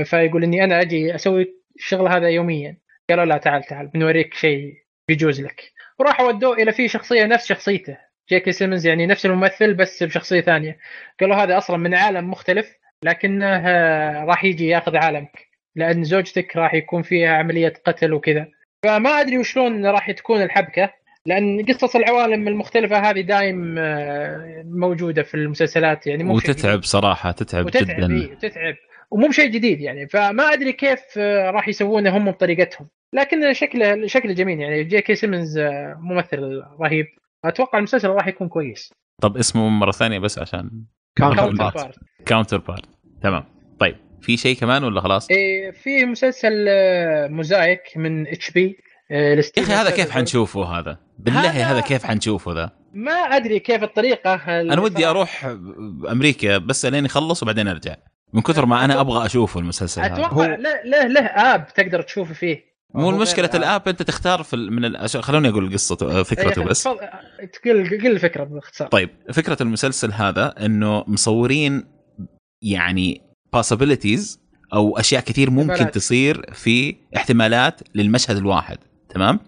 [0.04, 2.76] فيقول إني أنا أجي أسوي الشغل هذا يوميا.
[3.10, 4.74] قالوا لا تعال تعال بنوريك شيء
[5.08, 5.72] بيجوز لك.
[5.98, 7.96] وراحوا ودوه إلى في شخصية نفس شخصيته.
[8.30, 8.52] J.K.
[8.52, 10.78] Simmons يعني نفس الممثل بس بشخصية ثانية.
[11.20, 16.74] قالوا هذا أصلا من عالم مختلف لكنه آه، راح يجي ياخذ عالمك لأن زوجتك راح
[16.74, 18.48] يكون فيها عملية قتل وكذا.
[18.84, 20.90] فما أدري وشلون راح تكون الحبكة
[21.26, 27.66] لأن قصص العوالم المختلفة هذه دايم آه، موجودة في المسلسلات يعني مو وتتعب صراحة تتعب
[27.66, 28.74] وتتعب جدا إيه وتتعب.
[29.10, 32.88] ومو بشيء جديد يعني فما أدري كيف آه، راح يسوونه هم بطريقتهم.
[33.14, 34.84] لكن شكله شكله جميل يعني.
[34.84, 35.14] J.K.
[35.14, 37.06] Simmons آه، ممثل رهيب.
[37.44, 38.92] أتوقع المسلسل راح يكون كويس.
[39.22, 40.70] طب اسمه مرة ثانية بس عشان
[41.16, 42.84] Counterpart Counterpart
[43.22, 43.44] تمام.
[43.80, 48.76] طيب في شيء كمان ولا خلاص؟ إيه في مسلسل آه، موزايك من HBO
[49.10, 53.82] يا أخي هذا كيف حنشوفه هذا؟ بالله هذا- هذا كيف حنشوفه ذا؟ ما أدري كيف
[53.82, 54.34] الطريقة.
[54.34, 55.44] أنا ودي أروح
[56.10, 57.96] أمريكا بس لين يخلص وبعدين أرجع.
[58.32, 60.12] من كثر ما أنا أبغى أشوفه المسلسل هذا.
[60.12, 62.70] أتوقع هو- له له له app تقدر تشوفه فيه.
[62.94, 65.16] مو غير ال app أنت تختار في من الأش...
[65.16, 66.82] خلوني أقول قصته فكرته بس.
[66.82, 68.88] تقل قل الفكرة باختصار.
[68.88, 71.84] طيب فكرة المسلسل هذا إنه مصورين
[72.62, 73.20] يعني
[73.56, 74.38] possibilities
[74.74, 75.94] أو أشياء كثير ممكن احتمالات.
[75.94, 78.78] تصير في احتمالات للمشهد الواحد
[79.08, 79.40] تمام؟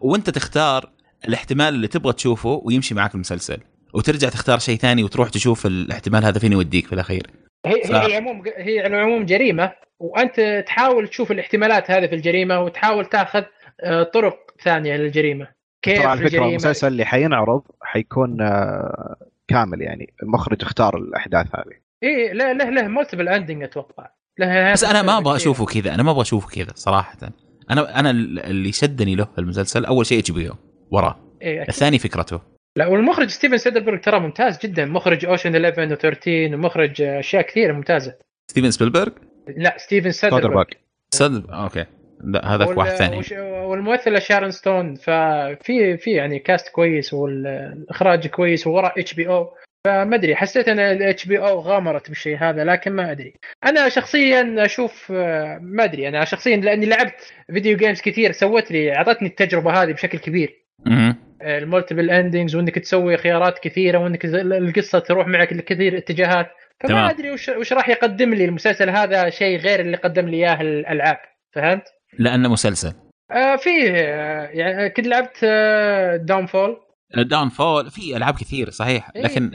[0.00, 0.90] وأنت تختار
[1.28, 3.58] الاحتمال اللي تبغى تشوفه ويمشي معك المسلسل
[3.94, 7.30] وترجع تختار شيء ثاني وتروح تشوف الاحتمال هذا فين يوديك في الأخير.
[7.66, 12.14] هي ف- هي على العموم هي على العموم جريمة وأنت تحاول تشوف الاحتمالات هذه في
[12.14, 13.42] الجريمة وتحاول تاخذ
[13.80, 15.48] آه، طرق ثانية للجريمة.
[15.82, 19.16] كيف ترى على فكرة الجريمة؟ المسلسل اللي حينعرض حيكون آه،
[19.48, 21.76] كامل يعني المخرج اختار الأحداث هذه.
[22.02, 24.06] إيه له له له multiple ending أتوقع.
[24.38, 25.36] له بس أنا ما أبغى.
[25.36, 27.18] أشوفه كذا أنا ما أبغى أشوفه كذا صراحة.
[27.70, 30.50] أنا أنا اللي شدني له المسلسل أول شيء HBO
[30.90, 31.16] وراه.
[31.42, 31.62] إيه.
[31.68, 32.40] الثاني فكرته.
[32.76, 34.84] لا والمخرج ستيفن سودربرغ ترى ممتاز جدا.
[34.84, 38.14] مخرج Ocean's 11 و13 ومخرج أشياء كثيرة ممتازة.
[38.50, 39.12] ستيفن سبيلبرغ؟
[39.56, 40.64] لا ستيفن سيدربرغ سودربرغ
[41.14, 41.84] صدق okay.
[42.24, 43.18] لا هذاك وال- واحد ثاني.
[43.18, 49.54] وش- والممثلة شارون ستون ففي في يعني cast كويس والإخراج كويس ووراء HBO
[49.86, 53.34] فما أدري حسيت إن ال HBO غامرت بالشيء هذا لكن ما أدري.
[53.64, 55.10] أنا شخصيا أشوف
[55.60, 60.18] ما أدري أنا شخصيا لأني لعبت video games كثير سوت لي أعطتني التجربة هذه بشكل
[60.18, 60.64] كبير.
[61.44, 67.10] ال multiple endings وإنك تسوي خيارات كثيرة وإنك القصة تروح معك لكثير اتجاهات فما تمام.
[67.10, 71.18] أدري وش, وش راح يقدم لي المسلسل هذا شيء غير اللي قدم لي إياه الالعاب
[71.52, 71.84] فهمت؟
[72.18, 72.92] لأنه مسلسل
[73.30, 76.76] آه فيه آه يعني كنت لعبت آه Downfall
[77.16, 79.50] Downfall في ألعاب كثير صحيح لكن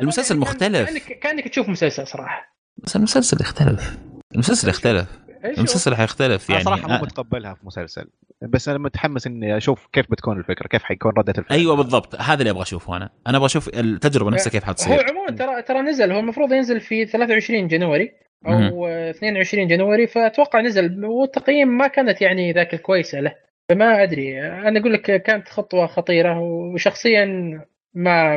[0.00, 0.88] المسلسل مختلف.
[0.88, 3.98] كأنك, كأنك تشوف مسلسل صراحة بس المسلسل يختلف
[4.34, 5.06] المسلسل يختلف؟
[5.44, 6.64] المسلسل حيختلف يعني.
[6.64, 8.08] صراحة مو آه، متقبلها في مسلسل
[8.42, 11.58] بس أنا متحمس إني أشوف كيف بتكون الفكرة كيف حيكون ردة الفعل.
[11.58, 13.10] أيوه بالضبط هذا اللي أبغى أشوفه أنا.
[13.26, 16.80] أنا أبغى أشوف التجربة نفسها كيف هو حتصير عموما ترى ترى نزل هو المفروض ينزل
[16.80, 18.12] في 23 January
[18.46, 23.34] أو آه، 22 January فأتوقع نزل والتقييم ما كانت يعني ذاك الكويسة له
[23.68, 24.40] فما أدري.
[24.40, 27.24] أنا أقول لك كانت خطوة خطيرة وشخصيا
[27.94, 28.36] ما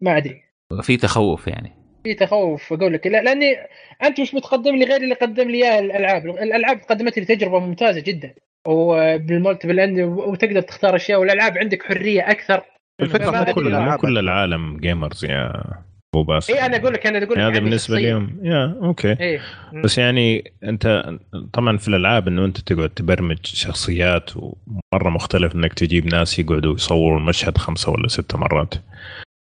[0.00, 0.42] ما أدري.
[0.82, 1.83] في تخوف يعني.
[2.04, 3.06] في تخوف أقول لك.
[3.06, 3.56] لا لأني
[4.02, 8.00] أنت مش متقدم لي غير اللي قدم لي إياه الألعاب، الألعاب قدمت لي تجربة ممتازة
[8.00, 8.34] جدا.
[8.66, 12.62] وبال multiple end وتقدر تختار أشياء والألعاب عندك حرية أكثر.
[13.00, 13.52] الفكرة فما مو.
[13.52, 13.96] كل مو.
[13.96, 14.76] كل العالم.
[14.76, 15.64] gamers يا
[16.14, 16.54] أبو باسل.
[16.54, 17.98] اي أنا أقول لك أنا أقول لك هذا عندي بالنسبة.
[17.98, 19.16] لهم يا okay.
[19.20, 19.40] إيه.
[19.84, 21.04] بس يعني أنت
[21.52, 27.18] طبعا في الألعاب إنه أنت تقعد تبرمج شخصيات ومرة مختلف إنك تجيب ناس يقعدوا يصوروا
[27.18, 28.74] المشهد خمسة ولا ستة مرات.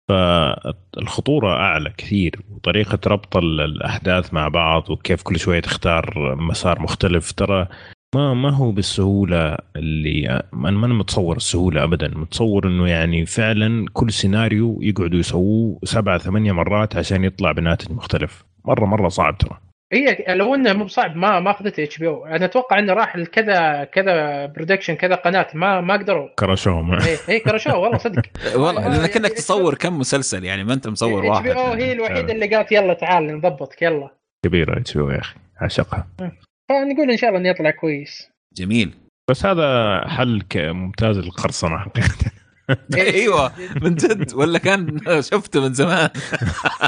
[0.09, 7.33] فالخطورة أعلى كثير وطريقة ربط ال- الأحداث مع بعض وكيف كل شوية تختار مسار مختلف.
[7.33, 7.69] ترى
[8.15, 12.09] ما ما هو بالسهولة اللي أنا ما متصور السهولة ابدا.
[12.19, 18.45] متصور إنه يعني فعلا كل سيناريو يقعدوا يسووه سبعة ثمانية مرات عشان يطلع بناتج مختلف.
[18.65, 19.59] مره مرة صعب ترى.
[19.95, 22.27] هي لو إنه مو بصعب ما ما اخذته HBO.
[22.27, 26.29] أنا أتوقع إنه راح لكذا كذا production كذا قناة ما ما قدروا.
[26.39, 28.23] crushوهم إيه crushوه والله صدق.
[28.55, 31.93] والله آه، لانك يعني انك تصور كم مسلسل يعني ما أنت مصور HBO واحد هي
[31.93, 34.11] الوحيدة اللي قالت يلا تعال نضبطك يلا.
[34.45, 36.09] كبيرة HBO يا أخي عشقها.
[36.69, 38.31] فنقول إن شاء الله إنه يطلع كويس.
[38.57, 38.95] جميل.
[39.31, 41.79] بس هذا حل ممتاز للقرصنة.
[41.79, 42.09] حقيقه
[42.97, 43.53] أيوه
[43.83, 46.09] من جد ولا كان شفته من زمان.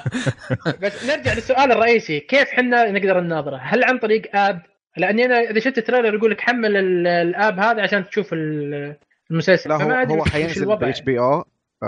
[0.82, 4.62] بس نرجع للسؤال الرئيسي كيف حنا نقدر نناظره؟ هل عن طريق app؟
[4.96, 8.32] لأني أنا إذا شفت ال trailer يقول لك حمل ال- ال app هذا عشان تشوف
[8.32, 8.96] ال-
[9.30, 11.44] المسلسل لا فما هو هو حينزل بالاتش بي أو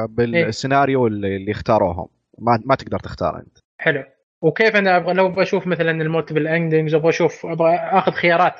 [0.09, 2.09] بالسيناريو اللي, اللي اختاروهم
[2.39, 3.59] ما ما تقدر تختار أنت.
[3.79, 4.05] حلو.
[4.43, 8.55] وكيف أنا أبغى لو بشوف مثلا ال multiple endings أبغى أشوف أبغى أخذ خيارات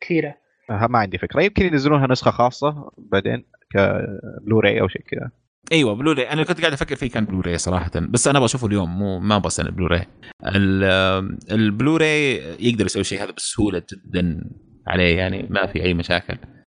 [0.00, 0.34] كثيرة.
[0.70, 1.42] ما عندي فكرة.
[1.42, 3.44] يمكن ينزلونها نسخة خاصة بعدين.
[3.72, 5.30] كبلوراي أو شيء كذا.
[5.72, 6.32] أيوه بلوراي.
[6.32, 9.36] أنا كنت قاعد أفكر فيه كان بلوراي صراحة بس أنا أبغى اشوفه اليوم مو ما
[9.36, 10.06] أبغى استنى البلوراي
[10.46, 14.50] ال- البلوراي يقدر يسوي الشيء هذا بسهولة جدا
[14.86, 16.36] عليه يعني ما في أي مشاكل.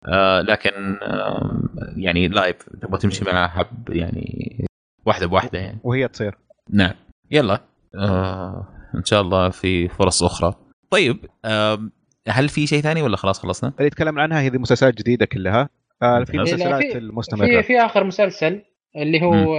[0.08, 1.62] آه لكن آه
[1.98, 4.66] يعني live تبغى تمشي معاه حب يعني
[5.06, 5.80] واحدة بواحدة يعني.
[5.84, 6.38] وهي تصير.
[6.70, 6.94] نعم.
[7.32, 7.60] يلا.
[7.96, 10.54] آه إن شاء الله في فرص أخرى.
[10.90, 11.90] طيب آه
[12.28, 15.70] هل في شيء ثاني ولا خلاص خلصنا؟ اللي تكلمنا عنها هذه مسلسلات جديدة كلها.
[16.02, 17.46] في لا، في- المسلسلات في- المستمرة.
[17.46, 18.62] في في آخر مسلسل
[18.96, 19.56] اللي هو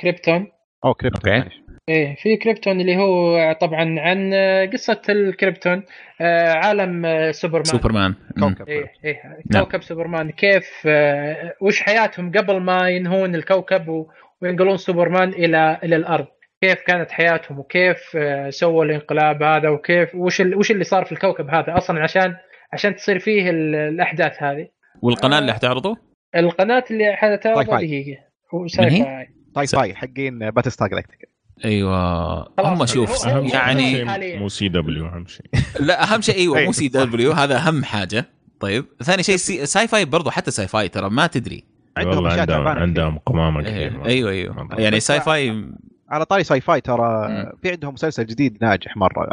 [0.00, 0.46] كريبتون.
[0.84, 1.38] أو كريبتو أوكي.
[1.40, 1.54] معلش.
[1.88, 4.34] إيه في Krypton اللي هو طبعا عن
[4.72, 5.82] قصة ال Krypton.
[6.20, 7.64] آه، عالم آه، Superman.
[7.64, 8.14] Superman.
[8.40, 8.68] كوكب.
[8.68, 9.20] إيه إيه.
[9.50, 9.64] نعم.
[9.64, 10.30] كوكب سوبرمان.
[10.30, 14.06] كيف آه، وش حياتهم قبل ما ينهون الكوكب
[14.42, 16.26] وينقلون سوبرمان إلى إلى الأرض؟
[16.60, 21.12] كيف كانت حياتهم؟ وكيف آه، سووا الانقلاب هذا؟ وكيف وش ال- وش اللي صار في
[21.12, 22.36] الكوكب هذا أصلا عشان
[22.72, 24.68] عشان تصير فيه ال- الأحداث هذه؟
[25.02, 25.96] والقناة اللي حتعرضه؟
[26.36, 27.86] القناة اللي حتعرض ساي فاي.
[27.86, 28.20] دقيقه
[28.54, 31.26] هو من ساي هي؟ فاي ساي فاي حقين باتل ستار جلاكتيكا
[31.64, 34.04] أيوه هم شوف يعني.
[34.38, 35.46] مو سي دبليو أهم شيء
[35.86, 37.00] لا أهم شيء أيوه مو سي صح.
[37.00, 38.24] دبليو هذا أهم حاجة
[38.60, 39.66] طيب ثاني شيء سي...
[39.66, 41.64] ساي فاي برضو حتى ساي فاي ترى ما تدري
[41.96, 44.80] عندهم عندهم عندهم قمامة إيه، كثير أيوه أيوه مرة.
[44.80, 45.64] يعني ساي فاي
[46.08, 47.28] على طاري ساي فاي ترى.
[47.62, 49.28] في عندهم مسلسل جديد ناجح مرة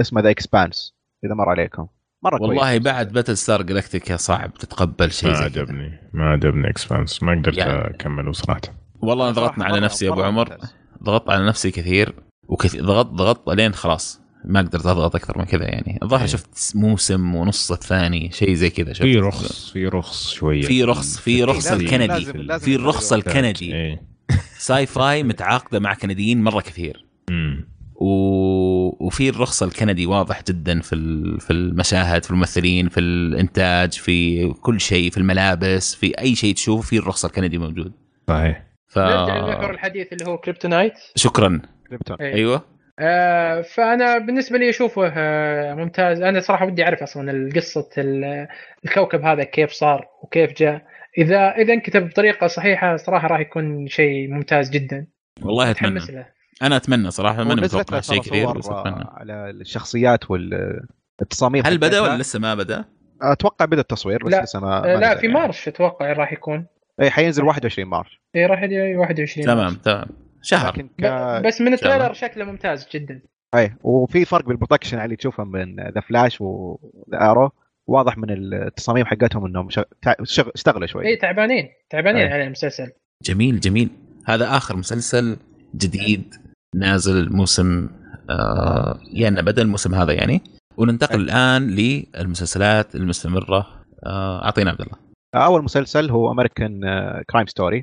[0.00, 0.94] اسمه The Expanse
[1.24, 1.86] إذا مر عليكم
[2.26, 2.82] مرة والله كويس.
[2.82, 7.90] بعد باتل ستار جلاكتيكا صعب تتقبل شيء ما عجبني ما عجبني Expanse ما قدرت يعني-
[7.94, 8.60] أكمله صراحة.
[9.02, 10.56] والله أنا ضغطنا على نفسي يا أبو عمر.
[11.04, 12.14] ضغطت على نفسي كثير
[12.48, 15.98] وكثير ضغط ضغط لين خلاص ما قدرت أضغط أكثر من كذا يعني.
[16.02, 16.26] الظاهر إيه.
[16.26, 19.02] شفت موسم ونص الثاني شيء زي كذا شفت.
[19.02, 20.62] في رخص في رخص شوية.
[20.62, 22.24] في رخص في رخص لازم- الكندي.
[22.60, 23.12] في الرخص.
[23.12, 23.74] الكندي.
[23.74, 24.02] إيه.
[24.58, 27.06] Syfy متعاقدة مع كنديين مرة كثير.
[27.30, 27.68] أمم.
[27.94, 28.06] و...
[29.00, 34.80] وفي الرخص الكندي واضح جدا في ال- في المشاهد في الممثلين في الإنتاج في كل
[34.80, 37.92] شيء في الملابس في أي شيء تشوفه في الرخص الكندي موجود.
[38.28, 38.62] صحيح.
[38.88, 41.62] ف نرجع الحديث اللي هو kryptonite شكرا.
[41.88, 42.34] Krypton إيه.
[42.34, 42.62] أيوه.
[42.98, 46.20] آه فأنا بالنسبة لي أشوفه آه ممتاز.
[46.22, 48.46] أنا صراحة ودي أعرف أصلا قصه ال-
[48.84, 50.82] الكوكب هذا كيف صار وكيف جاء.
[51.18, 55.06] اذا إذا انكتب بطريقة صحيحة صراحة راح يكون شيء ممتاز جدا.
[55.42, 55.94] والله أتمنى.
[55.94, 56.26] متحمس له.
[56.62, 62.00] أنا أتمنى صراحة ماني متوقع شيء كثير بس أتمنى آه، على الشخصيات والتصاميم هل بدأ.
[62.00, 62.84] ولا لسه ما بدأ؟
[63.22, 64.42] أتوقع بدأ التصوير بس لا.
[64.42, 65.38] لسه ما, آه، ما لا نزل في يعني.
[65.38, 66.66] March أتوقع راح يكون
[67.00, 70.06] اي حينزل 21 March اي راح يجي 21 تمام تمام
[70.42, 71.06] شهر لكن ك...
[71.46, 71.72] بس من.
[71.72, 73.20] ال trailer شكله ممتاز جدا
[73.54, 77.50] اي وفي فرق بال production اللي تشوفه من The Flash و The Arrow
[77.86, 79.82] واضح من التصاميم حقتهم إنهم شغ...
[80.22, 80.48] شغ...
[80.54, 82.32] اشتغلوا شوي اي تعبانين تعبانين أي.
[82.32, 82.92] على المسلسل
[83.22, 83.88] جميل جميل
[84.26, 85.36] هذا آخر مسلسل
[85.74, 86.34] جديد
[86.74, 87.88] نازل الموسم
[88.30, 90.40] آه يعني بدأ الموسم هذا يعني.
[90.76, 93.66] وننتقل الآن للمسلسلات المستمرة.
[94.06, 94.96] آه أعطينا عبد الله.
[95.34, 96.80] أول مسلسل هو American
[97.30, 97.82] Crime Story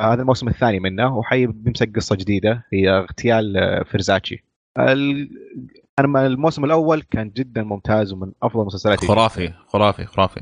[0.00, 4.44] هذا الموسم الثاني منه وحيبيمسك قصة جديدة هي اغتيال آه، فرزاتشي.
[5.98, 10.40] أنا الموسم الأول كان جدا ممتاز ومن أفضل المسلسلات خرافي خرافي خرافي.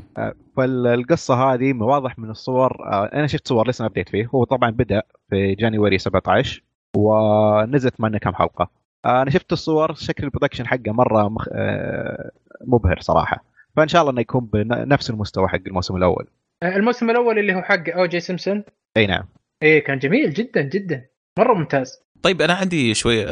[0.57, 4.29] فالقصة هذه واضح من الصور آه، أنا شفت صور لسه ما بديت فيه.
[4.35, 6.63] هو طبعا بدأ في January 17
[6.97, 8.71] ونزلت معنا كم حلقة.
[9.05, 11.49] آه، أنا شفت الصور شكل ال production حقه مرة مخ...
[11.53, 12.31] آه،
[12.67, 13.45] مبهر صراحة.
[13.77, 16.27] فإن شاء الله إنه يكون بنفس المستوى حق الموسم الأول.
[16.63, 18.21] آه، الموسم الأول اللي هو حق O.J.
[18.21, 18.65] Simpson
[18.97, 19.25] إي نعم.
[19.63, 21.05] إي كان جميل جدا جدا.
[21.39, 22.03] مرة ممتاز.
[22.23, 23.25] طيب أنا عندي شوي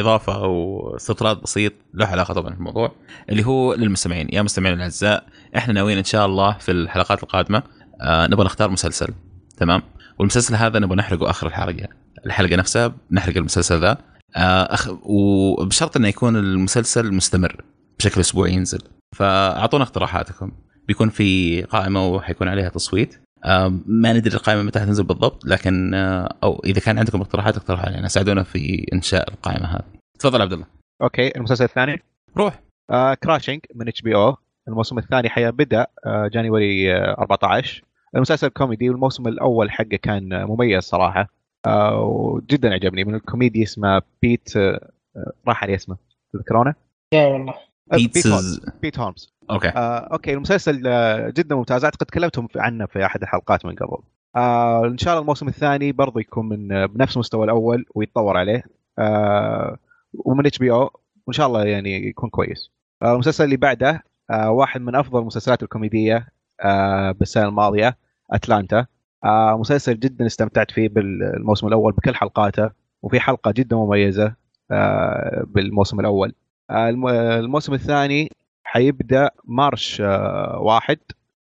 [0.00, 2.92] إضافة أو استطراد بسيط له علاقة طبعا بالموضوع
[3.28, 4.28] اللي هو للمستمعين.
[4.32, 5.24] يا مستمعين الأعزاء
[5.56, 7.62] إحنا ناويين إن شاء الله في الحلقات القادمة
[8.02, 9.14] نبغى نختار مسلسل.
[9.56, 9.82] تمام؟
[10.18, 11.88] والمسلسل هذا نبغى نحرقه آخر الحلقة.
[12.26, 13.98] الحلقة نفسها نحرق المسلسل ذا.
[14.36, 14.88] آه، أخ...
[15.02, 17.64] وبشرط إنه يكون المسلسل مستمر
[17.98, 18.80] بشكل أسبوعي ينزل.
[19.16, 20.52] فأعطونا اقتراحاتكم.
[20.88, 23.20] بيكون في قائمة وحيكون عليها تصويت.
[23.44, 27.86] آه، ما ندري القائمة متى حتنزل بالضبط لكن آه، أو إذا كان عندكم اقتراحات اقترحوا
[27.86, 28.08] علينا.
[28.08, 30.00] ساعدونا في إنشاء القائمة هذه.
[30.18, 30.66] تفضل عبد الله.
[31.02, 32.02] okay المسلسل الثاني؟
[32.36, 32.60] روح.
[32.90, 34.36] آه Crashing من HBO
[34.68, 37.82] الموسم الثاني حيبدأ آه January آه 14
[38.16, 41.39] المسلسل كوميدي والموسم الأول حقه كان مميز صراحة.
[41.66, 45.96] وجدا عجبني من الكوميدي اسمه Pete آه آه، راح علي اسمه
[46.32, 46.74] تذكرونه؟
[47.12, 47.54] يا والله.
[47.92, 51.84] آه، Pete Holmes Pete Holmes okay آه، okay المسلسل آه، جدا ممتاز.
[51.84, 53.96] أعتقد تكلمتم في- عنه في أحد الحلقات من قبل.
[54.36, 58.62] آه، إن شاء الله الموسم الثاني برضو يكون من آه، بنفس مستوى الأول ويتطور عليه.
[58.98, 59.76] آه،
[60.14, 60.90] ومن HBO
[61.26, 62.70] وإن شاء الله يعني يكون كويس.
[63.02, 66.28] آه، المسلسل اللي بعده آه، واحد من أفضل المسلسلات الكوميدية
[66.60, 67.96] آه، بالسنة الماضية
[68.32, 68.86] Atlanta
[69.24, 72.70] آه، مسلسل جدا استمتعت فيه بالموسم الأول بكل حلقاته
[73.02, 74.34] وفي حلقة جدا مميزة
[74.70, 76.32] آه، بالموسم الأول.
[76.70, 78.30] آه، الم- الموسم الثاني
[78.64, 80.98] حيبدأ March آه، واحد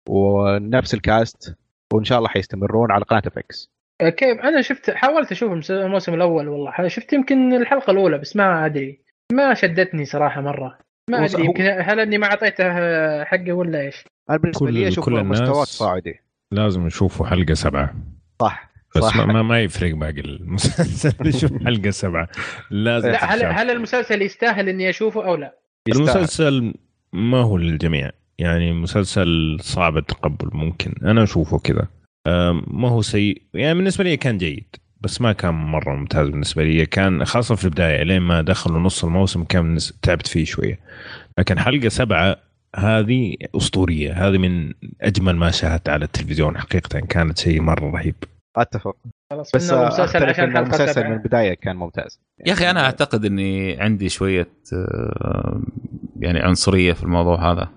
[0.09, 1.57] ونفس ال cast
[1.93, 6.49] وإن شاء الله حيستمرون على قناة FX آه، كيف؟ أنا شفت حاولت أشوف الموسم الأول
[6.49, 6.89] والله.
[6.89, 9.01] شفت يمكن الحلقة الأولى بس ما أدري.
[9.33, 10.79] ما شدتني صراحة مرة.
[11.11, 15.09] ما أدري يمكن هل أني ما أعطيته آه، حقه ولا إيش؟ أنا بالنسبة لي أشوف
[15.09, 16.21] مستوى تصاعدي
[16.53, 17.95] لازم نشوفوا حلقة سبعة.
[18.43, 19.17] صح بس صح.
[19.27, 21.13] ما, ما, يفرق باقي المسلسل.
[21.29, 22.29] نشوف حلقة سبعة.
[22.71, 23.45] لازم لا هل.
[23.45, 25.59] هل المسلسل يستاهل إني أشوفه أو لا؟
[25.89, 26.09] يستاهل.
[26.09, 26.75] المسلسل
[27.13, 28.11] ما هو للجميع.
[28.39, 30.95] يعني مسلسل صعب التقبل ممكن.
[31.05, 31.87] أنا أشوفه كذا.
[32.67, 33.43] ما هو سيء.
[33.55, 36.87] يعني بالنسبة لي كان جيد بس ما كان مرة ممتاز بالنسبة لي.
[36.87, 40.79] كان خاصة في البداية لين ما دخلوا نص الموسم كان نس- تعبت فيه شوية.
[41.39, 42.37] لكن حلقة سبعة
[42.77, 44.29] هذه أسطورية.
[44.29, 47.01] هذه من أجمل ما شاهدت على التلفزيون حقيقة.
[47.01, 48.15] كانت شيء مرة رهيب.
[48.57, 48.97] أتفق.
[49.31, 52.21] خلاص بس المسلسل عشان المسلسل من البداية كان ممتاز.
[52.47, 55.63] يا أخي أنا أعتقد إني عندي شوية آه،
[56.17, 57.69] يعني عنصرية في الموضوع هذا.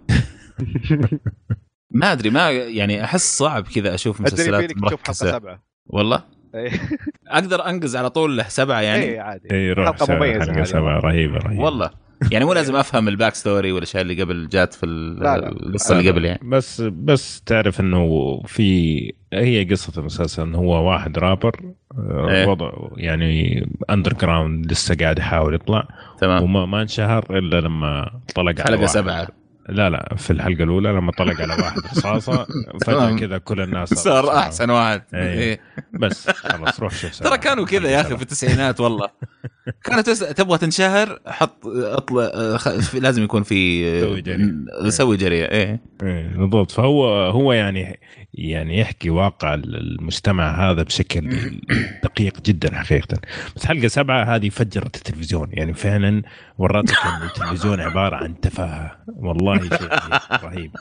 [1.99, 5.31] ما أدري ما يعني أحس صعب كذا أشوف مسلسلات مركزة.
[5.31, 5.63] سبعة.
[5.85, 6.23] والله؟
[7.27, 9.47] أقدر أنقز على طول له سبعة يعني؟ إيه، عادي.
[9.51, 10.63] اي روح حلقة سبعة، مميزة حلقة.
[10.63, 11.63] سبعة رهيبة رهيبة.
[11.63, 11.89] والله.
[12.31, 15.49] يعني مو لازم أفهم ال back story والاشياء اللي قبل جات في ال- لا، لا.
[15.51, 16.39] القصة اللي قبل يعني.
[16.43, 18.07] بس بس تعرف إنه
[18.45, 18.97] في
[19.34, 21.55] هي قصة المسلسل إنه هو واحد رابر
[21.97, 22.47] آه، إيه.
[22.47, 25.88] وضع يعني underground لسه قاعد يحاول يطلع.
[26.21, 26.43] تمام.
[26.43, 28.85] وما ما انشهر إلا لما طلق على حلقه.
[28.85, 29.27] سبعة.
[29.70, 32.48] لا لا في الحلقة الأولى لما طلق على واحد رصاصة
[32.86, 33.16] فجأة.
[33.18, 35.40] كذا كل الناس صار أحسن واحد إيه.
[35.40, 35.60] إيه.
[35.94, 39.10] بس خلاص روح شوف ترى كانوا كذا يا أخي في التسعينات والله
[39.84, 40.10] كانت.
[40.10, 42.68] تبغى تنشهر حط اطلع خ...
[42.96, 44.90] لازم يكون في سوي جريئة.
[44.90, 48.00] سوي جريئه إيه إيه، بالضبط فهو هو يعني
[48.34, 51.30] يعني يحكي واقع المجتمع هذا بشكل
[52.03, 53.18] دقيق جدا حقيقه.
[53.56, 55.49] بس حلقة سبعة هذه فجرت التلفزيون.
[55.53, 56.22] يعني فعلا
[56.57, 58.97] ورتك إن التلفزيون عبارة عن تفاهة.
[59.07, 59.89] والله شيء
[60.43, 60.72] رهيب.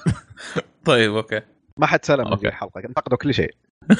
[0.84, 1.40] طيب okay.
[1.78, 2.48] ما حد سلم من okay.
[2.48, 2.80] الحلقة.
[2.84, 3.54] انتقدوا كل شيء.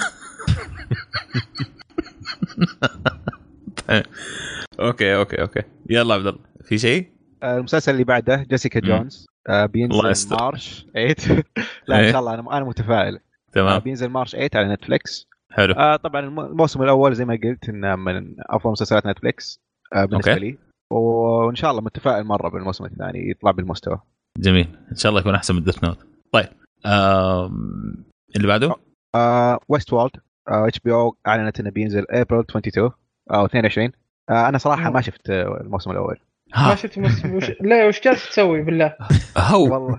[4.80, 5.62] okay okay okay.
[5.90, 7.08] يلا عبد الله في شيء؟
[7.42, 8.80] آه، المسلسل اللي بعده Jessica.
[8.80, 9.26] Jones.
[9.48, 10.26] آه، بينزل.
[10.30, 10.86] March.
[10.94, 11.14] 8
[11.88, 12.06] لا إيه.
[12.06, 13.18] ان شاء الله أنا أنا متفائل.
[13.52, 13.78] تمام.
[13.78, 15.74] بينزل March 8 على Netflix حلو.
[15.74, 19.60] آه طبعا الم- الموسم الأول زي ما قلت انه من أفضل مسلسلات Netflix
[19.94, 20.44] آه بالنسبة okay.
[20.44, 20.58] لي.
[20.92, 23.98] وإن شاء الله متفائل مرة بالموسم الثاني يطلع بالمستوى.
[24.38, 24.68] جميل.
[24.92, 25.98] إن شاء الله يكون أحسن من Death Note
[26.32, 26.48] طيب
[26.86, 28.04] آم...
[28.36, 28.74] اللي بعده؟
[29.14, 32.90] آه Westworld HBO أعلنت إنه بينزل ابريل 22
[33.30, 33.92] أو 22
[34.30, 36.18] آه أنا صراحة ما شفت آه، الموسم الأول.
[36.56, 37.24] ما ها شفت مس...
[37.24, 37.50] وش...
[37.60, 38.94] لا وش جالس تسوي بالله؟
[39.36, 39.62] هو.
[39.62, 39.98] والله.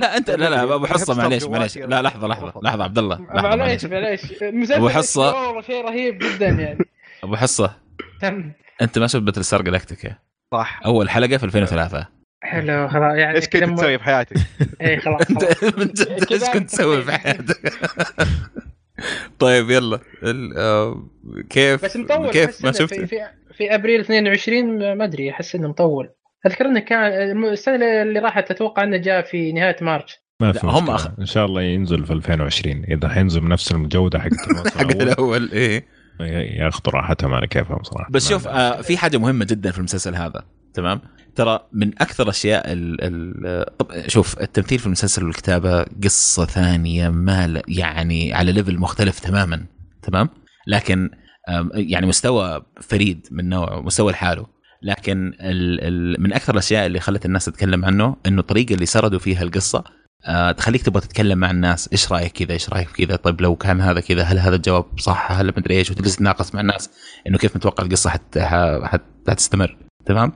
[0.00, 1.78] لا انت لا لا أبو حصة معليش معليش.
[1.78, 3.20] لا لحظة لحظة لحظة عبد الله.
[3.20, 3.84] معليش.
[3.84, 4.20] معليش.
[4.94, 5.32] حصة.
[5.32, 6.78] HBO والله شيء رهيب جدا يعني.
[7.24, 7.74] أبو حصة.
[8.82, 10.14] أنت ما شفت باتل ستار جلاكتيكا
[10.52, 10.80] صح.
[10.84, 12.06] أول حلقة في 2003
[12.42, 14.36] حلو خلاص يعني إيش كنت تسوي في حياتك؟
[14.82, 15.30] اي خلاص.
[15.78, 17.72] من جد إيش كنت تسوي في حياتك؟
[19.38, 20.00] طيب يلا.
[20.22, 21.06] ال- آه،
[21.50, 23.14] كيف بس مطول كيف ما شفت؟
[23.60, 26.08] في, أبريل 22 ما أدري أحس إنه مطول.
[26.46, 30.16] أذكر إنه كان السنة اللي راحت أتوقع إنه جاء في نهاية March.
[30.40, 34.32] ما في هم أخ- إن شاء الله ينزل في 2020 إذا حينزل بنفس الجودة حقت
[34.50, 35.02] الموسم حق الأول.
[35.08, 35.84] الأول إيه.
[36.60, 38.10] ياخذوا راحتهم على كيفهم صراحة.
[38.10, 41.00] بس شوف آه في حاجة مهمة جدا في المسلسل هذا تمام؟
[41.34, 47.62] ترى من أكثر اشياء ال ال طب شوف التمثيل في المسلسل والكتابة قصة ثانية ما
[47.68, 49.64] يعني على level مختلف تماما
[50.02, 50.28] تمام؟
[50.66, 51.10] لكن
[51.74, 54.46] يعني مستوى فريد من نوعه مستوى لحاله.
[54.82, 59.18] لكن ال ال من أكثر الأشياء اللي خلت الناس تتكلم عنه إنه الطريقة اللي سردوا
[59.18, 59.84] فيها القصة
[60.26, 63.80] آه تخليك تبغى تتكلم مع الناس إيش رأيك كذا إيش رأيك كذا طيب لو كان
[63.80, 66.90] هذا كذا هل هذا الجواب صح؟ هل مدري إيش؟ وتجلس تناقش مع الناس
[67.26, 68.38] إنه كيف متوقع القصة حت...
[68.38, 69.02] ح- حت...
[69.28, 69.76] حتستمر.
[70.06, 70.32] تمام؟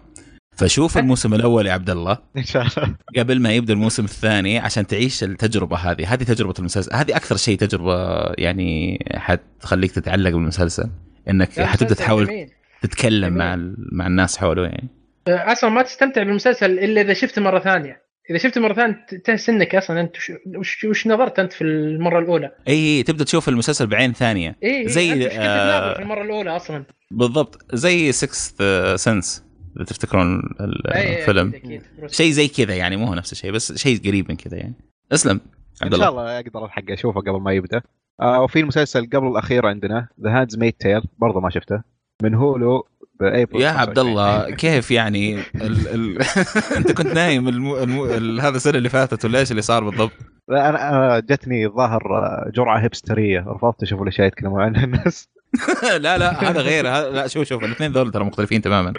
[0.56, 2.18] فشوف الموسم الأول يا عبد الله.
[2.36, 2.94] إن شاء الله.
[3.16, 6.14] قبل ما يبدأ الموسم الثاني عشان تعيش التجربة هذه.
[6.14, 6.94] هذه تجربة المسلسل.
[6.94, 10.90] هذه أكثر شيء تجربة يعني حتخليك تتعلق بالمسلسل.
[11.30, 12.50] إنك حتبدأ تحاول جميل.
[12.82, 13.38] تتكلم جميل.
[13.38, 13.74] مع.
[13.92, 14.88] مع الناس حوله يعني.
[15.28, 18.04] أصلا ما تستمتع بالمسلسل إلا إذا شفته مرة ثانية.
[18.30, 20.16] إذا شفته مرة ثانية تحس انك أصلا أنت
[20.56, 24.56] وش, وش, نظرت أنت في المرة الأولى؟ إي تبدأ تشوف المسلسل بعين ثانية.
[24.64, 27.64] إي زي، وش كنت آه، في المرة الأولى أصلا؟ بالضبط.
[27.72, 29.43] زي 6 سنس
[29.76, 31.52] إذا تفتكرون الفيلم.
[32.06, 34.74] شيء زي كذا يعني مو هو نفس الشيء بس شيء قريب من كذا يعني.
[35.12, 35.40] اسلم
[35.82, 36.22] عبد إن شاء الله.
[36.22, 37.82] الله أقدر الحق أشوفه قبل ما يبدأ.
[38.20, 41.82] آه وفي المسلسل قبل الأخير عندنا The Handmaid's Tale برضه ما شفته
[42.22, 42.86] من Hulu
[43.20, 45.88] بابريل يا عبد الله كيف يعني ال...
[45.88, 46.18] ال...
[46.76, 47.74] أنت كنت نايم الم...
[47.74, 48.04] الم...
[48.04, 48.40] ال...
[48.40, 50.12] هذا السنة اللي فاتت ولا إيش اللي صار بالضبط؟
[50.48, 55.28] لا أنا أنا جتني الظاهر آه، جرعة hipster ية رفضت أشوف الأشياء يتكلمون عنها الناس.
[56.04, 58.92] لا لا هذا غير لا شوف شوف الاثنين ذول ترى مختلفين تماما.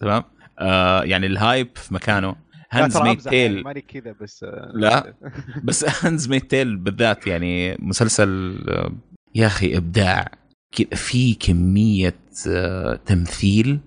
[0.00, 0.22] تمام؟
[0.58, 2.28] آه يعني ال hype في مكانه.
[2.72, 5.14] لا، Handmaid's يعني، Tale ماني كذا بس آه، لا.
[5.64, 8.92] بس Handmaid's Tale بالذات يعني مسلسل آه،
[9.34, 10.26] يا أخي إبداع.
[10.74, 12.14] ك- في كمية
[12.48, 13.80] آه، تمثيل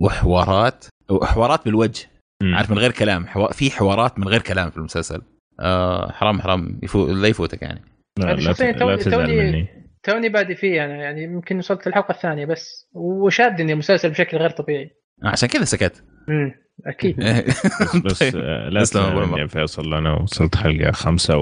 [0.00, 2.06] وحوارات وحوارات بالوجه.
[2.42, 2.54] مم.
[2.54, 3.26] عارف من غير كلام.
[3.52, 5.22] في حوارات من غير كلام في المسلسل.
[5.60, 6.80] آه حرام حرام.
[6.82, 7.06] يفو...
[7.06, 7.82] لا يفوتك يعني.
[8.18, 9.68] لا لا, لا توني- تزعل توني- مني.
[10.02, 12.88] توني بادي فيه أنا يعني يمكن وصلت الحلقة الثانية بس.
[12.92, 14.90] وشادني المسلسل بشكل غير طبيعي.
[15.24, 16.04] عشان كذا سكت.
[16.28, 16.52] امم
[16.86, 17.16] أكيد.
[17.24, 18.36] بس, بس طيب.
[18.36, 21.36] آه، لا تسلم فيصل أنا وصلت حلقة خمسة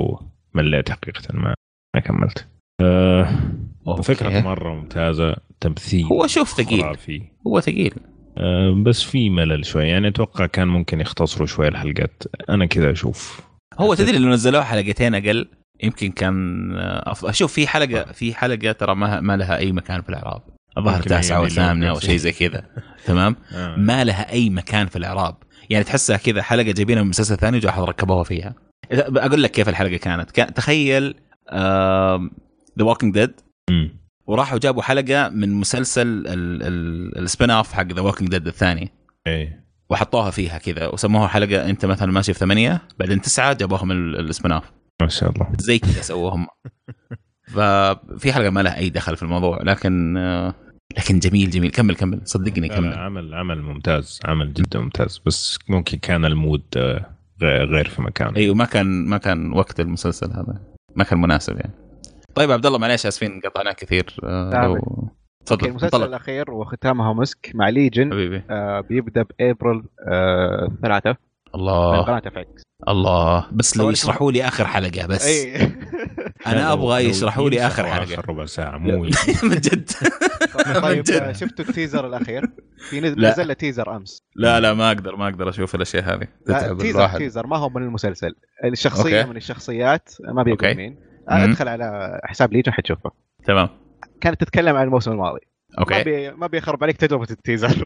[0.55, 1.55] ومليت حقيقة ما
[1.95, 2.47] ما كملت.
[2.81, 3.29] آه
[3.87, 4.03] أوكي.
[4.03, 6.83] فكرة مرة ممتازة تمثيل هو شوف ثقيل.
[6.83, 7.23] خرافي.
[7.47, 7.95] هو ثقيل.
[8.39, 12.23] آه بس في ملل شوي يعني أتوقع كان ممكن يختصروا شوي الحلقات.
[12.51, 13.41] أنا كذا أشوف.
[13.79, 15.49] هو تدري لو نزلوه حلقتين أقل
[15.83, 16.35] يمكن كان
[16.77, 17.35] آه، أفضل.
[17.35, 20.43] شوف في حلقة في حلقة ترى ما, ما لها أي مكان في الإعراب.
[20.79, 22.17] الظاهر تاسعة أو دي اللي ثامنه أو شيء فيه.
[22.17, 22.65] زي كذا
[23.07, 23.77] تمام؟ آه.
[23.77, 25.37] ما لها أي مكان في الإعراب.
[25.71, 28.55] يعني تحسها كذا حلقة جايبينها من مسلسل ثاني وجاء ركبوها فيها.
[28.93, 30.31] أقول لك كيف الحلقة كانت.
[30.31, 31.15] كان تخيل
[32.79, 33.41] The Walking Dead.
[34.27, 36.25] وراحوا جابوا حلقة من مسلسل
[37.17, 38.93] ال spin-off حق The Walking Dead الثاني.
[39.27, 39.65] إيه.
[39.91, 40.89] وحطوها فيها كذا.
[40.89, 44.65] وسموها حلقة أنت مثلا ماشي في ثمانية بعدين تسعة جابوها من ال spin-off
[45.03, 45.53] ما شاء الله.
[45.59, 46.47] زي كذا سووهم.
[47.55, 49.63] ففي حلقة ما لها أي دخل في الموضوع.
[49.63, 50.55] لكن آه،
[50.99, 51.71] لكن جميل جميل.
[51.71, 52.21] كمل كمل.
[52.25, 52.95] صدقني كمل.
[52.95, 55.21] عمل عمل ممتاز عمل جدا ممتاز.
[55.27, 57.07] بس ممكن كان ال mood آه،
[57.43, 58.37] غير في مكانه.
[58.37, 60.61] أيوه ما كان ما كان وقت المسلسل هذا.
[60.97, 61.73] ما كان مناسب يعني.
[62.35, 64.17] طيب عبد الله معليش آسفين قطعناك كثير.
[64.25, 65.11] آه، لو- okay
[65.47, 68.13] تفضل المسلسل انطلق الأخير وختامها مسك مع Legion.
[68.13, 68.43] حبيبي.
[68.51, 71.17] آه بيبدأ بأبريل آه ثلاثة.
[71.55, 72.03] الله.
[72.03, 73.47] قناة FX الله.
[73.53, 75.27] بس لو يشرحوا لي آخر حلقة بس.
[75.27, 75.57] اي
[76.47, 78.15] أنا أبغى يشرحوا لي آخر حلقة.
[78.15, 79.03] اخر ربع ساعة مو
[79.43, 79.91] من جد.
[80.83, 81.05] طيب.
[81.11, 82.47] آه، شفتوا ال teaser الأخير؟
[82.91, 83.31] في نزل, لا.
[83.31, 84.19] نزل teaser أمس.
[84.37, 86.29] لا لا ما أقدر ما أقدر أشوف الأشياء هذه.
[86.47, 87.19] teaser الواحد.
[87.19, 87.47] teaser.
[87.47, 88.35] ما هو من المسلسل.
[88.65, 89.31] الشخصية okay.
[89.31, 90.75] من الشخصيات ما بيقول.
[90.77, 90.99] مين.
[91.29, 93.11] أدخل على حساب Legion حتشوفه.
[93.47, 93.69] تمام.
[94.21, 95.41] كانت تتكلم عن الموسم الماضي.
[95.71, 97.85] ما okay بي ما بيخرب عليك تجربة ال teaser.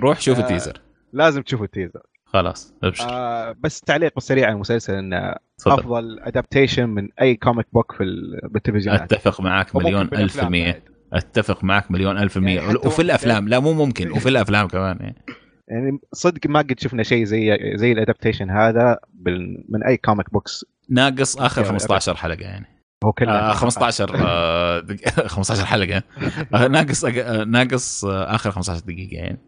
[0.00, 0.80] روح شوف آه، ال teaser.
[1.12, 2.02] لازم تشوف ال teaser.
[2.26, 3.04] خلاص ابشر.
[3.08, 5.34] آه بس تعليق سريع على المسلسل انه
[5.66, 9.12] أفضل adaptation من أي comic book في ال- بالتلفزيونات.
[9.12, 10.82] أتفق معك مليون ألف المية بعد.
[11.12, 13.48] أتفق معك مليون ألف في المية يعني وفي الأفلام.
[13.48, 14.10] لا مو ممكن.
[14.10, 15.16] وفي الأفلام كمان يعني.
[15.68, 18.98] يعني صدق ما قد شفنا شيء زي زي ال adaptation هذا.
[19.68, 22.66] من أي comic books ناقص آخر يعني 15 حلقة يعني.
[23.04, 26.02] هو كله آه 15 آه دق- 15 حلقة.
[26.54, 29.38] آه ناقص آه ناقص آه آخر 15 دقيقة يعني.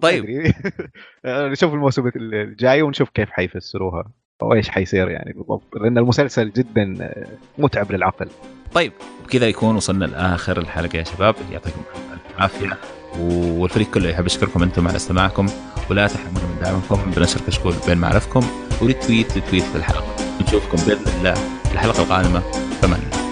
[0.00, 0.52] طيب.
[1.26, 4.12] نشوف الموسم الجاي ونشوف كيف حيفسروها
[4.42, 7.12] أو إيش حيصير يعني بالضبط لأن المسلسل جدا
[7.58, 8.28] متعب للعقل.
[8.74, 8.92] طيب
[9.22, 11.34] وبكذا يكون وصلنا لآخر الحلقة يا شباب.
[11.52, 11.80] يعطيكم
[12.12, 12.78] الف عافية.
[13.20, 15.46] والفريق كله يحب يشكركم أنتم على استماعكم.
[15.90, 17.10] ولا تحرمونا من دعمكم.
[17.10, 18.46] بنشر كشكول بين معرفكم
[18.82, 20.16] وريتويت لتويت الحلقة.
[20.42, 21.34] نشوفكم بإذن الله
[21.72, 22.40] الحلقة القادمة.
[22.80, 23.25] فمان الله